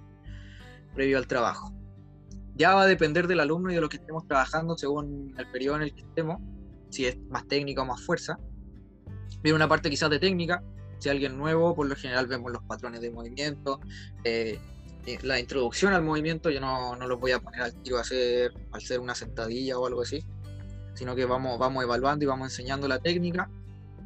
previo 0.94 1.18
al 1.18 1.28
trabajo. 1.28 1.74
Ya 2.56 2.76
va 2.76 2.84
a 2.84 2.88
depender 2.88 3.28
del 3.28 3.40
alumno 3.40 3.72
y 3.72 3.76
de 3.76 3.82
lo 3.82 3.90
que 3.90 3.98
estemos 3.98 4.28
trabajando 4.28 4.78
según 4.78 5.34
el 5.38 5.50
periodo 5.52 5.78
en 5.78 5.82
el 5.84 5.96
que 5.96 6.02
estemos 6.02 6.40
si 6.94 7.08
es 7.08 7.18
más 7.30 7.48
técnica 7.48 7.82
o 7.82 7.86
más 7.86 8.02
fuerza. 8.02 8.38
Viene 9.42 9.56
una 9.56 9.68
parte 9.68 9.90
quizás 9.90 10.10
de 10.10 10.20
técnica, 10.20 10.64
si 11.00 11.10
alguien 11.10 11.38
nuevo, 11.38 11.76
por 11.76 11.88
lo 11.88 11.96
general 11.96 12.28
vemos 12.28 12.52
los 12.52 12.64
patrones 12.64 13.02
de 13.02 13.10
movimiento, 13.10 13.80
eh, 14.24 14.60
eh, 15.06 15.18
la 15.24 15.40
introducción 15.40 15.94
al 15.94 16.04
movimiento, 16.04 16.50
yo 16.50 16.62
no, 16.62 16.96
no 16.96 17.08
los 17.08 17.20
voy 17.20 17.32
a 17.32 17.40
poner 17.40 17.62
al 17.62 17.74
tiro 17.82 17.98
a 17.98 18.02
hacer, 18.02 18.54
al 18.72 18.82
hacer 18.82 19.00
una 19.00 19.16
sentadilla 19.16 19.78
o 19.78 19.88
algo 19.88 20.02
así, 20.02 20.24
sino 20.94 21.16
que 21.16 21.26
vamos, 21.26 21.58
vamos 21.60 21.84
evaluando 21.84 22.24
y 22.24 22.28
vamos 22.28 22.52
enseñando 22.52 22.88
la 22.88 23.00
técnica. 23.00 23.50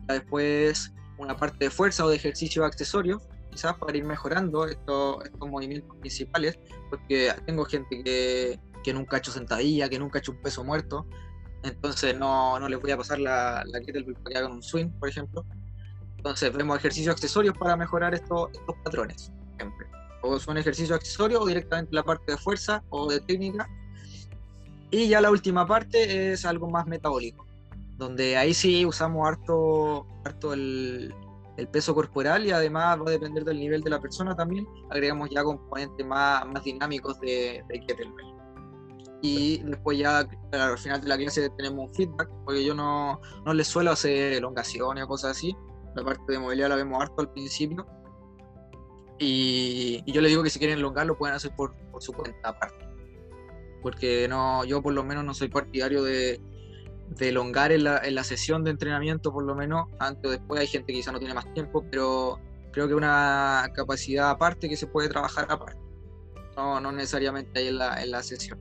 después 0.07 0.93
una 1.17 1.35
parte 1.35 1.65
de 1.65 1.69
fuerza 1.69 2.05
o 2.05 2.09
de 2.09 2.15
ejercicio 2.15 2.63
accesorio, 2.63 3.21
quizás 3.51 3.75
para 3.75 3.97
ir 3.97 4.05
mejorando 4.05 4.65
estos, 4.65 5.25
estos 5.25 5.49
movimientos 5.49 5.95
principales, 5.97 6.57
porque 6.89 7.33
tengo 7.45 7.65
gente 7.65 8.03
que, 8.03 8.59
que 8.83 8.93
nunca 8.93 9.17
ha 9.17 9.19
hecho 9.19 9.31
sentadilla, 9.31 9.89
que 9.89 9.99
nunca 9.99 10.19
ha 10.19 10.21
hecho 10.21 10.31
un 10.31 10.41
peso 10.41 10.63
muerto, 10.63 11.07
entonces 11.63 12.17
no, 12.17 12.59
no 12.59 12.69
les 12.69 12.79
voy 12.79 12.91
a 12.91 12.97
pasar 12.97 13.19
la, 13.19 13.63
la 13.65 13.79
kettlebell 13.81 14.15
para 14.15 14.29
que 14.29 14.37
hagan 14.37 14.51
un 14.51 14.63
swing, 14.63 14.89
por 14.99 15.09
ejemplo. 15.09 15.45
Entonces 16.17 16.53
vemos 16.53 16.77
ejercicios 16.77 17.13
accesorios 17.13 17.57
para 17.57 17.75
mejorar 17.75 18.13
estos, 18.13 18.49
estos 18.51 18.75
patrones, 18.83 19.31
siempre. 19.57 19.87
O 20.23 20.39
son 20.39 20.57
ejercicios 20.57 20.95
accesorios 20.95 21.41
o 21.41 21.45
directamente 21.45 21.93
la 21.93 22.03
parte 22.03 22.31
de 22.33 22.37
fuerza 22.37 22.83
o 22.89 23.09
de 23.09 23.19
técnica. 23.21 23.69
Y 24.89 25.07
ya 25.07 25.21
la 25.21 25.31
última 25.31 25.67
parte 25.67 26.31
es 26.31 26.45
algo 26.45 26.69
más 26.69 26.87
metabólico, 26.87 27.45
donde 27.97 28.37
ahí 28.37 28.53
sí 28.53 28.85
usamos 28.85 29.27
harto, 29.27 30.07
harto 30.23 30.53
el, 30.53 31.13
el 31.57 31.67
peso 31.67 31.93
corporal 31.93 32.45
y 32.45 32.51
además 32.51 32.99
va 32.99 33.07
a 33.07 33.11
depender 33.11 33.43
del 33.43 33.59
nivel 33.59 33.81
de 33.81 33.89
la 33.89 33.99
persona 33.99 34.35
también. 34.35 34.65
Agregamos 34.89 35.29
ya 35.29 35.43
componentes 35.43 36.05
más, 36.05 36.45
más 36.47 36.63
dinámicos 36.63 37.19
de, 37.19 37.63
de 37.67 37.79
kettlebell 37.81 38.36
y 39.21 39.59
después 39.63 39.97
ya 39.97 40.19
al 40.51 40.77
final 40.77 41.01
de 41.01 41.07
la 41.07 41.17
clase 41.17 41.49
tenemos 41.51 41.89
un 41.89 41.95
feedback, 41.95 42.29
porque 42.45 42.63
yo 42.63 42.73
no, 42.73 43.19
no 43.45 43.53
les 43.53 43.67
suelo 43.67 43.91
hacer 43.91 44.33
elongaciones 44.33 45.03
o 45.03 45.07
cosas 45.07 45.31
así, 45.31 45.55
la 45.95 46.03
parte 46.03 46.31
de 46.31 46.39
movilidad 46.39 46.69
la 46.69 46.75
vemos 46.75 47.01
harto 47.01 47.21
al 47.21 47.31
principio, 47.31 47.85
y, 49.19 50.03
yo 50.11 50.21
les 50.21 50.29
digo 50.29 50.43
que 50.43 50.49
si 50.49 50.59
quieren 50.59 50.77
elongar 50.77 51.07
lo 51.07 51.17
pueden 51.17 51.35
hacer 51.35 51.51
por, 51.55 51.75
por, 51.91 52.01
su 52.03 52.13
cuenta 52.13 52.49
aparte, 52.49 52.87
porque 53.81 54.27
no, 54.27 54.63
yo 54.65 54.81
por 54.81 54.93
lo 54.93 55.03
menos 55.03 55.25
no 55.25 55.33
soy 55.33 55.49
partidario 55.49 56.03
de, 56.03 56.39
de 57.09 57.29
elongar 57.29 57.71
en 57.71 57.83
la, 57.83 57.97
en 57.99 58.15
la 58.15 58.23
sesión 58.23 58.63
de 58.63 58.71
entrenamiento, 58.71 59.31
por 59.31 59.43
lo 59.43 59.55
menos, 59.55 59.87
antes 59.99 60.25
o 60.25 60.31
después. 60.31 60.61
Hay 60.61 60.67
gente 60.67 60.87
que 60.87 60.99
quizá 60.99 61.11
no 61.11 61.19
tiene 61.19 61.33
más 61.33 61.51
tiempo, 61.53 61.83
pero 61.89 62.39
creo 62.71 62.87
que 62.87 62.93
una 62.93 63.69
capacidad 63.73 64.29
aparte 64.29 64.69
que 64.69 64.77
se 64.77 64.87
puede 64.87 65.09
trabajar 65.09 65.47
aparte, 65.49 65.79
no, 66.55 66.79
no 66.79 66.91
necesariamente 66.91 67.59
ahí 67.59 67.67
en 67.67 67.77
la, 67.77 68.01
en 68.01 68.11
la 68.11 68.23
sesión. 68.23 68.59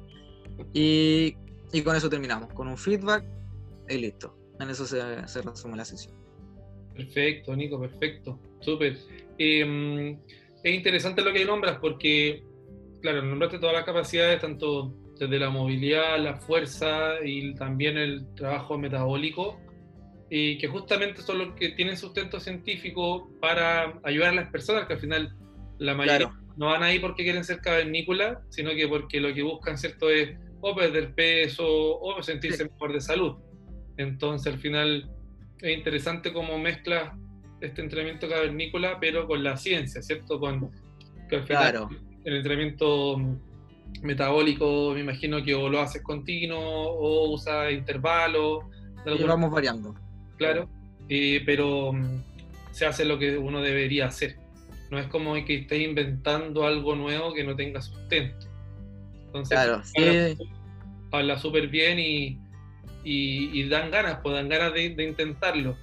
Y, 0.73 1.37
y, 1.73 1.83
con 1.83 1.97
eso 1.97 2.09
terminamos, 2.09 2.53
con 2.53 2.69
un 2.69 2.77
feedback 2.77 3.25
y 3.89 3.99
listo. 3.99 4.37
En 4.61 4.71
eso 4.71 4.87
se, 4.87 5.27
se 5.29 5.43
resume 5.43 5.77
la 5.77 5.85
sesión. 5.85 6.15
Perfecto, 6.95 7.55
Nico, 7.55 7.79
perfecto. 7.79 8.39
Súper. 8.61 8.97
Em, 9.39 10.19
es 10.63 10.75
interesante 10.75 11.23
lo 11.23 11.33
que 11.33 11.45
nombras 11.45 11.79
porque, 11.79 12.43
claro, 13.03 13.23
nombraste 13.23 13.59
todas 13.59 13.75
las 13.75 13.85
capacidades, 13.85 14.41
tanto 14.41 14.95
desde 15.19 15.39
la 15.39 15.51
movilidad, 15.51 16.19
la 16.19 16.37
fuerza 16.37 17.15
y 17.25 17.55
también 17.55 17.97
el 17.97 18.35
trabajo 18.35 18.79
metabólico, 18.79 19.61
y 20.31 20.59
que 20.59 20.69
justamente 20.69 21.23
son 21.23 21.39
los 21.39 21.55
que 21.55 21.71
tienen 21.71 21.97
sustento 21.97 22.41
científico 22.41 23.31
para 23.41 24.01
ayudar 24.03 24.31
a 24.31 24.35
las 24.35 24.51
personas, 24.51 24.87
que 24.87 24.95
al 24.95 25.01
final 25.01 25.37
la 25.79 25.95
mayoría 25.95 26.33
no 26.57 26.67
van 26.67 26.83
ahí 26.83 26.99
porque 26.99 27.23
quieren 27.23 27.45
ser 27.45 27.61
cavernícolas, 27.61 28.39
sino 28.49 28.71
que 28.71 28.89
porque 28.89 29.21
lo 29.21 29.33
que 29.35 29.43
buscan, 29.43 29.77
¿cierto?, 29.79 30.11
es 30.11 30.37
o 30.61 30.75
perder 30.75 31.15
peso 31.15 31.65
o 31.67 32.23
sentirse 32.23 32.65
mejor 32.65 32.93
de 32.93 33.01
salud. 33.01 33.37
Entonces 33.99 34.53
al 34.53 34.59
final 34.59 35.11
es 35.61 35.77
interesante 35.77 36.33
cómo 36.33 36.59
mezcla 36.59 37.17
este 37.61 37.83
entrenamiento 37.83 38.29
cavernícola, 38.29 38.99
pero 39.01 39.27
con 39.27 39.43
la 39.43 39.57
ciencia, 39.57 40.03
¿cierto? 40.03 40.39
Con, 40.39 40.71
que 41.29 41.37
al 41.37 41.47
final 41.47 41.89
el 42.25 42.37
entrenamiento 42.37 43.17
metabólico, 44.03 44.93
me 44.95 45.01
imagino 45.01 45.43
que 45.43 45.55
o 45.55 45.69
lo 45.69 45.81
haces 45.81 46.03
continuo 46.03 46.59
o 46.59 47.33
usa 47.33 47.71
intervalos. 47.71 48.65
Y 49.07 49.23
vamos 49.23 49.51
variando. 49.51 49.95
Claro, 50.37 50.69
eh, 51.09 51.43
pero 51.47 51.93
mm, 51.93 52.23
se 52.73 52.87
hace 52.87 53.05
lo 53.05 53.19
que 53.19 53.39
uno 53.39 53.63
debería 53.63 54.07
hacer. 54.07 54.37
No 54.91 54.99
es 54.99 55.07
como 55.09 55.35
que 55.45 55.57
estés 55.57 55.81
inventando 55.81 56.65
algo 56.67 56.95
nuevo 56.95 57.35
que 57.35 57.45
no 57.45 57.57
tenga 57.57 57.81
sustento. 57.81 58.47
Entonces, 59.27 59.57
claro, 59.57 59.83
sí. 59.85 60.39
habla 61.11 61.39
súper 61.39 61.69
bien 61.69 61.99
y, 61.99 62.39
y, 63.05 63.69
dan 63.69 63.91
ganas, 63.91 64.19
pues 64.23 64.35
dan 64.35 64.49
ganas 64.49 64.73
de, 64.75 64.85
intentarlo. 64.85 65.77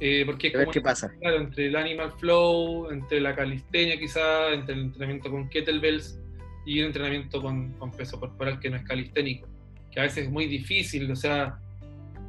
Eh, 0.00 0.22
porque 0.24 0.52
como, 0.52 0.70
qué 0.70 0.80
pasa. 0.80 1.12
Claro, 1.20 1.38
entre 1.38 1.66
el 1.66 1.76
Animal 1.76 2.12
Flow, 2.18 2.90
entre 2.90 3.20
la 3.20 3.34
calistenia 3.34 3.98
quizá, 3.98 4.52
entre 4.52 4.74
el 4.74 4.80
entrenamiento 4.82 5.30
con 5.30 5.48
kettlebells 5.48 6.20
y 6.66 6.80
el 6.80 6.86
entrenamiento 6.86 7.42
con, 7.42 7.72
con 7.74 7.90
peso 7.90 8.20
corporal 8.20 8.60
que 8.60 8.70
no 8.70 8.76
es 8.76 8.84
calisténico, 8.84 9.48
que 9.90 10.00
a 10.00 10.04
veces 10.04 10.26
es 10.26 10.30
muy 10.30 10.46
difícil, 10.46 11.10
o 11.10 11.16
sea, 11.16 11.58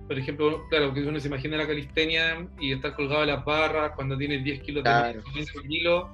por 0.09 0.17
ejemplo, 0.17 0.65
claro, 0.69 0.91
que 0.91 1.01
uno 1.01 1.19
se 1.19 1.27
imagina 1.27 1.55
la 1.55 1.67
calistenia 1.67 2.47
y 2.59 2.71
estar 2.71 2.95
colgado 2.95 3.21
de 3.21 3.27
las 3.27 3.45
barras 3.45 3.91
cuando 3.95 4.17
tienes 4.17 4.43
10 4.43 4.61
kilos 4.63 4.84
de 4.84 5.21
15 5.36 5.53
kilos, 5.67 6.05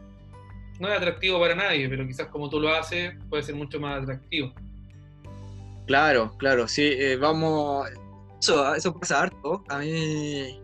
no 0.79 0.89
es 0.89 0.97
atractivo 0.97 1.39
para 1.39 1.55
nadie, 1.55 1.87
pero 1.89 2.05
quizás 2.05 2.27
como 2.27 2.49
tú 2.49 2.59
lo 2.59 2.73
haces 2.73 3.13
puede 3.29 3.43
ser 3.43 3.55
mucho 3.55 3.79
más 3.79 4.03
atractivo. 4.03 4.53
Claro, 5.87 6.35
claro, 6.37 6.67
sí, 6.67 6.83
eh, 6.83 7.15
vamos, 7.15 7.87
eso, 8.41 8.73
eso 8.73 8.99
pasa 8.99 9.23
harto, 9.23 9.63
a 9.69 9.79
mí, 9.79 10.59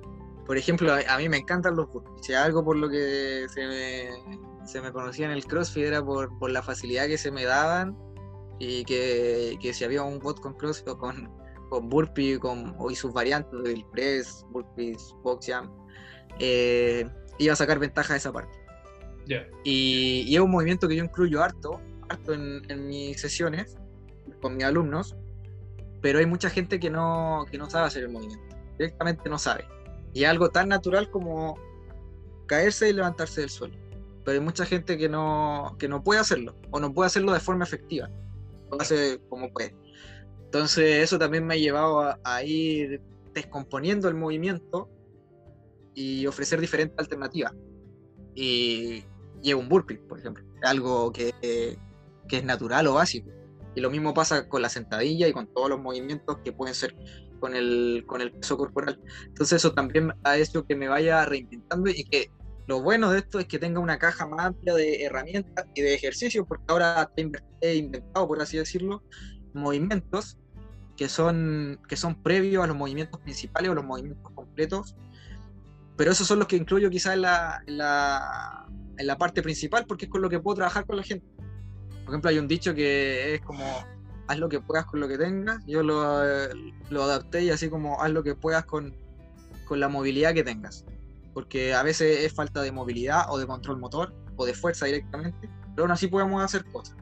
por 0.47 0.57
ejemplo, 0.57 0.93
a, 0.93 1.17
mí 1.17 1.29
me 1.29 1.37
encantan 1.37 1.75
los 1.75 1.91
burpees, 1.91 2.25
si 2.25 2.33
algo 2.33 2.63
por 2.63 2.75
lo 2.75 2.89
que 2.89 3.45
se 3.53 3.67
me, 3.67 4.65
se 4.65 4.81
me 4.81 4.91
conocía 4.91 5.27
en 5.27 5.31
el 5.31 5.45
CrossFit 5.45 5.85
era 5.85 6.03
por, 6.03 6.35
por 6.39 6.51
la 6.51 6.63
facilidad 6.63 7.05
que 7.05 7.19
se 7.19 7.31
me 7.31 7.45
daban 7.45 7.95
y 8.57 8.83
que, 8.85 9.57
que 9.61 9.73
si 9.73 9.83
había 9.83 10.03
un 10.03 10.19
bot 10.19 10.39
con 10.39 10.55
CrossFit 10.55 10.87
o 10.87 10.97
con, 10.97 11.31
con 11.69 11.87
burpee 11.87 12.39
con, 12.39 12.75
y 12.89 12.95
sus 12.95 13.13
variantes 13.13 13.63
del 13.63 13.85
press, 13.91 14.43
burpees, 14.49 15.15
box 15.23 15.47
jump, 15.47 15.71
eh, 16.39 17.07
iba 17.37 17.53
a 17.53 17.55
sacar 17.55 17.79
ventaja 17.79 18.13
de 18.13 18.17
esa 18.19 18.33
parte. 18.33 18.60
Y, 19.63 20.33
es 20.33 20.41
un 20.41 20.51
movimiento 20.51 20.87
que 20.87 20.95
yo 20.95 21.03
incluyo 21.03 21.43
harto, 21.43 21.79
harto 22.09 22.33
en, 22.33 22.87
mis 22.87 23.19
sesiones 23.19 23.77
con 24.41 24.55
mis 24.55 24.65
alumnos, 24.65 25.15
pero 26.01 26.19
hay 26.19 26.25
mucha 26.25 26.49
gente 26.49 26.79
que 26.79 26.89
no, 26.89 27.45
que 27.51 27.57
no 27.57 27.69
sabe 27.69 27.87
hacer 27.87 28.03
el 28.03 28.09
movimiento, 28.09 28.55
directamente 28.77 29.29
no 29.29 29.37
sabe. 29.37 29.65
Y 30.13 30.23
algo 30.23 30.49
tan 30.49 30.69
natural 30.69 31.09
como 31.09 31.57
caerse 32.47 32.89
y 32.89 32.93
levantarse 32.93 33.41
del 33.41 33.49
suelo. 33.49 33.75
Pero 34.25 34.39
hay 34.39 34.43
mucha 34.43 34.65
gente 34.65 34.97
que 34.97 35.09
no, 35.09 35.75
que 35.79 35.87
no 35.87 36.03
puede 36.03 36.19
hacerlo, 36.19 36.55
o 36.71 36.79
no 36.79 36.93
puede 36.93 37.07
hacerlo 37.07 37.31
de 37.33 37.39
forma 37.39 37.63
efectiva. 37.63 38.09
Lo 38.71 38.81
hace 38.81 39.19
como 39.29 39.51
puede. 39.51 39.75
Entonces 40.45 41.03
eso 41.03 41.17
también 41.17 41.47
me 41.47 41.53
ha 41.53 41.57
llevado 41.57 42.17
a, 42.23 42.43
ir 42.43 43.01
descomponiendo 43.33 44.09
el 44.09 44.15
movimiento 44.15 44.89
y 45.95 46.27
ofrecer 46.27 46.59
diferentes 46.59 46.99
alternativas. 46.99 47.53
Y 48.35 49.05
llevo 49.41 49.61
un 49.61 49.69
burpee, 49.69 49.97
por 49.97 50.19
ejemplo, 50.19 50.43
algo 50.63 51.11
que, 51.11 51.33
que, 51.41 52.37
es 52.37 52.43
natural 52.43 52.87
o 52.87 52.93
básico. 52.95 53.29
Y 53.75 53.81
lo 53.81 53.89
mismo 53.89 54.13
pasa 54.13 54.47
con 54.47 54.61
la 54.61 54.69
sentadilla 54.69 55.27
y 55.27 55.33
con 55.33 55.47
todos 55.53 55.69
los 55.69 55.79
movimientos 55.79 56.37
que 56.43 56.51
pueden 56.51 56.75
ser 56.75 56.95
con 57.39 57.55
el, 57.55 58.03
con 58.07 58.21
el 58.21 58.31
peso 58.31 58.57
corporal. 58.57 58.99
Entonces 59.25 59.57
eso 59.57 59.73
también 59.73 60.13
ha 60.23 60.37
hecho 60.37 60.65
que 60.65 60.75
me 60.75 60.87
vaya 60.87 61.25
reinventando 61.25 61.89
y 61.89 62.03
que 62.03 62.31
lo 62.67 62.81
bueno 62.81 63.11
de 63.11 63.19
esto 63.19 63.39
es 63.39 63.45
que 63.45 63.59
tenga 63.59 63.79
una 63.79 63.97
caja 63.97 64.25
más 64.27 64.45
amplia 64.45 64.73
de 64.75 65.03
herramientas 65.03 65.65
y 65.73 65.81
de 65.81 65.93
ejercicios, 65.93 66.45
porque 66.47 66.63
ahora 66.67 67.11
he 67.61 67.75
inventado, 67.75 68.27
por 68.27 68.41
así 68.41 68.57
decirlo, 68.57 69.03
movimientos 69.53 70.37
que 70.95 71.09
son, 71.09 71.79
que 71.87 71.97
son 71.97 72.21
previos 72.21 72.63
a 72.63 72.67
los 72.67 72.77
movimientos 72.77 73.19
principales 73.21 73.71
o 73.71 73.75
los 73.75 73.83
movimientos 73.83 74.31
completos, 74.33 74.95
pero 75.97 76.11
esos 76.11 76.27
son 76.27 76.39
los 76.39 76.47
que 76.47 76.55
incluyo 76.55 76.89
quizás 76.89 77.15
en 77.15 77.21
la, 77.23 78.67
en 79.01 79.07
la 79.07 79.17
parte 79.17 79.41
principal 79.41 79.85
porque 79.87 80.05
es 80.05 80.11
con 80.11 80.21
lo 80.21 80.29
que 80.29 80.39
puedo 80.39 80.55
trabajar 80.55 80.85
con 80.85 80.95
la 80.95 81.03
gente. 81.03 81.25
Por 82.05 82.13
ejemplo, 82.13 82.29
hay 82.29 82.37
un 82.37 82.47
dicho 82.47 82.73
que 82.73 83.35
es 83.35 83.41
como, 83.41 83.65
haz 84.27 84.39
lo 84.39 84.47
que 84.47 84.61
puedas 84.61 84.85
con 84.85 84.99
lo 84.99 85.07
que 85.07 85.17
tengas, 85.17 85.63
yo 85.65 85.83
lo, 85.83 86.23
lo 86.89 87.03
adapté 87.03 87.43
y 87.43 87.49
así 87.49 87.69
como, 87.69 88.01
haz 88.01 88.11
lo 88.11 88.23
que 88.23 88.35
puedas 88.35 88.65
con, 88.65 88.95
con 89.65 89.79
la 89.79 89.89
movilidad 89.89 90.33
que 90.33 90.43
tengas, 90.43 90.85
porque 91.33 91.73
a 91.73 91.83
veces 91.83 92.25
es 92.25 92.33
falta 92.33 92.61
de 92.61 92.71
movilidad 92.71 93.25
o 93.29 93.37
de 93.37 93.47
control 93.47 93.79
motor 93.79 94.13
o 94.35 94.45
de 94.45 94.53
fuerza 94.53 94.85
directamente, 94.85 95.49
pero 95.75 95.83
aún 95.83 95.91
así 95.91 96.07
podemos 96.07 96.43
hacer 96.43 96.63
cosas. 96.65 96.95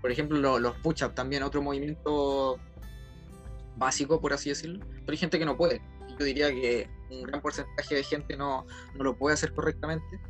Por 0.00 0.10
ejemplo, 0.10 0.58
los 0.58 0.76
push-ups 0.78 1.14
también, 1.14 1.42
otro 1.42 1.62
movimiento 1.62 2.58
básico, 3.76 4.20
por 4.20 4.32
así 4.32 4.48
decirlo, 4.48 4.84
pero 4.90 5.10
hay 5.12 5.16
gente 5.16 5.38
que 5.38 5.44
no 5.44 5.56
puede. 5.56 5.80
Yo 6.18 6.24
diría 6.24 6.50
que 6.50 6.88
un 7.10 7.22
gran 7.22 7.40
porcentaje 7.40 7.94
de 7.94 8.02
gente 8.02 8.36
no, 8.36 8.66
no 8.94 9.04
lo 9.04 9.16
puede 9.16 9.34
hacer 9.34 9.52
correctamente. 9.54 10.20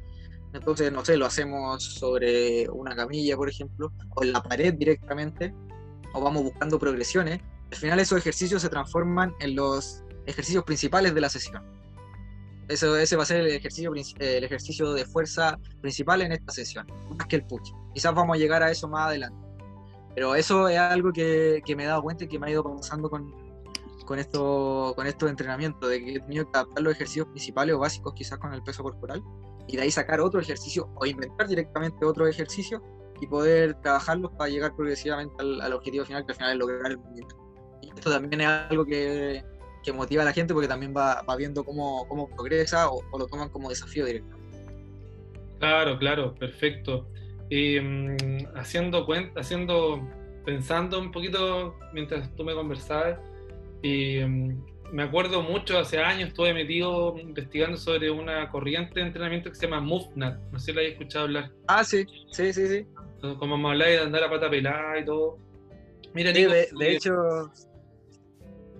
Entonces, 0.53 0.92
no 0.92 1.05
sé, 1.05 1.16
lo 1.16 1.26
hacemos 1.26 1.82
sobre 1.82 2.68
una 2.68 2.94
camilla, 2.94 3.36
por 3.36 3.48
ejemplo, 3.48 3.92
o 4.11 4.22
en 4.22 4.32
la 4.32 4.42
pared 4.42 4.74
directamente, 4.74 5.55
o 6.12 6.20
vamos 6.20 6.42
buscando 6.42 6.78
progresiones. 6.78 7.40
Al 7.70 7.78
final 7.78 8.00
esos 8.00 8.18
ejercicios 8.18 8.61
se 8.61 8.68
transforman 8.68 9.34
en 9.40 9.55
los 9.57 10.03
ejercicios 10.26 10.64
principales 10.64 11.14
de 11.14 11.20
la 11.20 11.30
sesión. 11.30 11.62
Eso, 12.68 12.96
ese 12.96 13.16
va 13.16 13.22
a 13.22 13.26
ser 13.26 13.40
el 13.40 13.48
ejercicio, 13.48 13.92
el 13.92 14.44
ejercicio 14.44 14.92
de 14.92 15.05
fuerza 15.05 15.59
principal 15.80 16.22
en 16.22 16.32
esta 16.32 16.53
sesión, 16.53 16.86
más 17.16 17.26
que 17.26 17.36
el 17.36 17.46
push. 17.46 17.72
Quizás 17.94 18.14
vamos 18.14 18.36
a 18.36 18.38
llegar 18.38 18.62
a 18.62 18.70
eso 18.70 18.88
más 18.88 19.09
adelante. 19.09 19.38
Pero 20.14 20.34
eso 20.34 20.68
es 20.68 20.78
algo 20.78 21.12
que, 21.12 21.62
que 21.64 21.74
me 21.74 21.84
he 21.84 21.86
dado 21.86 22.03
cuenta 22.03 22.24
y 22.24 22.28
que 22.28 22.38
me 22.38 22.48
ha 22.48 22.50
ido 22.50 22.62
pasando 22.62 23.09
con, 23.09 23.41
con, 24.12 24.18
esto, 24.18 24.92
con 24.94 25.06
estos 25.06 25.30
entrenamientos, 25.30 25.88
de 25.88 26.04
que 26.04 26.16
he 26.16 26.20
tenido 26.20 26.44
que 26.44 26.58
adaptar 26.58 26.82
los 26.82 26.92
ejercicios 26.92 27.28
principales 27.28 27.74
o 27.74 27.78
básicos 27.78 28.12
quizás 28.12 28.38
con 28.38 28.52
el 28.52 28.62
peso 28.62 28.82
corporal 28.82 29.22
y 29.66 29.76
de 29.76 29.84
ahí 29.84 29.90
sacar 29.90 30.20
otro 30.20 30.38
ejercicio 30.38 30.90
o 30.96 31.06
inventar 31.06 31.48
directamente 31.48 32.04
otro 32.04 32.26
ejercicio 32.26 32.82
y 33.22 33.26
poder 33.26 33.72
trabajarlos 33.80 34.30
para 34.32 34.50
llegar 34.50 34.76
progresivamente 34.76 35.34
al, 35.40 35.72
objetivo 35.72 36.04
final, 36.04 36.26
que 36.26 36.32
al 36.32 36.36
final 36.36 36.52
es 36.52 36.58
lograr 36.58 36.90
el 36.90 36.98
movimiento. 36.98 37.36
Y 37.80 37.88
esto 37.88 38.10
también 38.10 38.42
es 38.42 38.46
algo 38.46 38.84
que, 38.84 39.42
que 39.82 39.92
motiva 39.94 40.20
a 40.20 40.26
la 40.26 40.34
gente 40.34 40.52
porque 40.52 40.68
también 40.68 40.92
va, 40.94 41.22
va 41.22 41.34
viendo 41.34 41.64
cómo, 41.64 42.06
cómo 42.06 42.28
progresa 42.28 42.90
o, 42.90 43.00
o, 43.12 43.18
lo 43.18 43.26
toman 43.28 43.48
como 43.48 43.70
desafío 43.70 44.04
directamente. 44.04 44.58
Claro, 45.58 45.98
claro, 45.98 46.34
perfecto. 46.34 47.08
Em, 47.48 48.18
haciendo 48.56 49.06
haciendo, 49.36 50.06
pensando 50.44 51.00
un 51.00 51.10
poquito 51.10 51.78
mientras 51.94 52.30
tú 52.36 52.44
me 52.44 52.52
conversabas, 52.52 53.18
em, 53.82 54.60
me 54.92 55.02
acuerdo 55.02 55.42
mucho, 55.42 55.78
hace 55.78 55.98
años 55.98 56.28
estuve 56.28 56.52
metido 56.54 57.16
investigando 57.18 57.76
sobre 57.76 58.10
una 58.10 58.50
corriente 58.50 59.00
de 59.00 59.06
entrenamiento 59.06 59.50
que 59.50 59.56
se 59.56 59.66
llama 59.66 59.80
MoveNat, 59.80 60.38
no 60.50 60.58
sé 60.58 60.66
si 60.66 60.72
la 60.72 60.80
hayas 60.82 60.92
escuchado 60.92 61.24
hablar. 61.24 61.50
Ah, 61.68 61.84
sí, 61.84 62.06
sí, 62.30 62.52
sí, 62.52 62.66
sí. 62.66 62.86
Como 63.38 63.56
me 63.56 63.68
habláis 63.68 63.98
de 63.98 64.04
andar 64.04 64.24
a 64.24 64.30
pata 64.30 64.50
pelada 64.50 64.98
y 64.98 65.04
todo. 65.04 65.38
Mira, 66.12 66.32
de, 66.32 66.68
hecho... 66.80 67.12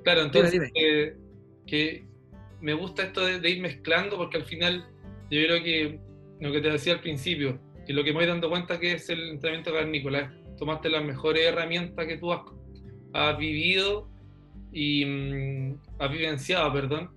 Claro, 0.05 0.23
entonces, 0.23 0.61
eh, 0.75 1.17
que 1.67 2.05
me 2.61 2.75
gusta 2.75 3.05
esto 3.05 3.25
de, 3.25 3.41
de 3.41 3.51
ir 3.51 3.63
mezclando 3.63 4.17
porque 4.17 4.37
al 4.37 4.45
final 4.45 4.85
yo 5.31 5.41
creo 5.47 5.63
que 5.63 5.99
lo 6.41 6.53
que 6.53 6.61
te 6.61 6.71
decía 6.71 6.93
al 6.93 7.01
principio, 7.01 7.59
que 7.87 7.93
lo 7.93 8.05
que 8.05 8.11
me 8.11 8.19
voy 8.19 8.27
dando 8.27 8.51
cuenta 8.51 8.79
que 8.79 8.93
es 8.93 9.09
el 9.09 9.31
entrenamiento 9.31 9.73
carnícola, 9.73 10.35
es 10.51 10.57
tomaste 10.57 10.91
las 10.91 11.05
mejores 11.05 11.47
herramientas 11.47 12.07
que 12.07 12.19
tú 12.19 12.33
has, 12.33 13.39
vivido 13.39 14.11
y 14.73 15.05
mm, 15.05 15.79
has 15.99 16.11
vivenciado, 16.11 16.73
perdón, 16.73 17.11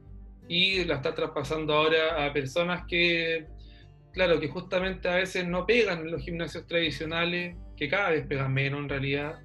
y 0.47 0.83
la 0.83 0.95
estás 0.95 1.15
traspasando 1.15 1.73
ahora 1.73 2.25
a 2.25 2.33
personas 2.33 2.83
que, 2.87 3.47
claro, 4.13 4.39
que 4.39 4.47
justamente 4.47 5.07
a 5.07 5.15
veces 5.15 5.47
no 5.47 5.65
pegan 5.65 6.01
en 6.01 6.11
los 6.11 6.21
gimnasios 6.21 6.67
tradicionales, 6.67 7.55
que 7.77 7.89
cada 7.89 8.11
vez 8.11 8.27
pegan 8.27 8.53
menos 8.53 8.81
en 8.81 8.89
realidad, 8.89 9.39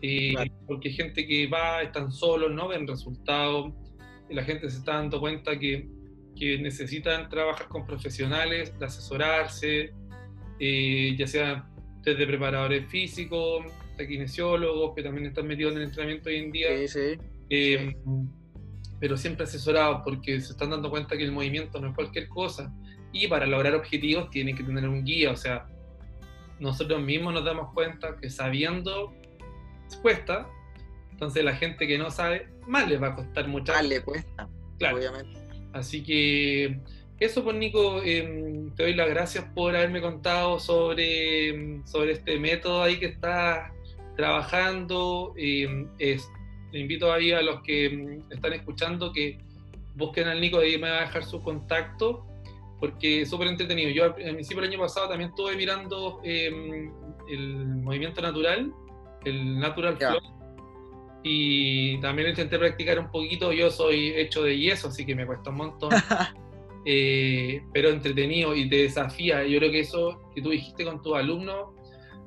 y 0.00 0.34
porque 0.66 0.90
hay 0.90 0.94
gente 0.94 1.26
que 1.26 1.46
va, 1.46 1.82
están 1.82 2.12
solos, 2.12 2.52
no 2.52 2.68
ven 2.68 2.86
resultados, 2.86 3.72
y 4.28 4.34
la 4.34 4.44
gente 4.44 4.68
se 4.68 4.78
está 4.78 4.94
dando 4.94 5.18
cuenta 5.18 5.58
que, 5.58 5.88
que 6.38 6.58
necesitan 6.58 7.28
trabajar 7.28 7.68
con 7.68 7.86
profesionales, 7.86 8.78
de 8.78 8.84
asesorarse, 8.84 9.92
eh, 10.60 11.14
ya 11.18 11.26
sea 11.26 11.68
desde 12.02 12.26
preparadores 12.26 12.86
físicos, 12.88 13.64
de 13.96 14.06
kinesiólogos, 14.06 14.94
que 14.94 15.02
también 15.02 15.26
están 15.26 15.46
metidos 15.46 15.72
en 15.72 15.78
el 15.78 15.84
entrenamiento 15.84 16.28
hoy 16.28 16.36
en 16.36 16.52
día. 16.52 16.68
Eh, 17.50 17.94
pero 18.98 19.16
siempre 19.16 19.44
asesorados 19.44 20.00
porque 20.04 20.40
se 20.40 20.52
están 20.52 20.70
dando 20.70 20.90
cuenta 20.90 21.16
que 21.16 21.24
el 21.24 21.32
movimiento 21.32 21.80
no 21.80 21.88
es 21.88 21.94
cualquier 21.94 22.28
cosa. 22.28 22.72
Y 23.12 23.28
para 23.28 23.46
lograr 23.46 23.74
objetivos 23.74 24.30
tienen 24.30 24.56
que 24.56 24.62
tener 24.62 24.88
un 24.88 25.04
guía. 25.04 25.32
O 25.32 25.36
sea, 25.36 25.66
nosotros 26.58 27.02
mismos 27.02 27.34
nos 27.34 27.44
damos 27.44 27.72
cuenta 27.74 28.16
que 28.16 28.30
sabiendo 28.30 29.14
cuesta. 30.02 30.48
Entonces 31.12 31.44
la 31.44 31.54
gente 31.54 31.86
que 31.86 31.98
no 31.98 32.10
sabe, 32.10 32.48
más 32.66 32.88
les 32.88 33.02
va 33.02 33.08
a 33.08 33.14
costar 33.14 33.48
mucho. 33.48 33.72
Más 33.72 33.86
le 33.86 34.00
cuesta, 34.02 34.48
claro. 34.78 34.96
obviamente. 34.96 35.40
Así 35.72 36.02
que 36.02 36.80
eso, 37.18 37.42
pues 37.44 37.56
Nico, 37.56 38.02
em, 38.02 38.74
te 38.74 38.82
doy 38.82 38.94
las 38.94 39.08
gracias 39.08 39.44
por 39.54 39.74
haberme 39.74 40.00
contado 40.00 40.58
sobre, 40.58 41.80
sobre 41.84 42.12
este 42.12 42.38
método 42.38 42.82
ahí 42.82 42.98
que 42.98 43.06
estás 43.06 43.72
trabajando. 44.16 45.32
Es, 45.36 46.30
invito 46.78 47.12
ahí 47.12 47.32
a 47.32 47.42
los 47.42 47.62
que 47.62 48.20
están 48.30 48.52
escuchando 48.52 49.12
que 49.12 49.38
busquen 49.94 50.28
al 50.28 50.40
Nico, 50.40 50.58
ahí 50.58 50.78
me 50.78 50.90
va 50.90 50.98
a 50.98 51.00
dejar 51.02 51.24
su 51.24 51.42
contacto, 51.42 52.26
porque 52.78 53.22
es 53.22 53.30
súper 53.30 53.48
entretenido. 53.48 53.90
Yo 53.90 54.04
al 54.04 54.14
principio 54.14 54.62
del 54.62 54.70
año 54.70 54.80
pasado 54.80 55.08
también 55.08 55.30
estuve 55.30 55.56
mirando 55.56 56.20
em, 56.22 56.92
el 57.28 57.66
movimiento 57.66 58.20
natural, 58.20 58.72
el 59.24 59.58
Natural 59.58 59.96
Flow, 59.96 60.20
y 61.22 61.98
también 62.00 62.28
intenté 62.28 62.58
practicar 62.58 62.98
un 62.98 63.10
poquito. 63.10 63.52
Yo 63.52 63.70
soy 63.70 64.10
hecho 64.10 64.42
de 64.44 64.58
yeso, 64.58 64.88
así 64.88 65.04
que 65.04 65.14
me 65.14 65.26
cuesta 65.26 65.50
un 65.50 65.56
montón. 65.56 65.90
Eh, 66.88 67.64
pero 67.72 67.88
entretenido 67.88 68.54
y 68.54 68.68
te 68.68 68.76
desafía. 68.76 69.42
Yo 69.44 69.58
creo 69.58 69.72
que 69.72 69.80
eso 69.80 70.30
que 70.32 70.40
tú 70.40 70.50
dijiste 70.50 70.84
con 70.84 71.02
tus 71.02 71.16
alumnos, 71.16 71.70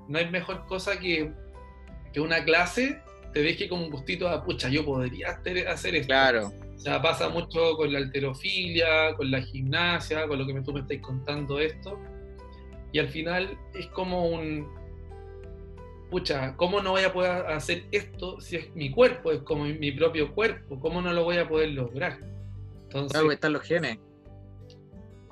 no 0.10 0.20
hay 0.20 0.30
mejor 0.30 0.66
cosa 0.66 1.00
que, 1.00 1.32
que 2.12 2.20
una 2.20 2.44
clase 2.44 3.02
te 3.34 3.42
deje 3.42 3.70
con 3.70 3.80
un 3.80 3.90
gustito 3.90 4.28
a 4.28 4.44
pucha, 4.44 4.70
yo 4.70 4.86
podría 4.86 5.30
hacer 5.30 5.96
esto. 5.96 6.08
Claro. 6.08 6.52
O 6.76 6.80
sea, 6.80 7.02
pasa 7.02 7.30
mucho 7.30 7.76
con 7.76 7.92
la 7.92 8.00
alterofilia, 8.00 9.14
con 9.16 9.30
la 9.30 9.42
gimnasia, 9.42 10.28
con 10.28 10.40
lo 10.40 10.48
que 10.48 10.62
tú 10.62 10.74
me 10.74 10.80
estáis 10.80 11.02
contando 11.02 11.60
esto. 11.60 12.00
Y 12.92 13.00
al 13.00 13.10
final 13.10 13.58
es 13.74 13.88
como 13.88 14.28
un, 14.28 14.68
pucha, 16.10 16.56
¿cómo 16.56 16.82
no 16.82 16.92
voy 16.92 17.04
a 17.04 17.14
poder 17.14 17.46
hacer 17.48 17.84
esto 17.92 18.40
si 18.40 18.56
es 18.56 18.76
mi 18.76 18.92
cuerpo, 18.92 19.32
es 19.32 19.42
como 19.42 19.66
mi 19.66 19.92
propio 19.92 20.34
cuerpo? 20.34 20.80
¿Cómo 20.80 21.02
no 21.02 21.14
lo 21.14 21.24
voy 21.24 21.38
a 21.38 21.48
poder 21.48 21.70
lograr? 21.72 22.20
Entonces, 22.84 23.12
claro, 23.12 23.32
están 23.32 23.54
los 23.54 23.64
genes 23.64 24.00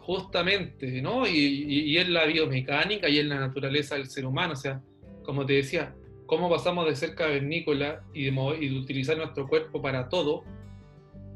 justamente, 0.08 1.02
¿no? 1.02 1.28
Y, 1.28 1.66
y, 1.68 1.98
es 1.98 2.08
la 2.08 2.26
biomecánica 2.26 3.10
y 3.10 3.20
es 3.20 3.26
la 3.26 3.42
naturaleza 3.42 3.96
del 3.96 4.08
ser 4.08 4.26
humano, 4.26 4.54
o 4.54 4.56
sea, 4.56 4.82
como 5.22 5.46
te 5.46 5.52
decía, 5.52 5.94
cómo 6.28 6.50
pasamos 6.50 6.86
de 6.86 6.96
ser 6.96 7.16
cavernícola 7.16 8.04
y 8.14 8.26
de, 8.26 8.58
y 8.60 8.70
de 8.70 8.80
utilizar 8.80 9.18
nuestro 9.18 9.48
cuerpo 9.48 9.82
para 9.82 10.10
todo, 10.10 10.44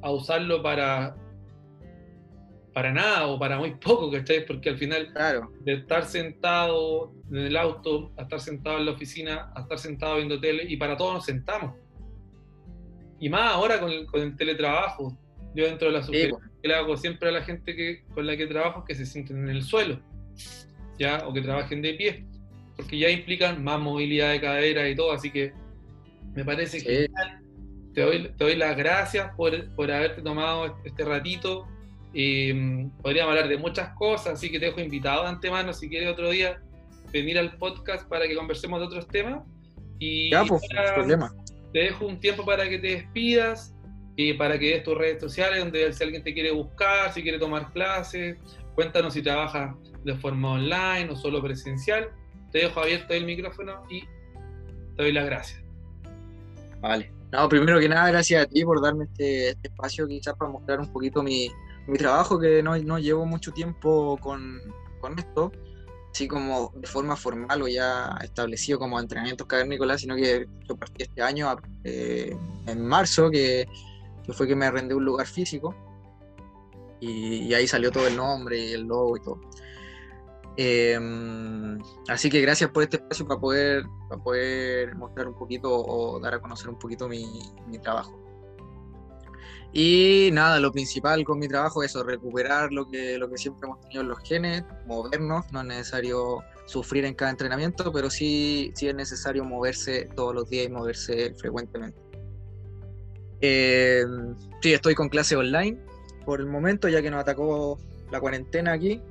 a 0.03 0.11
usarlo 0.11 0.61
para 0.61 1.15
para 2.73 2.93
nada 2.93 3.27
o 3.27 3.37
para 3.37 3.57
muy 3.57 3.75
poco, 3.75 4.11
¿cachai? 4.11 4.45
Porque 4.45 4.69
al 4.69 4.77
final, 4.77 5.11
claro. 5.11 5.51
de 5.61 5.73
estar 5.73 6.05
sentado 6.05 7.13
en 7.29 7.37
el 7.37 7.57
auto, 7.57 8.11
a 8.17 8.23
estar 8.23 8.39
sentado 8.39 8.77
en 8.77 8.85
la 8.85 8.91
oficina, 8.91 9.51
a 9.55 9.61
estar 9.61 9.77
sentado 9.77 10.17
viendo 10.17 10.39
tele, 10.39 10.63
y 10.67 10.77
para 10.77 10.95
todo 10.95 11.13
nos 11.13 11.25
sentamos. 11.25 11.75
Y 13.19 13.29
más 13.29 13.53
ahora 13.53 13.79
con 13.79 13.91
el, 13.91 14.05
con 14.05 14.21
el 14.21 14.35
teletrabajo. 14.35 15.17
Yo 15.53 15.65
dentro 15.65 15.89
de 15.89 15.93
la 15.93 16.03
sugerencia 16.03 16.49
que 16.61 16.67
le 16.67 16.75
hago 16.75 16.95
siempre 16.95 17.27
a 17.27 17.31
la 17.33 17.41
gente 17.41 17.75
que, 17.75 18.05
con 18.13 18.25
la 18.25 18.37
que 18.37 18.47
trabajo 18.47 18.85
que 18.85 18.95
se 18.95 19.05
sienten 19.05 19.43
en 19.43 19.49
el 19.49 19.63
suelo, 19.63 19.99
¿ya? 20.97 21.27
O 21.27 21.33
que 21.33 21.41
trabajen 21.41 21.81
de 21.81 21.93
pie, 21.95 22.25
porque 22.75 22.97
ya 22.97 23.09
implican 23.09 23.63
más 23.63 23.79
movilidad 23.79 24.31
de 24.31 24.41
cadera 24.41 24.89
y 24.89 24.95
todo, 24.95 25.11
así 25.11 25.31
que 25.31 25.53
me 26.33 26.45
parece 26.45 26.83
que 26.83 27.09
te 27.93 28.01
doy, 28.01 28.31
te 28.37 28.43
doy 28.43 28.55
las 28.55 28.77
gracias 28.77 29.31
por, 29.35 29.73
por 29.75 29.91
haberte 29.91 30.21
tomado 30.21 30.77
este 30.85 31.03
ratito. 31.03 31.67
y 32.13 32.85
podríamos 33.01 33.31
hablar 33.31 33.47
de 33.47 33.57
muchas 33.57 33.89
cosas, 33.95 34.33
así 34.33 34.51
que 34.51 34.59
te 34.59 34.65
dejo 34.65 34.81
invitado 34.81 35.23
de 35.23 35.29
antemano 35.29 35.73
si 35.73 35.89
quieres 35.89 36.09
otro 36.09 36.29
día 36.29 36.61
venir 37.11 37.37
al 37.37 37.57
podcast 37.57 38.07
para 38.07 38.27
que 38.27 38.35
conversemos 38.35 38.79
de 38.79 38.85
otros 38.85 39.07
temas. 39.07 39.43
Y 39.99 40.31
ya, 40.31 40.43
pues, 40.45 40.61
problema. 40.95 41.31
Te 41.73 41.79
dejo 41.79 42.05
un 42.05 42.19
tiempo 42.19 42.43
para 42.45 42.67
que 42.67 42.79
te 42.79 42.87
despidas, 42.87 43.75
y 44.15 44.33
para 44.33 44.59
que 44.59 44.71
des 44.71 44.83
tus 44.83 44.97
redes 44.97 45.21
sociales, 45.21 45.59
donde 45.59 45.91
si 45.93 46.03
alguien 46.03 46.23
te 46.23 46.33
quiere 46.33 46.51
buscar, 46.51 47.13
si 47.13 47.23
quiere 47.23 47.39
tomar 47.39 47.71
clases, 47.71 48.37
cuéntanos 48.75 49.13
si 49.13 49.21
trabajas 49.21 49.75
de 50.03 50.15
forma 50.15 50.53
online 50.53 51.09
o 51.09 51.15
solo 51.15 51.41
presencial. 51.41 52.09
Te 52.51 52.59
dejo 52.59 52.79
abierto 52.79 53.13
el 53.13 53.25
micrófono 53.25 53.83
y 53.89 54.01
te 54.95 55.03
doy 55.03 55.13
las 55.13 55.25
gracias. 55.25 55.61
Vale. 56.79 57.11
No, 57.31 57.47
primero 57.47 57.79
que 57.79 57.87
nada, 57.87 58.09
gracias 58.09 58.43
a 58.43 58.45
ti 58.45 58.65
por 58.65 58.81
darme 58.81 59.05
este, 59.05 59.49
este 59.49 59.69
espacio, 59.69 60.07
quizás 60.07 60.35
para 60.35 60.51
mostrar 60.51 60.81
un 60.81 60.91
poquito 60.91 61.23
mi, 61.23 61.49
mi 61.87 61.97
trabajo, 61.97 62.37
que 62.37 62.61
no, 62.61 62.77
no, 62.77 62.99
llevo 62.99 63.25
mucho 63.25 63.53
tiempo 63.53 64.17
con, 64.17 64.59
con, 64.99 65.17
esto, 65.17 65.49
así 66.11 66.27
como 66.27 66.73
de 66.75 66.87
forma 66.87 67.15
formal 67.15 67.61
o 67.61 67.69
ya 67.69 68.17
establecido 68.21 68.79
como 68.79 68.99
entrenamientos 68.99 69.47
cavernícolas, 69.47 70.01
sino 70.01 70.17
que 70.17 70.45
yo 70.67 70.75
partí 70.75 71.03
este 71.03 71.21
año, 71.21 71.55
eh, 71.85 72.35
en 72.67 72.85
marzo, 72.85 73.31
que 73.31 73.65
que 74.25 74.33
fue 74.33 74.47
que 74.47 74.55
me 74.55 74.65
arrendé 74.65 74.93
un 74.95 75.05
lugar 75.05 75.27
físico 75.27 75.75
y, 76.99 77.53
ahí 77.53 77.67
salió 77.67 77.91
todo 77.91 78.07
el 78.07 78.15
nombre 78.15 78.59
y 78.59 78.73
el 78.73 78.83
logo 78.83 79.17
y 79.17 79.21
todo. 79.21 79.41
Em, 80.57 81.79
así 82.07 82.29
que 82.29 82.41
gracias 82.41 82.69
por 82.71 82.83
este 82.83 82.97
espacio 82.97 83.25
para 83.25 83.39
poder, 83.39 83.83
para 84.09 84.21
poder 84.21 84.95
mostrar 84.95 85.27
un 85.27 85.35
poquito 85.35 85.69
o 85.71 86.19
dar 86.19 86.35
a 86.35 86.41
conocer 86.41 86.69
un 86.69 86.77
poquito 86.77 87.07
mi, 87.07 87.25
mi 87.67 87.79
trabajo. 87.79 88.21
Y 89.73 90.29
nada, 90.33 90.59
lo 90.59 90.71
principal 90.71 91.23
con 91.23 91.39
mi 91.39 91.47
trabajo 91.47 91.81
es 91.81 91.91
eso, 91.91 92.03
recuperar 92.03 92.73
lo 92.73 92.89
que, 92.89 93.17
lo 93.17 93.29
que 93.29 93.37
siempre 93.37 93.67
hemos 93.67 93.79
tenido 93.81 94.01
en 94.01 94.09
los 94.09 94.19
genes, 94.19 94.63
movernos, 94.85 95.45
no 95.53 95.61
es 95.61 95.67
necesario 95.67 96.39
sufrir 96.65 97.05
en 97.05 97.13
cada 97.13 97.31
entrenamiento, 97.31 97.91
pero 97.93 98.09
sí, 98.09 98.71
sí 98.75 98.89
es 98.89 98.95
necesario 98.95 99.45
moverse 99.45 100.09
todos 100.15 100.35
los 100.35 100.49
días 100.49 100.65
y 100.65 100.69
moverse 100.69 101.33
frecuentemente. 101.35 101.97
Eh, 103.39 104.03
sí, 104.61 104.73
estoy 104.73 104.93
con 104.93 105.07
clase 105.07 105.37
online 105.37 105.79
por 106.25 106.41
el 106.41 106.47
momento, 106.47 106.89
ya 106.89 107.01
que 107.01 107.09
nos 107.09 107.21
atacó 107.21 107.79
la 108.11 108.19
cuarentena 108.19 108.73
aquí. 108.73 109.01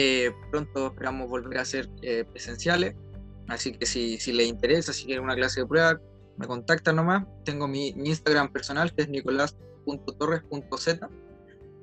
Eh, 0.00 0.30
pronto 0.52 0.86
esperamos 0.86 1.28
volver 1.28 1.58
a 1.58 1.64
ser 1.64 1.90
eh, 2.02 2.24
presenciales. 2.24 2.94
Así 3.48 3.72
que 3.72 3.84
si, 3.84 4.16
si 4.20 4.32
les 4.32 4.46
interesa, 4.46 4.92
si 4.92 5.06
quieren 5.06 5.24
una 5.24 5.34
clase 5.34 5.62
de 5.62 5.66
prueba, 5.66 6.00
me 6.36 6.46
contactan 6.46 6.94
nomás. 6.94 7.26
Tengo 7.44 7.66
mi, 7.66 7.88
Instagram 7.88 8.52
personal, 8.52 8.94
que 8.94 9.02
es 9.02 9.08
nicolás.torres.z, 9.08 11.08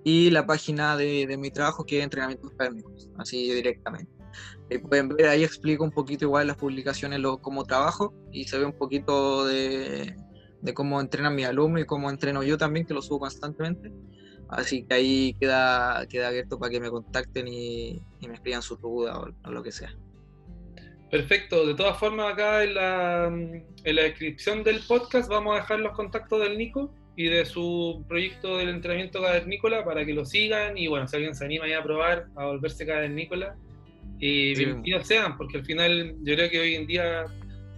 y 0.06 0.30
la 0.30 0.46
página 0.46 0.96
de, 0.96 1.28
de, 1.28 1.38
mi 1.38 1.52
trabajo, 1.52 1.86
que 1.86 1.98
es 1.98 2.06
entrenamientos 2.06 2.56
técnicos, 2.56 3.10
así 3.18 3.52
directamente. 3.52 4.10
pueden 4.88 5.10
ver, 5.10 5.28
ahí 5.28 5.44
explico 5.44 5.84
un 5.84 5.92
poquito 5.92 6.24
igual 6.24 6.48
las 6.48 6.56
publicaciones, 6.56 7.20
lo, 7.20 7.42
cómo 7.42 7.66
trabajo, 7.66 8.14
y 8.32 8.46
se 8.46 8.58
ve 8.58 8.64
un 8.64 8.78
poquito 8.78 9.46
de, 9.46 10.16
de 10.62 10.74
cómo 10.74 11.02
entrenan 11.02 11.36
mis 11.36 11.48
alumnos 11.48 11.82
y 11.82 11.86
cómo 11.86 12.10
entreno 12.10 12.44
yo 12.44 12.58
también, 12.58 12.86
que 12.86 12.94
lo 12.94 13.02
subo 13.02 13.20
constantemente. 13.20 13.92
Así 14.50 14.84
que 14.84 14.94
ahí 14.94 15.36
queda, 15.40 16.06
queda 16.08 16.28
abierto 16.28 16.60
para 16.60 16.72
que 16.72 16.80
me 16.80 16.90
contacten 16.90 17.48
y, 17.48 18.02
me 18.28 18.34
escriban 18.34 18.62
su 18.62 18.76
duda 18.78 19.20
o, 19.20 19.52
lo 19.52 19.64
que 19.64 19.72
sea. 19.72 19.94
Perfecto, 21.12 21.68
de 21.68 21.76
todas 21.76 21.98
formas 21.98 22.34
acá 22.34 22.64
en 22.64 22.74
la, 22.74 23.26
en 23.28 23.96
la 23.96 24.02
descripción 24.02 24.64
del 24.64 24.80
podcast 24.88 25.30
vamos 25.30 25.56
a 25.56 25.62
dejar 25.62 25.80
los 25.80 25.94
contactos 25.94 26.42
del 26.42 26.58
Nico 26.58 26.92
y 27.16 27.28
de 27.30 27.46
su 27.46 28.04
proyecto 28.08 28.58
del 28.58 28.70
entrenamiento 28.70 29.22
cavernícola 29.22 29.86
para 29.86 30.06
que 30.06 30.14
lo 30.14 30.26
sigan 30.26 30.78
y 30.78 30.88
bueno, 30.88 31.08
si 31.08 31.16
alguien 31.16 31.36
se 31.36 31.46
anima 31.46 31.68
ya 31.68 31.80
a 31.80 31.84
probar 31.84 32.28
a 32.36 32.46
volverse 32.46 32.86
cavernícola, 32.86 33.56
y 34.20 34.56
bienvenidos 34.56 35.08
sean, 35.08 35.38
porque 35.38 35.58
al 35.58 35.66
final 35.66 36.16
yo 36.24 36.36
creo 36.36 36.50
que 36.50 36.60
hoy 36.60 36.76
en 36.76 36.88
día 36.88 37.26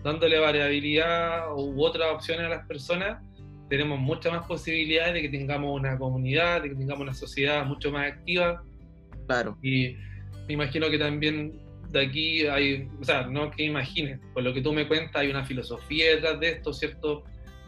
dándole 0.04 0.40
variabilidad 0.40 1.52
u 1.56 1.84
otras 1.84 2.14
opciones 2.14 2.46
a 2.46 2.50
las 2.50 2.68
personas, 2.68 3.24
tenemos 3.70 4.00
muchas 4.00 4.34
más 4.34 4.48
posibilidades 4.48 5.14
de 5.14 5.22
que 5.24 5.30
tengamos 5.30 5.80
una 5.80 5.98
comunidad, 5.98 6.64
de 6.64 6.70
que 6.70 6.76
tengamos 6.76 7.02
una 7.02 7.14
sociedad 7.14 7.66
mucho 7.66 7.92
más 7.92 8.12
activa. 8.12 8.64
Claro. 9.28 9.58
Y 9.62 9.96
me 10.48 10.54
imagino 10.54 10.90
que 10.90 10.98
también 10.98 11.60
de 11.90 12.02
aquí 12.02 12.46
hay, 12.48 12.90
o 13.00 13.04
sea, 13.04 13.28
no 13.28 13.52
que 13.52 13.64
imagines, 13.64 14.20
por 14.34 14.44
lo 14.44 14.54
que 14.54 14.62
tú 14.62 14.74
me 14.74 14.88
cuentas, 14.88 15.22
hay 15.22 15.30
una 15.30 15.46
filosofía 15.46 16.16
detrás 16.16 16.40
de 16.40 16.50
esto, 16.50 16.74
¿cierto? 16.74 17.24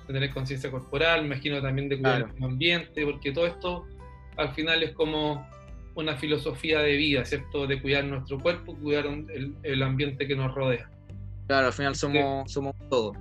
De 0.07 0.13
tener 0.13 0.29
conciencia 0.31 0.71
corporal, 0.71 1.21
me 1.21 1.27
imagino 1.27 1.61
también 1.61 1.89
de 1.89 1.97
cuidar 1.97 2.29
el 2.35 2.43
ambiente, 2.43 3.05
porque 3.05 3.31
todo 3.31 3.47
esto 3.47 3.85
al 4.37 4.53
final 4.53 4.83
es 4.83 4.91
como 4.93 5.47
una 5.95 6.15
filosofía 6.17 6.79
de 6.79 6.95
vida, 6.95 7.25
¿cierto? 7.25 7.67
De 7.67 7.81
cuidar 7.81 8.05
nuestro 8.05 8.39
cuerpo, 8.39 8.75
cuidar 8.77 9.05
el, 9.05 9.55
el 9.63 9.83
ambiente 9.83 10.27
que 10.27 10.35
nos 10.35 10.53
rodea. 10.53 10.89
Claro, 11.47 11.67
al 11.67 11.73
final 11.73 11.95
somos, 11.95 12.51
somos 12.51 12.75
todo. 12.89 13.13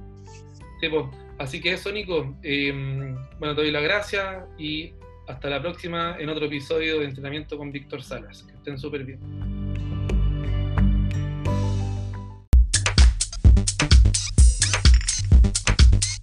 Sí, 0.81 0.89
pues. 0.89 1.07
Así 1.39 1.61
que 1.61 1.73
eso, 1.73 1.93
Nico. 1.93 2.37
Em, 2.43 3.15
bueno, 3.39 3.55
te 3.55 3.63
doy 3.63 3.71
las 3.71 3.83
gracias 3.83 4.45
y 4.59 4.93
hasta 5.29 5.49
la 5.49 5.61
próxima 5.61 6.17
en 6.19 6.29
otro 6.29 6.47
episodio 6.47 6.99
de 6.99 7.05
Entrenamiento 7.05 7.57
con 7.57 7.71
Víctor 7.71 8.03
Salas. 8.03 8.43
Que 8.43 8.55
estén 8.55 8.79
súper 8.79 9.05
bien. 9.05 9.58